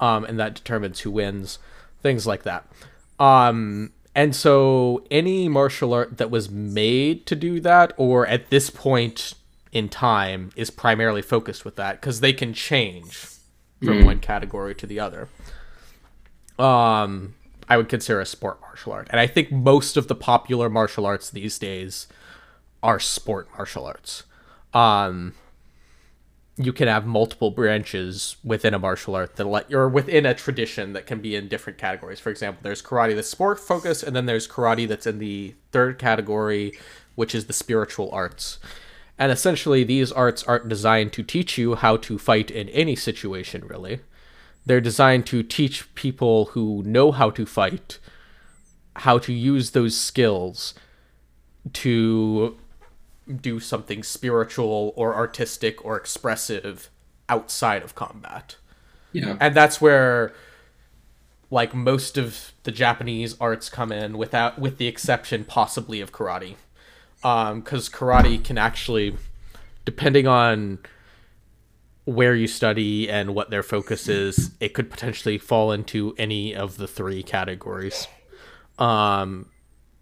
um, 0.00 0.24
and 0.24 0.38
that 0.38 0.54
determines 0.54 1.00
who 1.00 1.10
wins. 1.10 1.58
Things 2.00 2.26
like 2.26 2.44
that. 2.44 2.66
Um, 3.18 3.92
and 4.14 4.34
so 4.34 5.04
any 5.10 5.48
martial 5.48 5.92
art 5.92 6.18
that 6.18 6.30
was 6.30 6.50
made 6.50 7.26
to 7.26 7.36
do 7.36 7.60
that, 7.60 7.92
or 7.96 8.26
at 8.26 8.50
this 8.50 8.70
point 8.70 9.34
in 9.72 9.88
time, 9.88 10.50
is 10.56 10.70
primarily 10.70 11.22
focused 11.22 11.64
with 11.64 11.76
that 11.76 12.00
because 12.00 12.20
they 12.20 12.32
can 12.32 12.54
change 12.54 13.26
from 13.84 14.04
one 14.04 14.18
category 14.18 14.74
to 14.74 14.86
the 14.86 14.98
other. 14.98 15.28
Um, 16.58 17.34
I 17.68 17.76
would 17.76 17.88
consider 17.88 18.20
a 18.20 18.26
sport 18.26 18.60
martial 18.60 18.92
art, 18.92 19.08
and 19.10 19.20
I 19.20 19.26
think 19.26 19.52
most 19.52 19.96
of 19.96 20.08
the 20.08 20.14
popular 20.14 20.68
martial 20.68 21.06
arts 21.06 21.30
these 21.30 21.58
days 21.58 22.06
are 22.82 23.00
sport 23.00 23.48
martial 23.56 23.84
arts. 23.84 24.24
Um, 24.72 25.34
you 26.56 26.72
can 26.72 26.88
have 26.88 27.06
multiple 27.06 27.52
branches 27.52 28.36
within 28.42 28.74
a 28.74 28.78
martial 28.78 29.14
art 29.14 29.36
that 29.36 29.44
let 29.44 29.72
or 29.72 29.88
within 29.88 30.26
a 30.26 30.34
tradition 30.34 30.92
that 30.92 31.06
can 31.06 31.20
be 31.20 31.36
in 31.36 31.46
different 31.46 31.78
categories. 31.78 32.18
For 32.18 32.30
example, 32.30 32.60
there's 32.62 32.82
karate 32.82 33.14
that's 33.14 33.28
sport 33.28 33.60
focused, 33.60 34.02
and 34.02 34.14
then 34.14 34.26
there's 34.26 34.48
karate 34.48 34.88
that's 34.88 35.06
in 35.06 35.18
the 35.18 35.54
third 35.70 35.98
category, 35.98 36.72
which 37.14 37.34
is 37.34 37.46
the 37.46 37.52
spiritual 37.52 38.10
arts. 38.12 38.58
And 39.18 39.30
essentially, 39.30 39.84
these 39.84 40.10
arts 40.10 40.42
aren't 40.44 40.68
designed 40.68 41.12
to 41.14 41.22
teach 41.22 41.58
you 41.58 41.76
how 41.76 41.96
to 41.98 42.18
fight 42.18 42.50
in 42.50 42.68
any 42.70 42.96
situation, 42.96 43.66
really. 43.66 44.00
They're 44.68 44.80
designed 44.80 45.26
to 45.26 45.42
teach 45.42 45.92
people 45.94 46.46
who 46.46 46.82
know 46.84 47.10
how 47.10 47.30
to 47.30 47.44
fight 47.44 47.98
how 48.98 49.18
to 49.18 49.32
use 49.32 49.70
those 49.70 49.96
skills 49.96 50.74
to 51.72 52.56
do 53.40 53.60
something 53.60 54.02
spiritual 54.02 54.92
or 54.96 55.14
artistic 55.14 55.84
or 55.84 55.96
expressive 55.96 56.90
outside 57.28 57.82
of 57.82 57.94
combat. 57.94 58.56
Yeah. 59.12 59.36
And 59.40 59.54
that's 59.54 59.80
where 59.80 60.32
like 61.50 61.74
most 61.74 62.18
of 62.18 62.52
the 62.64 62.72
Japanese 62.72 63.36
arts 63.40 63.68
come 63.68 63.92
in 63.92 64.18
without 64.18 64.58
with 64.58 64.78
the 64.78 64.86
exception 64.86 65.44
possibly 65.44 66.00
of 66.00 66.12
karate. 66.12 66.56
Um 67.22 67.62
cuz 67.62 67.88
karate 67.88 68.42
can 68.42 68.58
actually 68.58 69.16
depending 69.84 70.26
on 70.26 70.78
where 72.08 72.34
you 72.34 72.46
study 72.46 73.08
and 73.08 73.34
what 73.34 73.50
their 73.50 73.62
focus 73.62 74.08
is, 74.08 74.52
it 74.60 74.74
could 74.74 74.90
potentially 74.90 75.38
fall 75.38 75.72
into 75.72 76.14
any 76.18 76.54
of 76.54 76.76
the 76.76 76.88
three 76.88 77.22
categories. 77.22 78.06
Um 78.78 79.50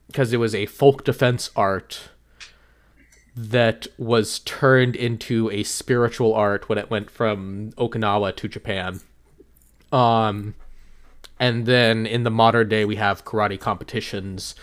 because 0.07 0.33
it 0.33 0.37
was 0.39 0.55
a 0.55 0.67
folk 0.67 1.05
defense 1.05 1.51
art 1.57 2.11
that 3.37 3.87
was 3.99 4.39
turned 4.41 4.97
into 4.97 5.51
a 5.51 5.63
spiritual 5.63 6.33
art 6.33 6.69
when 6.69 6.79
it 6.79 6.91
went 6.91 7.11
from 7.11 7.73
Okinawa 7.73 8.35
to 8.37 8.49
Japan. 8.49 9.01
Um, 9.93 10.55
and 11.39 11.67
then 11.67 12.07
in 12.07 12.23
the 12.23 12.31
modern 12.31 12.69
day, 12.69 12.87
we 12.87 12.97
have 12.97 13.27
karate 13.27 13.61
competitions, 13.61 14.55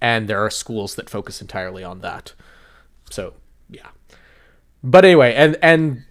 and 0.00 0.28
there 0.28 0.44
are 0.44 0.50
schools 0.50 0.94
that 0.94 1.10
focus 1.10 1.42
entirely 1.42 1.82
on 1.82 2.00
that. 2.00 2.32
So, 3.10 3.34
yeah. 3.68 3.88
But 4.84 5.04
anyway, 5.04 5.34
and 5.34 5.56
and 5.60 6.04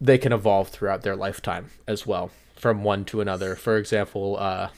they 0.00 0.18
can 0.18 0.32
evolve 0.32 0.68
throughout 0.68 1.02
their 1.02 1.16
lifetime 1.16 1.70
as 1.86 2.06
well, 2.06 2.30
from 2.56 2.82
one 2.82 3.04
to 3.06 3.20
another. 3.20 3.54
For 3.54 3.76
example, 3.76 4.36
uh, 4.38 4.70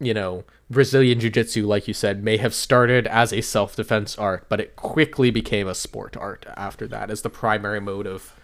you 0.00 0.14
know, 0.14 0.44
Brazilian 0.70 1.20
Jiu 1.20 1.30
Jitsu, 1.30 1.66
like 1.66 1.86
you 1.86 1.94
said, 1.94 2.24
may 2.24 2.38
have 2.38 2.54
started 2.54 3.06
as 3.06 3.32
a 3.32 3.42
self 3.42 3.76
defense 3.76 4.16
art, 4.18 4.46
but 4.48 4.60
it 4.60 4.76
quickly 4.76 5.30
became 5.30 5.68
a 5.68 5.74
sport 5.74 6.16
art 6.16 6.46
after 6.56 6.86
that 6.88 7.10
as 7.10 7.22
the 7.22 7.30
primary 7.30 7.80
mode 7.80 8.06
of 8.06 8.34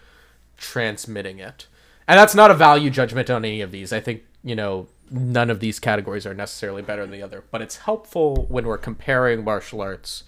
transmitting 0.55 1.39
it. 1.39 1.67
And 2.07 2.17
that's 2.17 2.35
not 2.35 2.51
a 2.51 2.55
value 2.55 2.89
judgment 2.89 3.29
on 3.29 3.43
any 3.43 3.61
of 3.61 3.71
these. 3.71 3.91
I 3.91 3.99
think, 3.99 4.23
you 4.43 4.55
know, 4.55 4.87
none 5.09 5.49
of 5.49 5.59
these 5.59 5.79
categories 5.79 6.25
are 6.25 6.33
necessarily 6.33 6.81
better 6.81 7.01
than 7.01 7.11
the 7.11 7.23
other, 7.23 7.43
but 7.51 7.61
it's 7.61 7.77
helpful 7.77 8.45
when 8.49 8.65
we're 8.65 8.77
comparing 8.77 9.43
martial 9.43 9.81
arts 9.81 10.23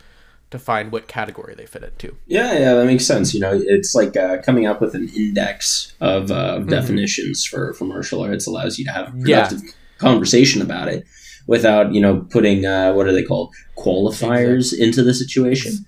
to 0.52 0.60
find 0.60 0.91
what 0.91 1.08
category 1.08 1.54
they 1.56 1.66
fit 1.66 1.84
into. 1.84 2.16
Yeah, 2.28 2.54
yeah, 2.58 2.74
that 2.74 2.86
makes 2.86 3.06
sense. 3.06 3.34
You 3.34 3.39
know, 3.39 3.52
it's 3.54 3.93
like 3.93 4.18
uh, 4.18 4.41
coming 4.41 4.66
up 4.66 4.82
with 4.82 4.95
an 4.95 5.10
index 5.16 5.93
of, 6.02 6.32
uh, 6.32 6.56
of 6.58 6.64
Mhm. 6.64 6.70
definitions 6.70 7.45
for, 7.45 7.74
for 7.74 7.86
martial 7.86 8.22
arts 8.24 8.47
allows 8.47 8.80
you 8.80 8.86
to 8.86 8.91
have 8.91 9.08
a 9.10 9.18
Yeah. 9.18 9.47
productive 9.47 9.74
conversation 10.00 10.62
about 10.62 10.88
it 10.88 11.06
without, 11.45 11.93
you 11.93 12.02
know, 12.02 12.26
putting, 12.32 12.66
uh, 12.66 12.93
what 12.93 13.06
are 13.08 13.14
they 13.14 13.24
called, 13.24 13.54
qualifiers 13.78 14.74
into 14.78 15.04
the 15.04 15.14
situation. 15.14 15.86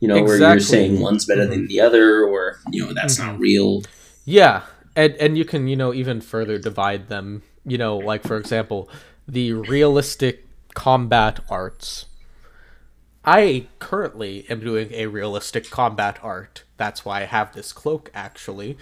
You 0.00 0.06
know, 0.08 0.22
where 0.22 0.38
you're 0.38 0.60
saying 0.60 1.00
one's 1.00 1.24
better 1.24 1.44
than 1.44 1.66
the 1.66 1.80
other 1.80 2.22
or, 2.24 2.60
you 2.70 2.84
know, 2.86 2.92
that's 2.94 3.18
not 3.18 3.38
real. 3.40 3.82
Yeah, 4.24 4.62
and 4.94 5.14
and 5.16 5.36
you 5.36 5.44
can 5.44 5.66
you 5.66 5.74
know 5.74 5.92
even 5.92 6.20
further 6.20 6.56
divide 6.56 7.08
them. 7.08 7.42
You 7.66 7.78
know, 7.78 7.96
like 7.96 8.22
for 8.22 8.36
example, 8.36 8.88
the 9.26 9.52
realistic 9.54 10.46
combat 10.74 11.40
arts. 11.50 12.06
I 13.24 13.66
currently 13.78 14.46
am 14.48 14.60
doing 14.60 14.92
a 14.92 15.06
realistic 15.06 15.70
combat 15.70 16.18
art. 16.22 16.64
That's 16.76 17.04
why 17.04 17.22
I 17.22 17.24
have 17.24 17.52
this 17.52 17.72
cloak 17.72 18.10
actually, 18.14 18.78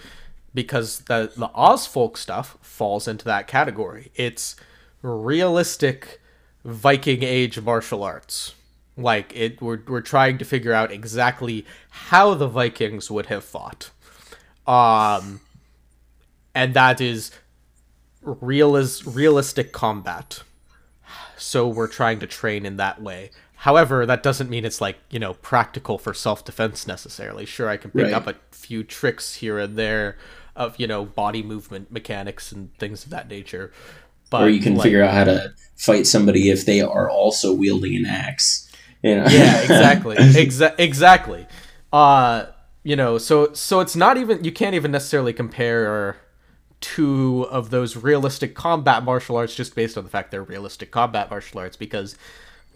because 0.53 0.99
the 1.01 1.31
the 1.35 1.49
Ozfolk 1.49 2.17
stuff 2.17 2.57
falls 2.61 3.07
into 3.07 3.25
that 3.25 3.47
category. 3.47 4.11
It's 4.15 4.55
realistic 5.01 6.21
Viking 6.63 7.23
Age 7.23 7.59
martial 7.59 8.03
arts. 8.03 8.53
Like 8.95 9.35
it, 9.35 9.61
we're 9.61 9.81
we're 9.87 10.01
trying 10.01 10.37
to 10.39 10.45
figure 10.45 10.73
out 10.73 10.91
exactly 10.91 11.65
how 11.89 12.33
the 12.33 12.47
Vikings 12.47 13.11
would 13.11 13.27
have 13.27 13.43
fought 13.43 13.91
um 14.67 15.39
and 16.53 16.73
that 16.73 16.99
is 16.99 17.31
realis- 18.23 19.03
realistic 19.15 19.71
combat 19.71 20.43
so 21.37 21.67
we're 21.67 21.87
trying 21.87 22.19
to 22.19 22.27
train 22.27 22.65
in 22.65 22.77
that 22.77 23.01
way 23.01 23.31
however 23.61 24.05
that 24.05 24.21
doesn't 24.23 24.49
mean 24.49 24.63
it's 24.65 24.79
like 24.81 24.97
you 25.09 25.19
know 25.19 25.33
practical 25.35 25.97
for 25.97 26.13
self-defense 26.13 26.87
necessarily 26.87 27.45
sure 27.45 27.67
i 27.69 27.77
can 27.77 27.91
pick 27.91 28.03
Right. 28.05 28.13
up 28.13 28.27
a 28.27 28.35
few 28.51 28.83
tricks 28.83 29.35
here 29.35 29.57
and 29.59 29.77
there 29.77 30.17
of 30.55 30.75
you 30.79 30.87
know 30.87 31.05
body 31.05 31.41
movement 31.43 31.91
mechanics 31.91 32.51
and 32.51 32.73
things 32.77 33.03
of 33.03 33.09
that 33.11 33.27
nature 33.27 33.71
but 34.29 34.43
or 34.43 34.49
you 34.49 34.59
can 34.61 34.75
like- 34.75 34.83
figure 34.83 35.03
out 35.03 35.13
how 35.13 35.23
to 35.23 35.51
fight 35.75 36.05
somebody 36.07 36.49
if 36.49 36.65
they 36.65 36.81
are 36.81 37.09
also 37.09 37.53
wielding 37.53 37.95
an 37.95 38.05
axe. 38.05 38.69
You 39.03 39.15
know? 39.15 39.25
yeah 39.29 39.61
exactly 39.61 40.15
Exa- 40.17 40.75
exactly 40.79 41.45
uh 41.93 42.47
you 42.83 42.95
know 42.95 43.17
so 43.17 43.53
so 43.53 43.79
it's 43.79 43.95
not 43.95 44.17
even 44.17 44.43
you 44.43 44.51
can't 44.51 44.75
even 44.75 44.91
necessarily 44.91 45.33
compare 45.33 46.17
two 46.81 47.47
of 47.49 47.69
those 47.69 47.95
realistic 47.95 48.53
combat 48.55 49.03
martial 49.03 49.35
arts 49.37 49.55
just 49.55 49.75
based 49.75 49.97
on 49.97 50.03
the 50.03 50.09
fact 50.09 50.29
they're 50.31 50.43
realistic 50.43 50.91
combat 50.91 51.29
martial 51.29 51.59
arts 51.59 51.75
because 51.77 52.15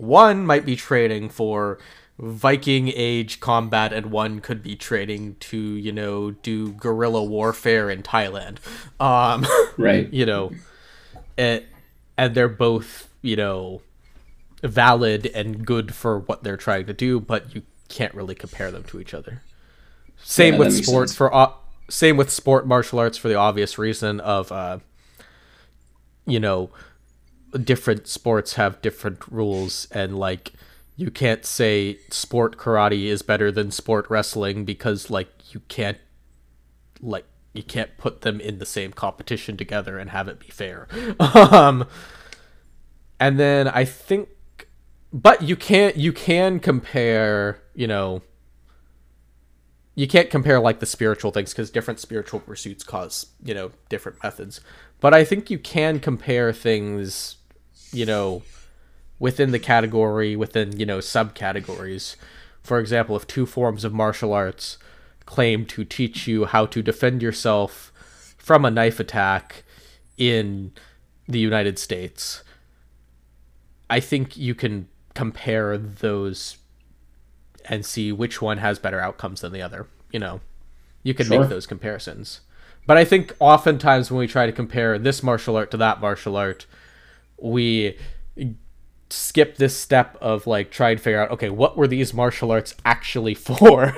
one 0.01 0.45
might 0.45 0.65
be 0.65 0.75
training 0.75 1.29
for 1.29 1.77
Viking 2.19 2.89
age 2.95 3.39
combat 3.39 3.91
and 3.93 4.07
one 4.11 4.41
could 4.41 4.61
be 4.61 4.75
training 4.75 5.35
to 5.39 5.57
you 5.57 5.91
know 5.91 6.31
do 6.31 6.71
guerrilla 6.73 7.23
warfare 7.23 7.89
in 7.89 8.03
Thailand 8.03 8.57
um 8.99 9.45
right. 9.77 10.11
you 10.13 10.25
know 10.25 10.51
and, 11.37 11.63
and 12.17 12.35
they're 12.35 12.47
both 12.47 13.09
you 13.23 13.35
know 13.35 13.81
valid 14.63 15.25
and 15.33 15.65
good 15.65 15.95
for 15.95 16.19
what 16.19 16.43
they're 16.43 16.57
trying 16.57 16.85
to 16.85 16.93
do 16.93 17.19
but 17.19 17.55
you 17.55 17.63
can't 17.89 18.13
really 18.13 18.35
compare 18.35 18.69
them 18.71 18.83
to 18.83 18.99
each 18.99 19.13
other 19.15 19.41
same 20.23 20.53
Yeah, 20.53 20.59
with 20.59 20.67
that 20.69 20.75
makes 20.75 20.87
sport 20.87 21.09
sense. 21.09 21.17
for 21.17 21.35
o- 21.35 21.55
same 21.89 22.17
with 22.17 22.29
sport 22.29 22.67
martial 22.67 22.99
arts 22.99 23.17
for 23.17 23.29
the 23.29 23.35
obvious 23.35 23.79
reason 23.79 24.19
of 24.19 24.51
uh 24.51 24.77
you 26.27 26.39
know 26.39 26.69
different 27.51 28.07
sports 28.07 28.53
have 28.53 28.81
different 28.81 29.27
rules 29.29 29.87
and 29.91 30.17
like 30.17 30.53
you 30.95 31.11
can't 31.11 31.45
say 31.45 31.97
sport 32.09 32.57
karate 32.57 33.05
is 33.05 33.21
better 33.21 33.51
than 33.51 33.71
sport 33.71 34.05
wrestling 34.09 34.65
because 34.65 35.09
like 35.09 35.53
you 35.53 35.61
can't 35.67 35.97
like 37.01 37.25
you 37.53 37.63
can't 37.63 37.97
put 37.97 38.21
them 38.21 38.39
in 38.39 38.59
the 38.59 38.65
same 38.65 38.93
competition 38.93 39.57
together 39.57 39.97
and 39.97 40.11
have 40.11 40.27
it 40.27 40.39
be 40.39 40.47
fair. 40.47 40.87
um 41.19 41.85
and 43.19 43.39
then 43.39 43.67
I 43.67 43.85
think 43.85 44.29
but 45.11 45.41
you 45.41 45.55
can't 45.55 45.97
you 45.97 46.13
can 46.13 46.59
compare, 46.59 47.61
you 47.73 47.87
know, 47.87 48.21
you 49.95 50.07
can't 50.07 50.29
compare 50.29 50.59
like 50.59 50.79
the 50.79 50.85
spiritual 50.85 51.31
things 51.31 51.51
because 51.51 51.69
different 51.69 51.99
spiritual 51.99 52.39
pursuits 52.39 52.83
cause 52.83 53.27
you 53.43 53.53
know 53.53 53.71
different 53.89 54.21
methods 54.23 54.61
but 54.99 55.13
i 55.13 55.23
think 55.23 55.49
you 55.49 55.59
can 55.59 55.99
compare 55.99 56.53
things 56.53 57.37
you 57.91 58.05
know 58.05 58.41
within 59.19 59.51
the 59.51 59.59
category 59.59 60.35
within 60.35 60.79
you 60.79 60.85
know 60.85 60.99
subcategories 60.99 62.15
for 62.63 62.79
example 62.79 63.15
if 63.15 63.27
two 63.27 63.45
forms 63.45 63.83
of 63.83 63.93
martial 63.93 64.33
arts 64.33 64.77
claim 65.25 65.65
to 65.65 65.83
teach 65.83 66.27
you 66.27 66.45
how 66.45 66.65
to 66.65 66.81
defend 66.81 67.21
yourself 67.21 67.91
from 68.37 68.65
a 68.65 68.71
knife 68.71 68.99
attack 68.99 69.63
in 70.17 70.71
the 71.27 71.39
united 71.39 71.77
states 71.77 72.43
i 73.89 73.99
think 73.99 74.35
you 74.37 74.55
can 74.55 74.87
compare 75.13 75.77
those 75.77 76.57
and 77.65 77.85
see 77.85 78.11
which 78.11 78.41
one 78.41 78.57
has 78.57 78.79
better 78.79 78.99
outcomes 78.99 79.41
than 79.41 79.51
the 79.51 79.61
other. 79.61 79.85
You 80.11 80.19
know, 80.19 80.41
you 81.03 81.13
can 81.13 81.27
Sure. 81.27 81.41
make 81.41 81.49
those 81.49 81.67
comparisons. 81.67 82.41
But 82.87 82.97
I 82.97 83.05
think 83.05 83.35
oftentimes 83.39 84.09
when 84.09 84.17
we 84.19 84.27
try 84.27 84.45
to 84.47 84.51
compare 84.51 84.97
this 84.97 85.21
martial 85.21 85.55
art 85.55 85.69
to 85.71 85.77
that 85.77 86.01
martial 86.01 86.35
art, 86.35 86.65
we 87.41 87.97
skip 89.09 89.57
this 89.57 89.77
step 89.77 90.17
of 90.21 90.47
like 90.47 90.71
trying 90.71 90.97
to 90.97 91.03
figure 91.03 91.19
out 91.21 91.31
okay, 91.31 91.49
what 91.49 91.75
were 91.75 91.87
these 91.87 92.13
martial 92.13 92.51
arts 92.51 92.75
actually 92.85 93.33
for? 93.49 93.93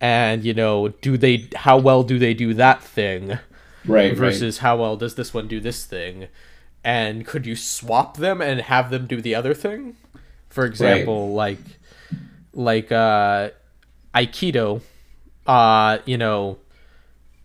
and 0.00 0.44
you 0.44 0.54
know, 0.54 0.88
do 0.88 1.16
they 1.16 1.48
how 1.56 1.78
well 1.78 2.02
do 2.02 2.18
they 2.18 2.34
do 2.34 2.54
that 2.54 2.82
thing 2.82 3.38
Right. 3.84 4.10
right. 4.10 4.16
versus 4.16 4.58
how 4.58 4.76
well 4.78 4.96
does 4.96 5.14
this 5.14 5.32
one 5.32 5.48
do 5.48 5.60
this 5.60 5.84
thing? 5.84 6.28
And 6.84 7.26
could 7.26 7.46
you 7.46 7.56
swap 7.56 8.16
them 8.16 8.40
and 8.40 8.60
have 8.60 8.90
them 8.90 9.06
do 9.06 9.20
the 9.20 9.34
other 9.34 9.54
thing? 9.54 9.96
For 10.48 10.64
example, 10.64 11.34
like 11.34 11.58
like 12.52 12.90
uh 12.90 13.50
aikido 14.14 14.80
uh 15.46 15.98
you 16.06 16.16
know 16.16 16.58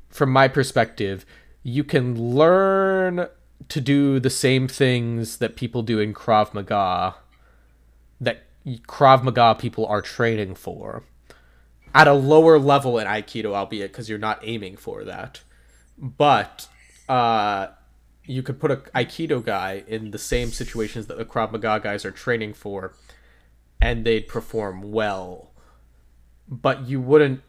from 0.10 0.32
my 0.32 0.48
perspective 0.48 1.26
you 1.64 1.84
can 1.84 2.18
learn 2.18 3.28
to 3.70 3.82
do 3.82 4.20
the 4.20 4.30
same 4.30 4.68
things 4.68 5.38
that 5.38 5.56
people 5.56 5.82
do 5.82 6.00
in 6.00 6.14
krav 6.14 6.54
maga 6.54 7.16
that 8.20 8.44
krav 8.88 9.24
maga 9.24 9.56
people 9.58 9.86
are 9.86 10.02
training 10.02 10.56
for 10.56 11.04
at 11.94 12.08
a 12.08 12.14
lower 12.14 12.58
level 12.58 12.98
in 12.98 13.08
aikido 13.08 13.54
albeit 13.54 13.92
because 13.92 14.10
you're 14.10 14.20
not 14.20 14.40
aiming 14.44 14.78
for 14.78 15.04
that 15.04 15.42
but 15.98 16.68
uh 17.10 17.68
you 18.26 18.44
could 18.44 18.60
put 18.60 18.72
a 18.72 18.78
aikido 18.96 19.44
guy 19.44 19.84
in 19.88 20.12
the 20.12 20.18
same 20.18 20.52
situations 20.52 21.08
that 21.08 21.18
the 21.18 21.26
krav 21.26 21.52
maga 21.52 21.80
guys 21.82 22.06
are 22.06 22.12
training 22.12 22.54
for 22.54 22.94
and 23.82 24.06
they'd 24.06 24.28
perform 24.28 24.92
well. 24.92 25.52
But 26.48 26.88
you 26.88 27.02
wouldn't 27.02 27.42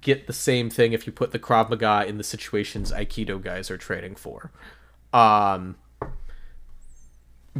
get 0.00 0.26
the 0.26 0.32
same 0.32 0.70
thing 0.70 0.92
if 0.92 1.06
you 1.06 1.12
put 1.12 1.32
the 1.32 1.38
Krav 1.38 1.68
Maga 1.68 2.06
in 2.06 2.16
the 2.16 2.24
situations 2.24 2.92
Aikido 2.92 3.42
guys 3.42 3.70
are 3.70 3.76
training 3.76 4.14
for. 4.14 4.52
Um, 5.12 5.76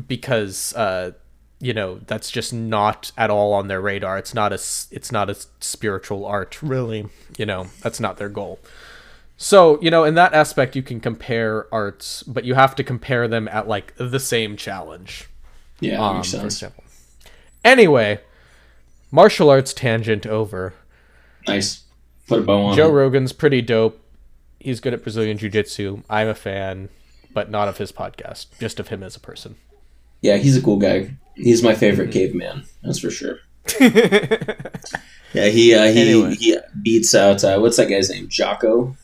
because 0.07 0.75
uh, 0.75 1.13
you 1.61 1.73
know 1.75 2.01
that's 2.07 2.31
just 2.31 2.53
not 2.53 3.13
at 3.17 3.31
all 3.31 3.53
on 3.53 3.69
their 3.69 3.81
radar. 3.81 4.19
It's 4.19 4.35
not 4.35 4.53
a 4.53 4.57
it's 4.91 5.13
not 5.13 5.29
a 5.31 5.37
spiritual 5.61 6.25
art, 6.25 6.63
really. 6.63 7.07
You 7.37 7.47
know 7.47 7.69
that's 7.81 8.01
not 8.01 8.17
their 8.17 8.29
goal. 8.29 8.59
So 9.37 9.81
you 9.83 9.91
know 9.91 10.05
in 10.05 10.15
that 10.15 10.35
aspect 10.35 10.77
you 10.77 10.83
can 10.83 11.01
compare 11.01 11.67
arts, 11.73 12.23
but 12.23 12.45
you 12.45 12.55
have 12.55 12.75
to 12.77 12.85
compare 12.85 13.29
them 13.29 13.49
at 13.49 13.69
like 13.69 13.95
the 13.97 14.21
same 14.21 14.57
challenge. 14.57 15.29
Yeah, 15.81 16.01
Um, 16.05 16.17
makes 16.17 16.31
for 16.31 16.37
sense. 16.39 16.55
example. 16.55 16.85
Anyway, 17.65 18.21
martial 19.11 19.51
arts 19.51 19.73
tangent 19.73 20.27
over. 20.27 20.75
Nice. 21.47 21.83
Put 22.29 22.39
a 22.41 22.43
bow 22.43 22.63
on. 22.67 22.77
Joe. 22.77 22.91
Rogan's 22.91 23.33
pretty 23.33 23.61
dope. 23.63 23.99
He's 24.61 24.79
good 24.81 24.95
at 24.95 25.03
Brazilian 25.03 25.39
Jiu 25.39 25.51
Jitsu. 25.51 26.03
I'm 26.09 26.29
a 26.29 26.35
fan, 26.37 26.89
but 27.35 27.51
not 27.51 27.69
of 27.69 27.79
his 27.79 27.93
podcast, 27.93 28.47
just 28.61 28.79
of 28.81 28.89
him 28.89 29.03
as 29.03 29.17
a 29.17 29.21
person. 29.21 29.57
Yeah, 30.21 30.37
he's 30.37 30.57
a 30.57 30.63
cool 30.63 30.77
guy. 30.79 31.15
He's 31.35 31.63
my 31.63 31.75
favorite 31.75 32.11
Mm-hmm. 32.11 32.13
caveman. 32.13 32.65
That's 32.83 32.99
for 32.99 33.11
sure. 33.11 33.39
Yeah, 35.35 35.47
he 35.47 35.75
uh, 35.75 35.85
he 35.91 36.01
Anyway. 36.03 36.35
he 36.35 36.59
beats 36.83 37.15
out 37.15 37.43
uh, 37.43 37.59
what's 37.59 37.79
that 37.79 37.89
guy's 37.89 38.11
name? 38.11 38.29
Jocko. 38.29 38.95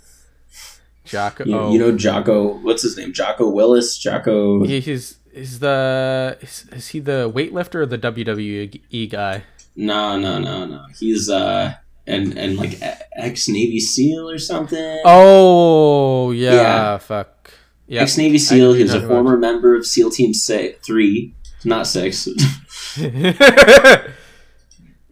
Jocko. 1.07 1.45
You, 1.47 1.59
oh, 1.59 1.73
you 1.73 1.79
know 1.79 1.97
Jocko. 1.97 2.59
What's 2.59 2.83
his 2.83 2.99
name? 2.99 3.15
Jocko 3.15 3.49
Willis. 3.49 3.97
Jocko. 3.97 4.63
he, 4.65 4.81
he's 4.81 5.17
is 5.33 5.61
the 5.61 6.37
is, 6.43 6.67
is 6.71 6.89
he 6.89 7.01
the 7.01 7.33
weightlifter 7.35 7.77
or 7.77 7.87
the 7.87 7.97
WWE 7.97 9.09
guy? 9.11 9.45
No, 9.75 10.19
no, 10.19 10.39
no, 10.39 10.67
no. 10.67 10.85
He's 11.01 11.31
uh 11.31 11.75
and 12.07 12.37
and 12.37 12.59
like 12.59 12.77
ex 13.17 13.49
Navy 13.49 13.81
SEAL 13.81 14.29
or 14.29 14.37
something. 14.39 15.01
Oh 15.07 16.31
yeah, 16.33 16.53
Yeah. 16.53 16.99
fuck. 16.99 17.53
Yeah. 17.89 18.03
Ex 18.03 18.17
Navy 18.19 18.39
SEAL. 18.39 18.75
He 18.75 18.83
was 18.83 18.95
a 18.95 19.01
former 19.07 19.37
member 19.37 19.75
of 19.75 19.85
SEAL 19.87 20.11
Team 20.11 20.33
Six, 20.35 20.87
Three, 20.87 21.35
not 21.65 21.87
six. 21.87 22.29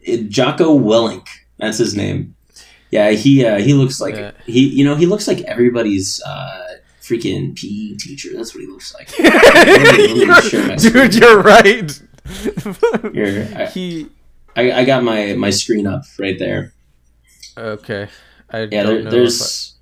it, 0.02 0.28
Jocko 0.28 0.78
Willink. 0.78 1.26
That's 1.58 1.78
his 1.78 1.94
name. 1.96 2.34
Yeah, 2.90 3.10
he 3.10 3.44
uh, 3.44 3.58
he 3.58 3.74
looks 3.74 4.00
like 4.00 4.14
Yeah. 4.14 4.32
he 4.46 4.68
you 4.68 4.84
know 4.84 4.94
he 4.94 5.06
looks 5.06 5.26
like 5.26 5.40
everybody's 5.42 6.22
uh, 6.22 6.76
freaking 7.00 7.56
PE 7.56 7.96
teacher. 7.96 8.30
That's 8.34 8.54
what 8.54 8.60
he 8.60 8.66
looks 8.68 8.94
like. 8.94 9.08
share 10.44 10.68
my 10.68 10.76
Dude, 10.76 11.14
you're 11.14 11.42
right. 11.42 12.00
Here, 13.12 13.48
I, 13.56 13.66
he 13.66 14.08
I, 14.56 14.72
I 14.80 14.84
got 14.84 15.02
my 15.02 15.34
my 15.34 15.50
screen 15.50 15.86
up 15.86 16.02
right 16.18 16.38
there. 16.38 16.72
okay. 17.56 18.08
I 18.50 18.60
Yeah, 18.62 18.82
don't 18.84 18.94
there, 18.94 19.02
know 19.04 19.10
there's 19.10 19.75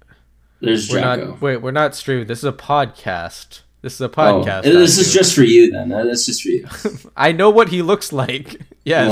there's 0.64 0.90
we're 0.90 1.00
Jocko. 1.00 1.26
not 1.26 1.40
wait. 1.40 1.56
We're 1.58 1.70
not 1.70 1.94
streaming. 1.94 2.26
This 2.26 2.38
is 2.38 2.44
a 2.44 2.52
podcast. 2.52 3.60
This 3.82 3.94
is 3.94 4.00
a 4.00 4.04
Oh, 4.06 4.08
podcast. 4.10 4.62
this 4.64 4.96
is 4.98 5.12
just 5.12 5.34
for 5.34 5.42
you 5.42 5.70
then. 5.70 5.88
That's 5.90 6.24
just 6.26 6.42
for 6.42 6.48
you. 6.48 6.66
I 7.16 7.32
know 7.32 7.50
what 7.50 7.68
he 7.68 7.82
looks 7.82 8.12
like. 8.12 8.60
Yes. 8.86 9.08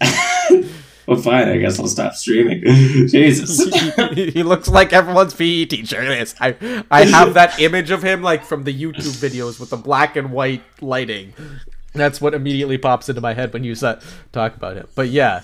Well, 0.00 0.64
well, 1.06 1.16
fine. 1.22 1.48
I 1.48 1.58
guess 1.58 1.78
I'll 1.78 1.86
stop 1.86 2.14
streaming. 2.14 2.60
Jesus. 3.06 3.62
he, 4.14 4.30
he 4.30 4.42
looks 4.42 4.66
like 4.68 4.92
everyone's 4.92 5.32
PE 5.32 5.66
teacher. 5.66 6.02
Yes, 6.02 6.34
I 6.40 6.56
I 6.90 7.04
have 7.04 7.34
that 7.34 7.60
image 7.60 7.92
of 7.92 8.02
him 8.02 8.20
like 8.20 8.44
from 8.44 8.64
the 8.64 8.74
YouTube 8.74 9.14
videos 9.22 9.60
with 9.60 9.70
the 9.70 9.76
black 9.76 10.16
and 10.16 10.32
white 10.32 10.62
lighting. 10.80 11.34
That's 11.92 12.20
what 12.20 12.34
immediately 12.34 12.78
pops 12.78 13.08
into 13.08 13.20
my 13.20 13.34
head 13.34 13.52
when 13.52 13.62
you 13.62 13.76
sa- 13.76 14.00
talk 14.32 14.56
about 14.56 14.76
him. 14.76 14.88
But 14.96 15.10
yeah, 15.10 15.42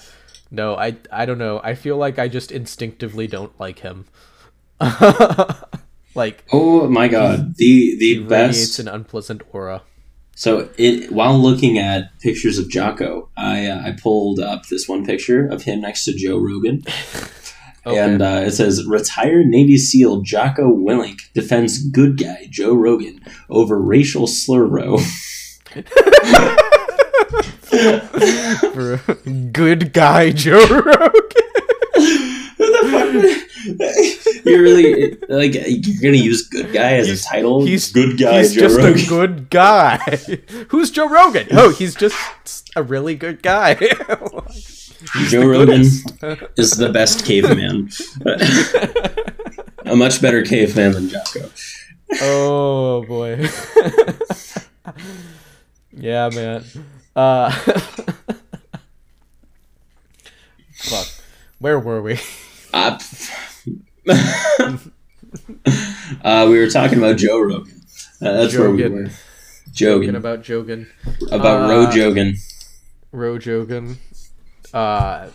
no, 0.51 0.75
I 0.75 0.97
I 1.13 1.25
don't 1.25 1.39
know. 1.39 1.61
I 1.63 1.77
feel 1.77 1.97
like 1.97 2.19
I 2.19 2.27
just 2.27 2.51
instinctively 2.51 3.29
don't 3.29 3.53
like 3.61 3.79
him. 3.79 4.07
like 6.15 6.45
Oh 6.53 6.89
my 6.89 7.09
god, 7.09 7.57
the 7.57 7.97
the 7.99 8.21
best. 8.25 8.79
an 8.79 8.89
unpleasant 8.89 9.43
aura. 9.53 9.83
So 10.35 10.69
it 10.79 11.11
while 11.11 11.37
looking 11.39 11.79
at 11.79 12.17
pictures 12.21 12.59
of 12.59 12.69
Jocko, 12.69 13.29
I 13.37 13.67
uh, 13.67 13.81
I 13.83 13.93
pulled 14.01 14.39
up 14.41 14.67
this 14.69 14.89
one 14.89 15.05
picture 15.05 15.47
of 15.47 15.63
him 15.65 15.81
next 15.81 16.05
to 16.05 16.13
Joe 16.15 16.39
Rogan, 16.39 16.85
Okay. 17.87 17.99
and 17.99 18.23
uh, 18.23 18.43
it 18.47 18.53
says 18.53 18.85
retired 18.87 19.47
Navy 19.47 19.77
SEAL 19.77 20.21
Jocko 20.23 20.69
Willink 20.75 21.33
defends 21.35 21.83
good 21.91 22.19
guy 22.19 22.47
Joe 22.51 22.75
Rogan 22.75 23.21
over 23.51 23.81
racial 23.81 24.27
slur 24.27 24.65
row. 24.67 24.99
Good 29.53 29.93
guy 29.93 30.31
Joe 30.31 30.67
Rogan. 30.67 31.21
Who 32.57 32.67
the 32.73 32.89
fuck? 32.91 33.48
You're 34.45 34.63
really 34.63 35.17
like 35.29 35.55
you're 35.55 36.01
gonna 36.03 36.17
use 36.23 36.47
good 36.49 36.73
guy 36.73 36.95
as 36.95 37.07
He's- 37.09 37.27
a 37.27 37.29
title. 37.29 37.65
he's- 37.67 37.93
good 37.93 38.19
guy 38.19 38.39
He's 38.39 38.55
Joe 38.55 38.61
just 38.63 38.77
Rogan. 38.79 39.01
a 39.01 39.07
good 39.07 39.51
guy. 39.51 39.99
Who's 40.69 40.91
Joe 40.91 41.09
Rogan? 41.09 41.49
Oh, 41.53 41.71
he's 41.71 41.95
just 41.95 42.71
a 42.77 42.83
really 42.83 43.15
good 43.15 43.43
guy. 43.43 43.75
Joe 45.29 45.47
Rogan 45.47 45.83
is 46.57 46.73
the 46.77 46.91
best 46.93 47.25
caveman. 47.25 47.89
a 49.85 49.95
much 49.97 50.21
better 50.21 50.43
caveman 50.43 50.93
than 50.93 51.09
Jocko. 51.09 51.51
oh 52.23 53.05
boy. 53.07 53.47
yeah, 55.93 56.31
man. 56.35 56.65
Uh, 57.15 57.51
fuck. 60.75 61.07
Where 61.59 61.79
were 61.79 62.01
we? 62.03 62.19
Uh, 62.73 62.99
uh, 66.25 66.47
we 66.49 66.59
were 66.59 66.69
talking 66.71 66.99
about 66.99 67.17
Joe 67.17 67.41
Rogan. 67.41 67.81
Uh, 68.21 68.33
that's 68.33 68.57
where 68.57 68.71
we 68.71 68.83
Jogan. 68.83 68.93
were. 68.93 69.05
Talking 69.05 70.11
Jogan. 70.11 70.17
about 70.17 70.43
Jogan. 70.43 70.87
About 71.31 71.63
Uh, 71.63 71.69
Ro 71.75 71.87
Jogan. 71.87 72.35
Ro 73.13 73.39
Jogan. 73.39 73.97
Uh, 74.73 75.29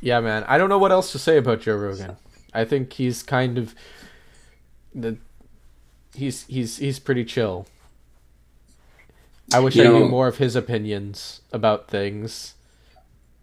yeah, 0.00 0.20
man. 0.20 0.44
I 0.46 0.58
don't 0.58 0.68
know 0.68 0.78
what 0.78 0.92
else 0.92 1.12
to 1.12 1.18
say 1.18 1.36
about 1.36 1.60
Joe 1.62 1.76
Rogan. 1.76 2.16
I 2.54 2.64
think 2.64 2.92
he's 2.92 3.22
kind 3.22 3.58
of 3.58 3.74
the 4.94 5.16
he's 6.14 6.44
he's 6.46 6.76
he's 6.78 6.98
pretty 6.98 7.24
chill. 7.24 7.66
I 9.52 9.58
wish 9.60 9.74
You 9.76 9.82
I 9.82 9.86
know- 9.86 9.98
knew 10.00 10.08
more 10.08 10.28
of 10.28 10.38
his 10.38 10.54
opinions 10.56 11.40
about 11.52 11.88
things. 11.88 12.54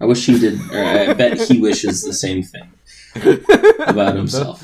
I 0.02 0.06
wish 0.06 0.26
he 0.26 0.40
did. 0.40 0.60
I 0.72 1.14
bet 1.14 1.42
he 1.42 1.60
wishes 1.60 2.04
the 2.04 2.14
same 2.14 2.42
thing 2.44 2.72
about 3.88 4.16
himself. 4.16 4.64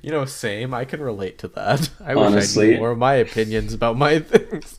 You 0.00 0.12
know, 0.12 0.24
same. 0.24 0.72
I 0.72 0.84
can 0.84 1.00
relate 1.00 1.38
to 1.38 1.48
that. 1.48 1.90
I 2.00 2.14
wish 2.14 2.22
I 2.22 2.26
Honestly. 2.26 2.70
knew 2.70 2.78
more 2.78 2.90
of 2.92 2.98
my 2.98 3.14
opinions 3.14 3.74
about 3.74 3.98
my 3.98 4.18
things. 4.20 4.78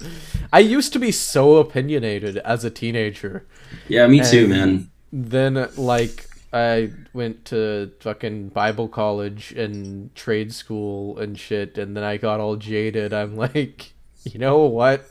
I 0.52 0.60
used 0.60 0.92
to 0.94 1.00
be 1.00 1.12
so 1.12 1.58
opinionated 1.58 2.38
as 2.38 2.64
a 2.64 2.72
teenager. 2.72 3.46
Yeah, 3.88 4.08
me 4.08 4.22
too, 4.24 4.48
man. 4.48 4.90
Then, 5.12 5.68
like, 5.78 6.28
I 6.52 6.92
went 7.14 7.46
to 7.46 7.92
fucking 8.00 8.50
Bible 8.50 8.88
college 8.88 9.52
and 9.52 10.16
trade 10.16 10.54
school 10.54 11.20
and 11.20 11.38
shit, 11.38 11.78
and 11.78 11.96
then 11.96 12.04
I 12.04 12.18
got 12.18 12.40
all 12.40 12.56
jaded. 12.56 13.14
I'm 13.14 13.36
like, 13.36 13.94
you 14.24 14.40
know 14.40 14.60
what? 14.60 15.06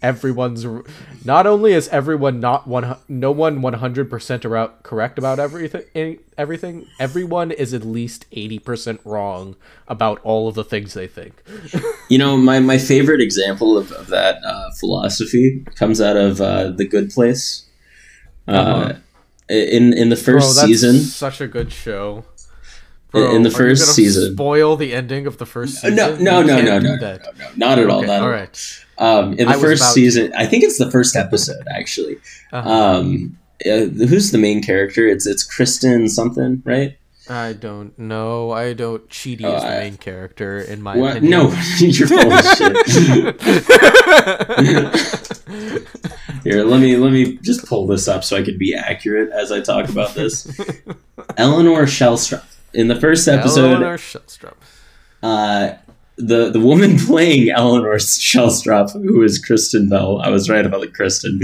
Everyone's 0.00 0.66
not 1.24 1.46
only 1.46 1.72
is 1.72 1.86
everyone 1.88 2.40
not 2.40 2.66
one, 2.66 2.96
no 3.08 3.30
one 3.30 3.62
100 3.62 4.10
percent 4.10 4.44
about 4.44 4.82
correct 4.82 5.18
about 5.18 5.38
everything. 5.38 5.82
any- 5.94 6.18
Everything, 6.38 6.86
everyone 6.98 7.52
is 7.52 7.72
at 7.72 7.84
least 7.84 8.26
80 8.32 8.58
percent 8.58 9.00
wrong 9.04 9.54
about 9.86 10.18
all 10.24 10.48
of 10.48 10.54
the 10.56 10.64
things 10.64 10.94
they 10.94 11.06
think. 11.06 11.40
You 12.08 12.18
know, 12.18 12.36
my, 12.36 12.58
my 12.58 12.78
favorite 12.78 13.20
example 13.20 13.78
of, 13.78 13.92
of 13.92 14.08
that 14.08 14.42
uh, 14.44 14.70
philosophy 14.80 15.64
comes 15.76 16.00
out 16.00 16.16
of 16.16 16.40
uh, 16.40 16.70
The 16.70 16.86
Good 16.88 17.10
Place. 17.10 17.66
Uh, 18.48 18.50
Uh-huh. 18.52 18.92
In 19.48 19.92
in 19.92 20.08
the 20.08 20.16
Bro, 20.16 20.40
first 20.40 20.56
that's 20.56 20.66
season, 20.66 20.96
such 20.98 21.40
a 21.42 21.46
good 21.46 21.70
show. 21.70 22.24
In- 23.14 23.36
in 23.36 23.42
the 23.42 23.50
first 23.50 23.94
season. 23.94 24.32
spoil 24.34 24.76
the 24.76 24.92
ending 24.94 25.26
of 25.26 25.36
the 25.38 25.46
first 25.46 25.74
season. 25.80 25.96
no, 25.96 26.16
no, 26.16 26.42
no, 26.42 26.60
no, 26.60 26.78
no, 26.78 26.78
no, 26.78 26.96
no, 26.96 27.16
no, 27.16 27.18
not 27.56 27.78
at 27.78 27.88
all. 27.90 27.98
Okay, 27.98 28.06
Not 28.06 28.22
all 28.22 28.30
right. 28.30 28.78
Um, 28.98 29.32
in 29.34 29.48
the 29.48 29.54
I 29.54 29.58
first 29.58 29.92
season, 29.92 30.32
I 30.36 30.46
think 30.46 30.64
it's 30.64 30.78
the 30.78 30.90
first 30.90 31.14
episode 31.16 31.66
actually. 31.70 32.16
Uh-huh. 32.52 32.68
Um, 32.70 33.38
uh, 33.66 33.86
who's 33.86 34.30
the 34.30 34.38
main 34.38 34.62
character? 34.62 35.06
It's 35.06 35.26
it's 35.26 35.42
Kristen 35.44 36.08
something, 36.08 36.62
right? 36.64 36.96
I 37.28 37.52
don't 37.52 37.96
know. 37.98 38.50
I 38.50 38.72
don't. 38.72 39.08
Chidi 39.08 39.44
Oh, 39.44 39.54
is 39.56 39.62
the 39.62 39.68
I- 39.68 39.78
main 39.80 39.96
character 39.96 40.58
in 40.60 40.82
my 40.82 40.96
What? 40.96 41.18
opinion. 41.18 41.30
No, 41.30 41.52
you're 41.78 42.08
full 42.08 42.32
of 42.32 42.44
shit. 42.56 43.40
Here, 46.44 46.64
let 46.64 46.80
me 46.80 46.96
let 46.96 47.12
me 47.12 47.36
just 47.38 47.66
pull 47.66 47.86
this 47.86 48.08
up 48.08 48.24
so 48.24 48.36
I 48.36 48.42
could 48.42 48.58
be 48.58 48.74
accurate 48.74 49.30
as 49.32 49.52
I 49.52 49.60
talk 49.60 49.88
about 49.88 50.14
this. 50.14 50.46
Eleanor 51.36 51.82
Shellstrop 51.84 52.42
in 52.74 52.88
the 52.88 53.00
first 53.00 53.28
episode. 53.28 53.72
Eleanor 53.72 53.96
Shellstrop. 53.98 54.54
uh, 55.22 55.74
the 56.16 56.50
the 56.50 56.60
woman 56.60 56.98
playing 57.06 57.50
Eleanor 57.50 57.94
Shellstrop, 57.96 58.92
who 58.92 59.22
is 59.22 59.38
Kristen 59.38 59.88
Bell, 59.88 60.20
I 60.22 60.28
was 60.30 60.48
right 60.50 60.64
about 60.66 60.80
the 60.82 60.88
Kristen, 60.88 61.40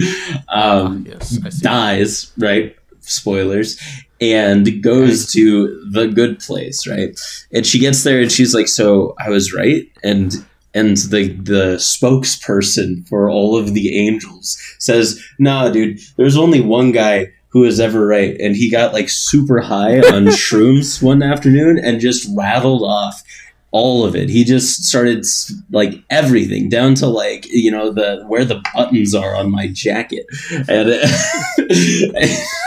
um, 0.48 1.06
Ah, 1.08 1.10
yes, 1.10 1.30
dies. 1.60 2.32
Right, 2.36 2.76
spoilers, 3.00 3.78
and 4.20 4.82
goes 4.82 5.32
to 5.32 5.82
the 5.90 6.06
good 6.08 6.38
place. 6.40 6.86
Right, 6.86 7.18
and 7.52 7.66
she 7.66 7.78
gets 7.78 8.02
there 8.04 8.20
and 8.20 8.30
she's 8.30 8.54
like, 8.54 8.68
"So 8.68 9.14
I 9.18 9.30
was 9.30 9.52
right," 9.54 9.86
and 10.04 10.34
and 10.74 10.96
the 10.98 11.32
the 11.32 11.76
spokesperson 11.78 13.08
for 13.08 13.30
all 13.30 13.56
of 13.56 13.74
the 13.74 13.96
angels 13.96 14.58
says, 14.78 15.20
"Nah, 15.38 15.70
dude, 15.70 15.98
there's 16.16 16.36
only 16.36 16.60
one 16.60 16.92
guy." 16.92 17.32
Who 17.50 17.64
is 17.64 17.80
ever 17.80 18.06
right? 18.06 18.36
And 18.38 18.54
he 18.54 18.70
got 18.70 18.92
like 18.92 19.08
super 19.08 19.60
high 19.60 19.98
on 19.98 20.26
shrooms 20.26 21.02
one 21.02 21.22
afternoon 21.22 21.78
and 21.78 22.00
just 22.00 22.28
rattled 22.36 22.82
off 22.82 23.22
all 23.70 24.04
of 24.04 24.16
it. 24.16 24.28
He 24.30 24.44
just 24.44 24.84
started 24.84 25.24
like 25.70 26.02
everything 26.10 26.68
down 26.68 26.94
to 26.96 27.06
like 27.06 27.46
you 27.46 27.70
know 27.70 27.92
the 27.92 28.24
where 28.26 28.44
the 28.44 28.62
buttons 28.74 29.14
are 29.14 29.36
on 29.36 29.50
my 29.50 29.68
jacket, 29.68 30.26
and 30.68 30.88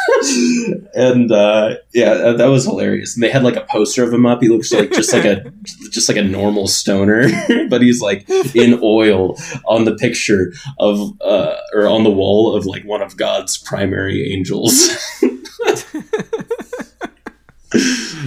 and 0.94 1.32
uh, 1.32 1.76
yeah, 1.94 2.14
that- 2.14 2.38
that 2.38 2.48
was 2.48 2.66
hilarious. 2.66 3.16
And 3.16 3.24
they 3.24 3.30
had 3.30 3.44
like 3.44 3.56
a 3.56 3.66
poster 3.70 4.04
of 4.04 4.14
him 4.14 4.26
up. 4.26 4.42
He 4.42 4.50
looks 4.50 4.72
like 4.72 4.92
just 4.92 5.14
like 5.14 5.26
a 5.26 5.52
just 5.92 6.08
like 6.08 6.18
a 6.18 6.24
normal 6.24 6.68
stoner, 6.68 7.28
but 7.70 7.82
he's 7.82 8.02
like 8.02 8.30
in 8.56 8.80
oil 8.84 9.38
on 9.66 9.86
the 9.86 9.96
picture 9.96 10.54
of 10.80 11.00
uh, 11.22 11.56
or 11.74 11.88
on 11.88 12.04
the 12.04 12.12
wall 12.12 12.56
of 12.56 12.66
like 12.66 12.84
one 12.86 13.02
of 13.02 13.18
God's 13.18 13.58
primary 13.58 14.32
angels. 14.34 14.90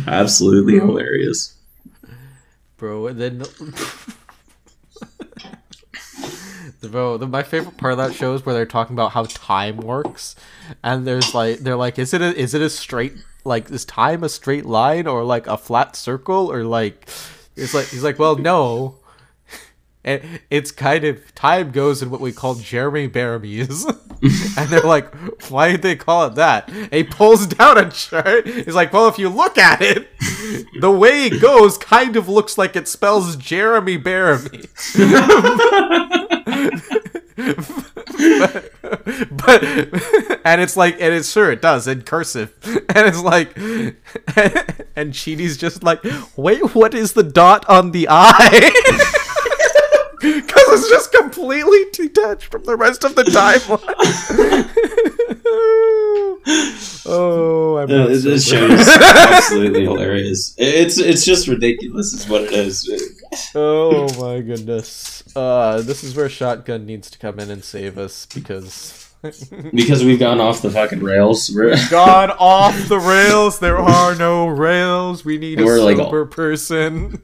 Absolutely 0.06 0.74
hilarious. 0.74 1.54
Bro. 2.84 3.06
And 3.06 3.18
then, 3.18 3.38
bro, 6.90 7.16
the, 7.16 7.26
my 7.26 7.42
favorite 7.42 7.78
part 7.78 7.92
of 7.92 7.98
that 7.98 8.12
show 8.12 8.34
is 8.34 8.44
where 8.44 8.54
they're 8.54 8.66
talking 8.66 8.94
about 8.94 9.12
how 9.12 9.24
time 9.24 9.78
works, 9.78 10.36
and 10.82 11.06
there's 11.06 11.34
like 11.34 11.60
they're 11.60 11.76
like, 11.76 11.98
is 11.98 12.12
it 12.12 12.20
a, 12.20 12.38
is 12.38 12.52
it 12.52 12.60
a 12.60 12.68
straight 12.68 13.14
like 13.44 13.70
is 13.70 13.86
time 13.86 14.22
a 14.22 14.28
straight 14.28 14.66
line 14.66 15.06
or 15.06 15.24
like 15.24 15.46
a 15.46 15.56
flat 15.56 15.96
circle 15.96 16.52
or 16.52 16.64
like 16.64 17.08
it's 17.56 17.72
like 17.72 17.86
he's 17.86 18.04
like, 18.04 18.18
well, 18.18 18.36
no. 18.36 18.96
And 20.04 20.40
it's 20.50 20.70
kind 20.70 21.04
of 21.04 21.34
time 21.34 21.70
goes 21.70 22.02
in 22.02 22.10
what 22.10 22.20
we 22.20 22.32
call 22.32 22.56
Jeremy 22.56 23.08
Bearimies. 23.08 23.84
and 24.58 24.68
they're 24.68 24.80
like, 24.80 25.14
why 25.50 25.72
did 25.72 25.82
they 25.82 25.96
call 25.96 26.26
it 26.26 26.34
that? 26.34 26.68
And 26.68 26.92
he 26.92 27.04
pulls 27.04 27.46
down 27.46 27.78
a 27.78 27.90
chart. 27.90 28.46
He's 28.46 28.74
like, 28.74 28.92
well, 28.92 29.08
if 29.08 29.18
you 29.18 29.28
look 29.28 29.56
at 29.56 29.80
it, 29.80 30.08
the 30.80 30.90
way 30.90 31.26
it 31.26 31.40
goes 31.40 31.78
kind 31.78 32.16
of 32.16 32.28
looks 32.28 32.58
like 32.58 32.76
it 32.76 32.86
spells 32.86 33.36
Jeremy 33.36 33.98
Bearimy. 33.98 34.68
but, 37.36 38.72
but 39.30 39.64
and 40.44 40.60
it's 40.60 40.76
like 40.76 40.94
and 40.94 41.12
it's 41.14 41.30
sure 41.30 41.50
it 41.50 41.60
does 41.60 41.88
in 41.88 42.02
cursive 42.02 42.54
and 42.64 43.08
it's 43.08 43.22
like 43.22 43.56
and 44.96 45.12
Chidi's 45.12 45.56
just 45.56 45.82
like 45.82 46.00
wait 46.36 46.74
what 46.74 46.94
is 46.94 47.14
the 47.14 47.24
dot 47.24 47.68
on 47.68 47.90
the 47.90 48.06
eye 48.08 49.20
because 50.74 50.90
it's 50.90 50.90
just 50.90 51.12
completely 51.12 51.84
detached 51.92 52.44
from 52.50 52.64
the 52.64 52.76
rest 52.76 53.04
of 53.04 53.14
the 53.14 53.22
timeline 53.24 53.80
oh 57.06 57.76
i'm 57.78 57.90
Uh, 57.90 57.96
not 57.96 58.08
this 58.08 58.46
so 58.48 58.56
show 58.56 58.66
is 58.66 58.88
absolutely 59.00 59.82
hilarious. 59.84 60.54
It's 60.58 60.98
it's 60.98 61.24
just 61.24 61.48
ridiculous. 61.48 62.12
Is 62.12 62.28
what 62.28 62.42
it 62.42 62.52
is. 62.52 62.88
oh 63.54 64.08
my 64.20 64.40
goodness 64.40 65.22
uh 65.36 65.80
this 65.82 66.02
is 66.04 66.14
where 66.16 66.28
shotgun 66.28 66.86
needs 66.86 67.10
to 67.10 67.18
come 67.18 67.38
in 67.40 67.50
and 67.50 67.64
save 67.64 67.98
us 67.98 68.26
because 68.26 69.00
Because 69.72 70.04
we've 70.04 70.18
gone 70.18 70.38
off 70.38 70.60
the 70.60 70.70
fucking 70.70 71.00
rails. 71.00 71.50
We're, 71.54 71.74
gone 71.88 72.30
off 72.32 72.88
the 72.88 72.98
rails. 72.98 73.58
There 73.58 73.78
are 73.78 74.14
no 74.14 74.46
rails. 74.48 75.24
We 75.24 75.38
need 75.38 75.60
a 75.60 75.64
We're 75.64 75.80
like- 75.80 75.96
sober 75.96 76.26
person. 76.26 77.22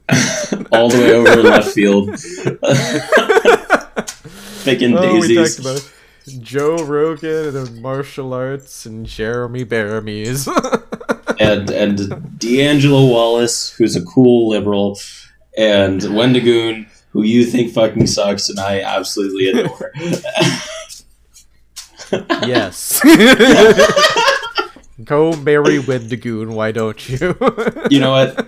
All 0.71 0.89
the 0.89 0.97
way 0.99 1.13
over 1.13 1.43
left 1.43 1.71
field. 1.71 2.09
Picking 4.63 4.95
Oh, 4.95 5.19
we 5.19 5.27
daisies. 5.35 5.55
talked 5.57 5.59
about 5.59 5.91
Joe 6.43 6.77
Rogan 6.83 7.55
and 7.57 7.81
martial 7.81 8.33
arts 8.33 8.85
and 8.85 9.05
Jeremy 9.05 9.65
Bearimies. 9.65 10.47
and 11.39 11.69
and 11.71 12.37
D'Angelo 12.39 13.05
Wallace, 13.07 13.71
who's 13.73 13.95
a 13.95 14.03
cool 14.05 14.49
liberal, 14.49 14.99
and 15.57 16.01
Wendigoon, 16.15 16.87
who 17.09 17.23
you 17.23 17.43
think 17.45 17.73
fucking 17.73 18.07
sucks, 18.07 18.49
and 18.49 18.59
I 18.59 18.81
absolutely 18.81 19.47
adore. 19.49 19.91
yes. 22.47 23.01
Go 25.03 25.33
marry 25.37 25.79
Wendigoon, 25.79 26.53
why 26.53 26.71
don't 26.71 27.09
you? 27.09 27.35
you 27.89 27.99
know 27.99 28.11
what? 28.11 28.47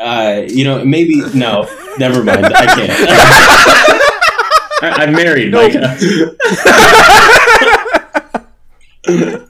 I, 0.00 0.04
I, 0.04 0.40
you 0.44 0.64
know, 0.64 0.84
maybe 0.84 1.16
no. 1.34 1.68
Never 1.98 2.22
mind. 2.22 2.46
I 2.46 2.66
can't. 2.66 2.92
I, 4.82 4.90
I'm 5.04 5.12
married, 5.12 5.52
No. 5.52 5.66
Micah. 5.66 5.96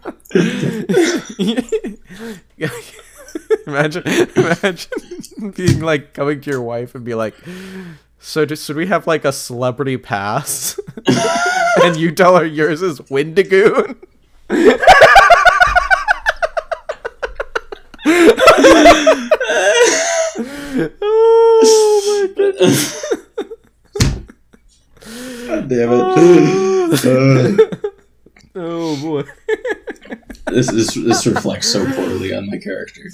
imagine, 3.66 4.02
imagine 4.36 5.50
being 5.54 5.80
like 5.80 6.14
coming 6.14 6.40
to 6.40 6.50
your 6.50 6.62
wife 6.62 6.94
and 6.94 7.04
be 7.04 7.14
like, 7.14 7.34
"So, 8.18 8.44
just, 8.46 8.64
should 8.64 8.76
we 8.76 8.86
have 8.86 9.06
like 9.06 9.24
a 9.24 9.32
celebrity 9.32 9.96
pass?" 9.96 10.78
and 11.82 11.96
you 11.96 12.12
tell 12.12 12.36
her 12.36 12.44
yours 12.44 12.82
is 12.82 13.00
Wendigoon. 13.10 13.96
Oh 21.02 22.28
my 22.28 22.34
goodness! 22.34 23.14
God 25.46 25.68
damn 25.68 25.92
it. 25.92 27.04
Uh, 27.04 27.56
Oh 28.58 28.98
boy! 29.02 29.22
this, 30.46 30.70
this 30.70 30.94
this 30.94 31.26
reflects 31.26 31.68
so 31.68 31.84
poorly 31.92 32.34
on 32.34 32.48
my 32.48 32.56
character. 32.56 33.02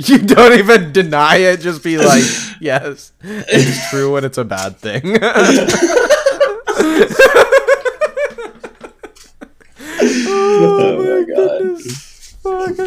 you 0.00 0.16
don't 0.18 0.58
even 0.58 0.90
deny 0.92 1.36
it. 1.36 1.60
Just 1.60 1.84
be 1.84 1.98
like, 1.98 2.24
"Yes, 2.62 3.12
it's 3.22 3.90
true, 3.90 4.16
and 4.16 4.24
it's 4.24 4.38
a 4.38 4.44
bad 4.44 4.78
thing." 4.78 5.18
oh 10.00 11.04
my 11.04 11.24
god. 11.34 11.80
Fuck. 12.42 12.78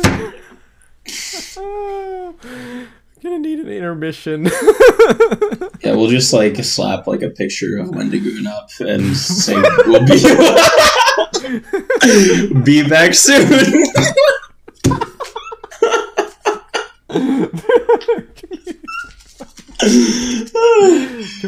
Oh, 1.07 1.45
Ah, 1.58 2.34
gonna 3.24 3.39
need 3.39 3.60
an 3.60 3.70
intermission. 3.70 4.49
Yeah, 5.84 5.91
we'll 5.93 6.08
just 6.10 6.34
like 6.34 6.56
slap 6.64 7.06
like 7.06 7.22
a 7.22 7.30
picture 7.30 7.78
of 7.78 7.89
Wendigoon 7.89 8.47
up 8.47 8.70
and 8.80 9.16
say 9.16 9.53
we'll 9.86 10.03
be 10.03 10.20
be 12.64 12.89
back 12.89 13.14
soon. 13.14 13.84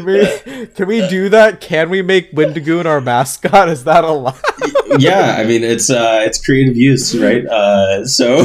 can 0.08 0.46
we 0.46 0.66
can 0.74 0.86
we 0.88 1.08
do 1.08 1.28
that? 1.28 1.60
Can 1.60 1.90
we 1.90 2.02
make 2.02 2.32
Wendigoon 2.32 2.86
our 2.86 3.00
mascot? 3.00 3.68
Is 3.68 3.84
that 3.84 4.04
allowed? 4.04 4.40
yeah, 4.98 5.36
I 5.38 5.44
mean 5.44 5.62
it's 5.64 5.90
uh 5.90 6.22
it's 6.24 6.44
creative 6.44 6.76
use, 6.76 7.16
right? 7.16 7.44
Uh 7.46 8.06
so 8.06 8.38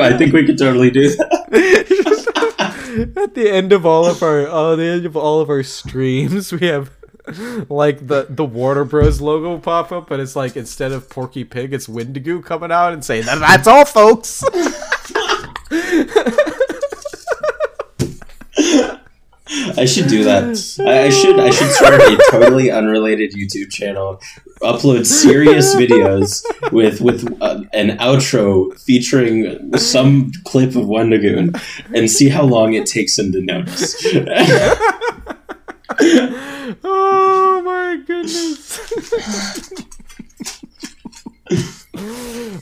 I 0.00 0.16
think 0.16 0.32
we 0.32 0.44
could 0.44 0.58
totally 0.58 0.90
do 0.90 1.08
that. 1.10 1.96
At 3.16 3.34
the 3.34 3.50
end 3.50 3.72
of 3.72 3.86
all 3.86 4.06
of 4.06 4.22
our 4.22 4.46
uh, 4.46 4.76
the 4.76 4.84
end 4.84 5.06
of 5.06 5.16
all 5.16 5.40
of 5.40 5.48
our 5.48 5.62
streams, 5.62 6.52
we 6.52 6.66
have 6.66 6.90
like 7.68 8.06
the 8.06 8.26
the 8.28 8.44
Warner 8.44 8.84
Bros 8.84 9.20
logo 9.20 9.58
pop 9.58 9.92
up, 9.92 10.08
but 10.08 10.18
it's 10.20 10.34
like 10.34 10.56
instead 10.56 10.92
of 10.92 11.08
Porky 11.08 11.44
Pig, 11.44 11.72
it's 11.72 11.88
Wendigo 11.88 12.40
coming 12.40 12.72
out 12.72 12.92
and 12.92 13.04
saying 13.04 13.26
that 13.26 13.38
that's 13.38 13.66
all, 13.68 13.84
folks. 13.84 14.42
I 19.76 19.84
should 19.84 20.08
do 20.08 20.24
that. 20.24 20.44
I, 20.86 21.06
I 21.06 21.10
should 21.10 21.38
I 21.38 21.50
should 21.50 21.70
start 21.70 22.00
a 22.00 22.18
totally 22.30 22.70
unrelated 22.70 23.32
YouTube 23.32 23.70
channel, 23.70 24.20
upload 24.62 25.06
serious 25.06 25.74
videos 25.74 26.42
with 26.72 27.00
with 27.00 27.36
uh, 27.40 27.62
an 27.72 27.98
outro 27.98 28.78
featuring 28.80 29.76
some 29.78 30.32
clip 30.44 30.76
of 30.76 30.86
Wendigoon, 30.86 31.54
and 31.94 32.10
see 32.10 32.28
how 32.28 32.44
long 32.44 32.74
it 32.74 32.86
takes 32.86 33.18
him 33.18 33.32
to 33.32 33.40
notice. 33.40 33.96
oh 36.84 37.62
my 37.64 38.02
goodness. 38.06 38.80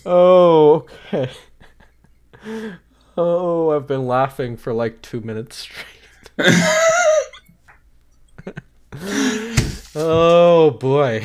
oh, 0.07 0.87
okay. 1.13 1.31
Oh, 3.19 3.71
I've 3.71 3.87
been 3.87 4.07
laughing 4.07 4.57
for 4.57 4.73
like 4.73 5.03
two 5.03 5.21
minutes 5.21 5.57
straight. 5.57 5.96
Oh 9.95 10.77
boy. 10.79 11.25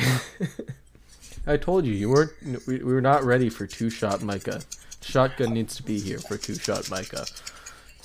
I 1.46 1.56
told 1.56 1.84
you 1.84 1.92
you 1.92 2.08
weren't 2.08 2.32
we, 2.66 2.78
we 2.78 2.92
were 2.92 3.00
not 3.02 3.24
ready 3.24 3.48
for 3.50 3.66
two 3.66 3.90
shot 3.90 4.22
Micah. 4.22 4.62
Shotgun 5.02 5.52
needs 5.52 5.76
to 5.76 5.82
be 5.82 5.98
here 5.98 6.18
for 6.18 6.38
two 6.38 6.54
shot 6.54 6.88
Micah. 6.90 7.26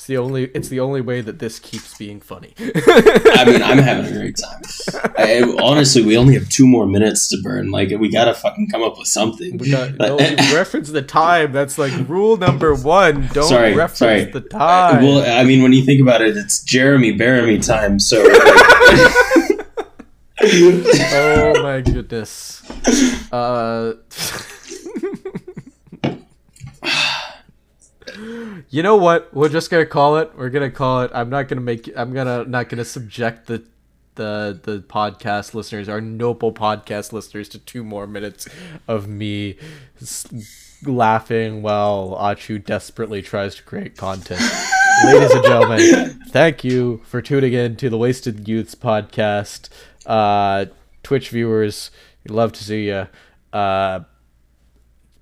The 0.08 0.18
only 0.18 0.46
it's 0.46 0.70
the 0.70 0.80
only 0.80 1.02
way 1.02 1.20
that 1.20 1.40
this 1.40 1.60
keeps 1.60 1.98
being 1.98 2.22
funny. 2.22 2.54
I 2.58 3.44
mean, 3.46 3.62
I'm 3.62 3.78
having 3.78 4.06
a 4.06 4.18
great 4.18 4.38
time. 4.38 4.62
I, 5.18 5.42
honestly, 5.62 6.02
we 6.02 6.16
only 6.16 6.34
have 6.36 6.48
two 6.48 6.66
more 6.66 6.86
minutes 6.86 7.28
to 7.30 7.42
burn. 7.44 7.72
Like, 7.72 7.90
we 7.90 8.10
gotta 8.10 8.34
fucking 8.34 8.70
come 8.70 8.84
up 8.84 8.98
with 8.98 9.10
something. 9.10 9.58
We 9.58 9.70
got 9.70 9.98
no, 9.98 10.18
reference 10.18 10.92
the 10.92 11.02
time. 11.02 11.52
That's 11.52 11.78
like 11.78 11.92
rule 12.08 12.38
number 12.38 12.74
one. 12.74 13.28
Don't 13.34 13.50
Sorry, 13.50 13.74
reference 13.76 14.00
sorry. 14.00 14.24
the 14.26 14.40
time. 14.40 15.04
Well, 15.04 15.40
I 15.40 15.44
mean, 15.44 15.62
when 15.62 15.74
you 15.74 15.84
think 15.84 16.00
about 16.02 16.22
it, 16.22 16.38
it's 16.38 16.64
Jeremy 16.64 17.12
Bearimy 17.12 17.66
time. 17.66 18.00
So, 18.00 18.24
like, 18.24 18.32
oh 20.42 21.62
my 21.62 21.82
goodness. 21.82 22.64
Uh, 23.30 23.96
you 28.70 28.84
know 28.84 28.96
what? 28.96 29.34
We're 29.34 29.50
just 29.50 29.70
gonna 29.70 29.86
call 29.86 30.18
it. 30.18 30.32
We're 30.38 30.50
gonna 30.50 30.72
call 30.72 31.02
it. 31.02 31.12
I'm 31.14 31.30
not 31.30 31.48
gonna 31.48 31.62
make. 31.62 31.90
I'm 31.96 32.14
gonna 32.14 32.46
not 32.46 32.70
gonna 32.70 32.86
subject 32.86 33.48
the 33.48 33.64
the 34.16 34.60
the 34.62 34.80
podcast 34.88 35.54
listeners, 35.54 35.88
our 35.90 36.02
noble 36.02 36.52
podcast 36.54 37.14
listeners, 37.14 37.50
to 37.50 37.60
two 37.60 37.84
more 37.84 38.08
minutes 38.08 38.48
of 38.88 39.08
me 39.08 39.58
s- 40.02 40.28
laughing 40.86 41.62
while 41.62 42.18
Achu 42.20 42.64
desperately 42.64 43.22
tries 43.22 43.56
to 43.56 43.64
create 43.64 43.96
content. 43.98 44.42
Ladies 45.06 45.32
and 45.32 45.44
gentlemen, 45.44 46.22
thank 46.30 46.64
you 46.64 47.02
for 47.06 47.22
tuning 47.22 47.54
in 47.54 47.76
to 47.78 47.90
the 47.90 47.98
Wasted 47.98 48.48
Youths 48.48 48.74
podcast. 48.76 49.70
Uh, 50.08 50.66
Twitch 51.04 51.30
viewers, 51.30 51.92
love 52.28 52.52
to 52.54 52.64
see 52.64 52.88
you. 52.88 53.08
Uh, 53.54 54.00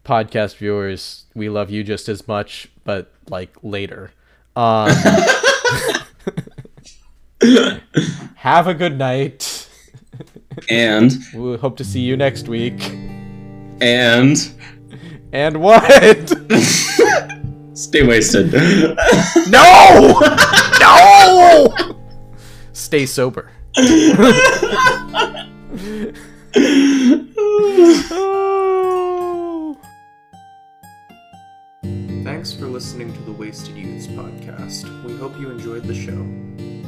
podcast 0.06 0.56
viewers, 0.58 1.26
we 1.34 1.50
love 1.50 1.70
you 1.70 1.84
just 1.84 2.08
as 2.08 2.28
much, 2.28 2.70
but 2.86 3.12
like 3.30 3.54
later. 3.62 4.12
Um, 4.56 4.90
have 8.36 8.68
a 8.68 8.74
good 8.74 8.98
night. 8.98 9.68
And 10.70 11.14
We 11.34 11.58
hope 11.58 11.76
to 11.78 11.84
see 11.84 12.00
you 12.00 12.16
next 12.16 12.48
week. 12.48 12.82
and 13.82 14.38
And 15.34 15.62
what? 15.62 16.32
stay 17.74 18.08
wasted. 18.08 18.54
no! 19.50 20.22
No! 20.80 21.76
Stay 22.72 23.06
sober. 23.06 23.52
Thanks 32.46 32.60
for 32.60 32.68
listening 32.68 33.12
to 33.12 33.22
the 33.22 33.32
Wasted 33.32 33.76
Youths 33.76 34.06
podcast. 34.06 35.04
We 35.04 35.18
hope 35.18 35.36
you 35.40 35.50
enjoyed 35.50 35.82
the 35.82 35.96
show. 35.96 36.12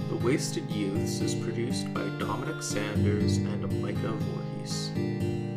The 0.08 0.24
Wasted 0.24 0.70
Youths 0.70 1.20
is 1.20 1.34
produced 1.34 1.91
by 1.95 2.03
Dominic 2.20 2.62
Sanders 2.62 3.38
and 3.38 3.82
Micah 3.82 4.14
Voorhees. 4.14 4.91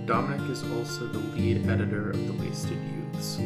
Dominic 0.07 0.51
is 0.51 0.63
also 0.73 1.07
the 1.07 1.19
lead 1.19 1.69
editor 1.69 2.13
of 2.13 2.27
The 2.27 2.33
Wasted 2.43 2.79
Youths. 3.13 3.41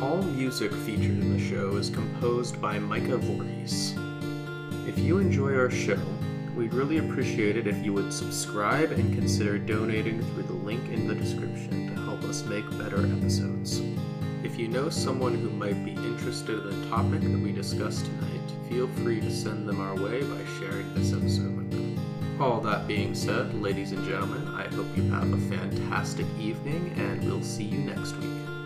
All 0.00 0.22
music 0.22 0.70
featured 0.72 1.18
in 1.18 1.36
the 1.36 1.44
show 1.44 1.74
is 1.74 1.90
composed 1.90 2.62
by 2.62 2.78
Micah 2.78 3.18
Voorhees. 3.18 3.96
If 4.86 4.96
you 5.00 5.18
enjoy 5.18 5.56
our 5.56 5.72
show, 5.72 5.98
we'd 6.54 6.72
really 6.72 6.98
appreciate 6.98 7.56
it 7.56 7.66
if 7.66 7.84
you 7.84 7.92
would 7.94 8.12
subscribe 8.12 8.92
and 8.92 9.12
consider 9.12 9.58
donating 9.58 10.22
through 10.22 10.44
the 10.44 10.52
link 10.52 10.88
in 10.92 11.08
the 11.08 11.16
description 11.16 11.88
to 11.88 12.00
help 12.02 12.22
us 12.22 12.44
make 12.44 12.70
better 12.78 13.04
episodes. 13.04 13.82
If 14.58 14.62
you 14.62 14.70
know 14.70 14.88
someone 14.88 15.34
who 15.34 15.50
might 15.50 15.84
be 15.84 15.92
interested 15.92 16.58
in 16.58 16.80
the 16.82 16.88
topic 16.88 17.20
that 17.20 17.38
we 17.38 17.52
discussed 17.52 18.06
tonight, 18.06 18.68
feel 18.68 18.88
free 19.04 19.20
to 19.20 19.30
send 19.30 19.68
them 19.68 19.80
our 19.80 19.94
way 19.94 20.20
by 20.20 20.44
sharing 20.58 20.92
this 20.94 21.12
episode 21.12 21.56
with 21.56 21.70
them. 21.70 22.40
All 22.40 22.60
that 22.62 22.88
being 22.88 23.14
said, 23.14 23.54
ladies 23.62 23.92
and 23.92 24.04
gentlemen, 24.04 24.48
I 24.56 24.66
hope 24.74 24.88
you 24.96 25.08
have 25.10 25.32
a 25.32 25.38
fantastic 25.48 26.26
evening 26.40 26.92
and 26.96 27.22
we'll 27.22 27.44
see 27.44 27.62
you 27.62 27.78
next 27.78 28.16
week. 28.16 28.57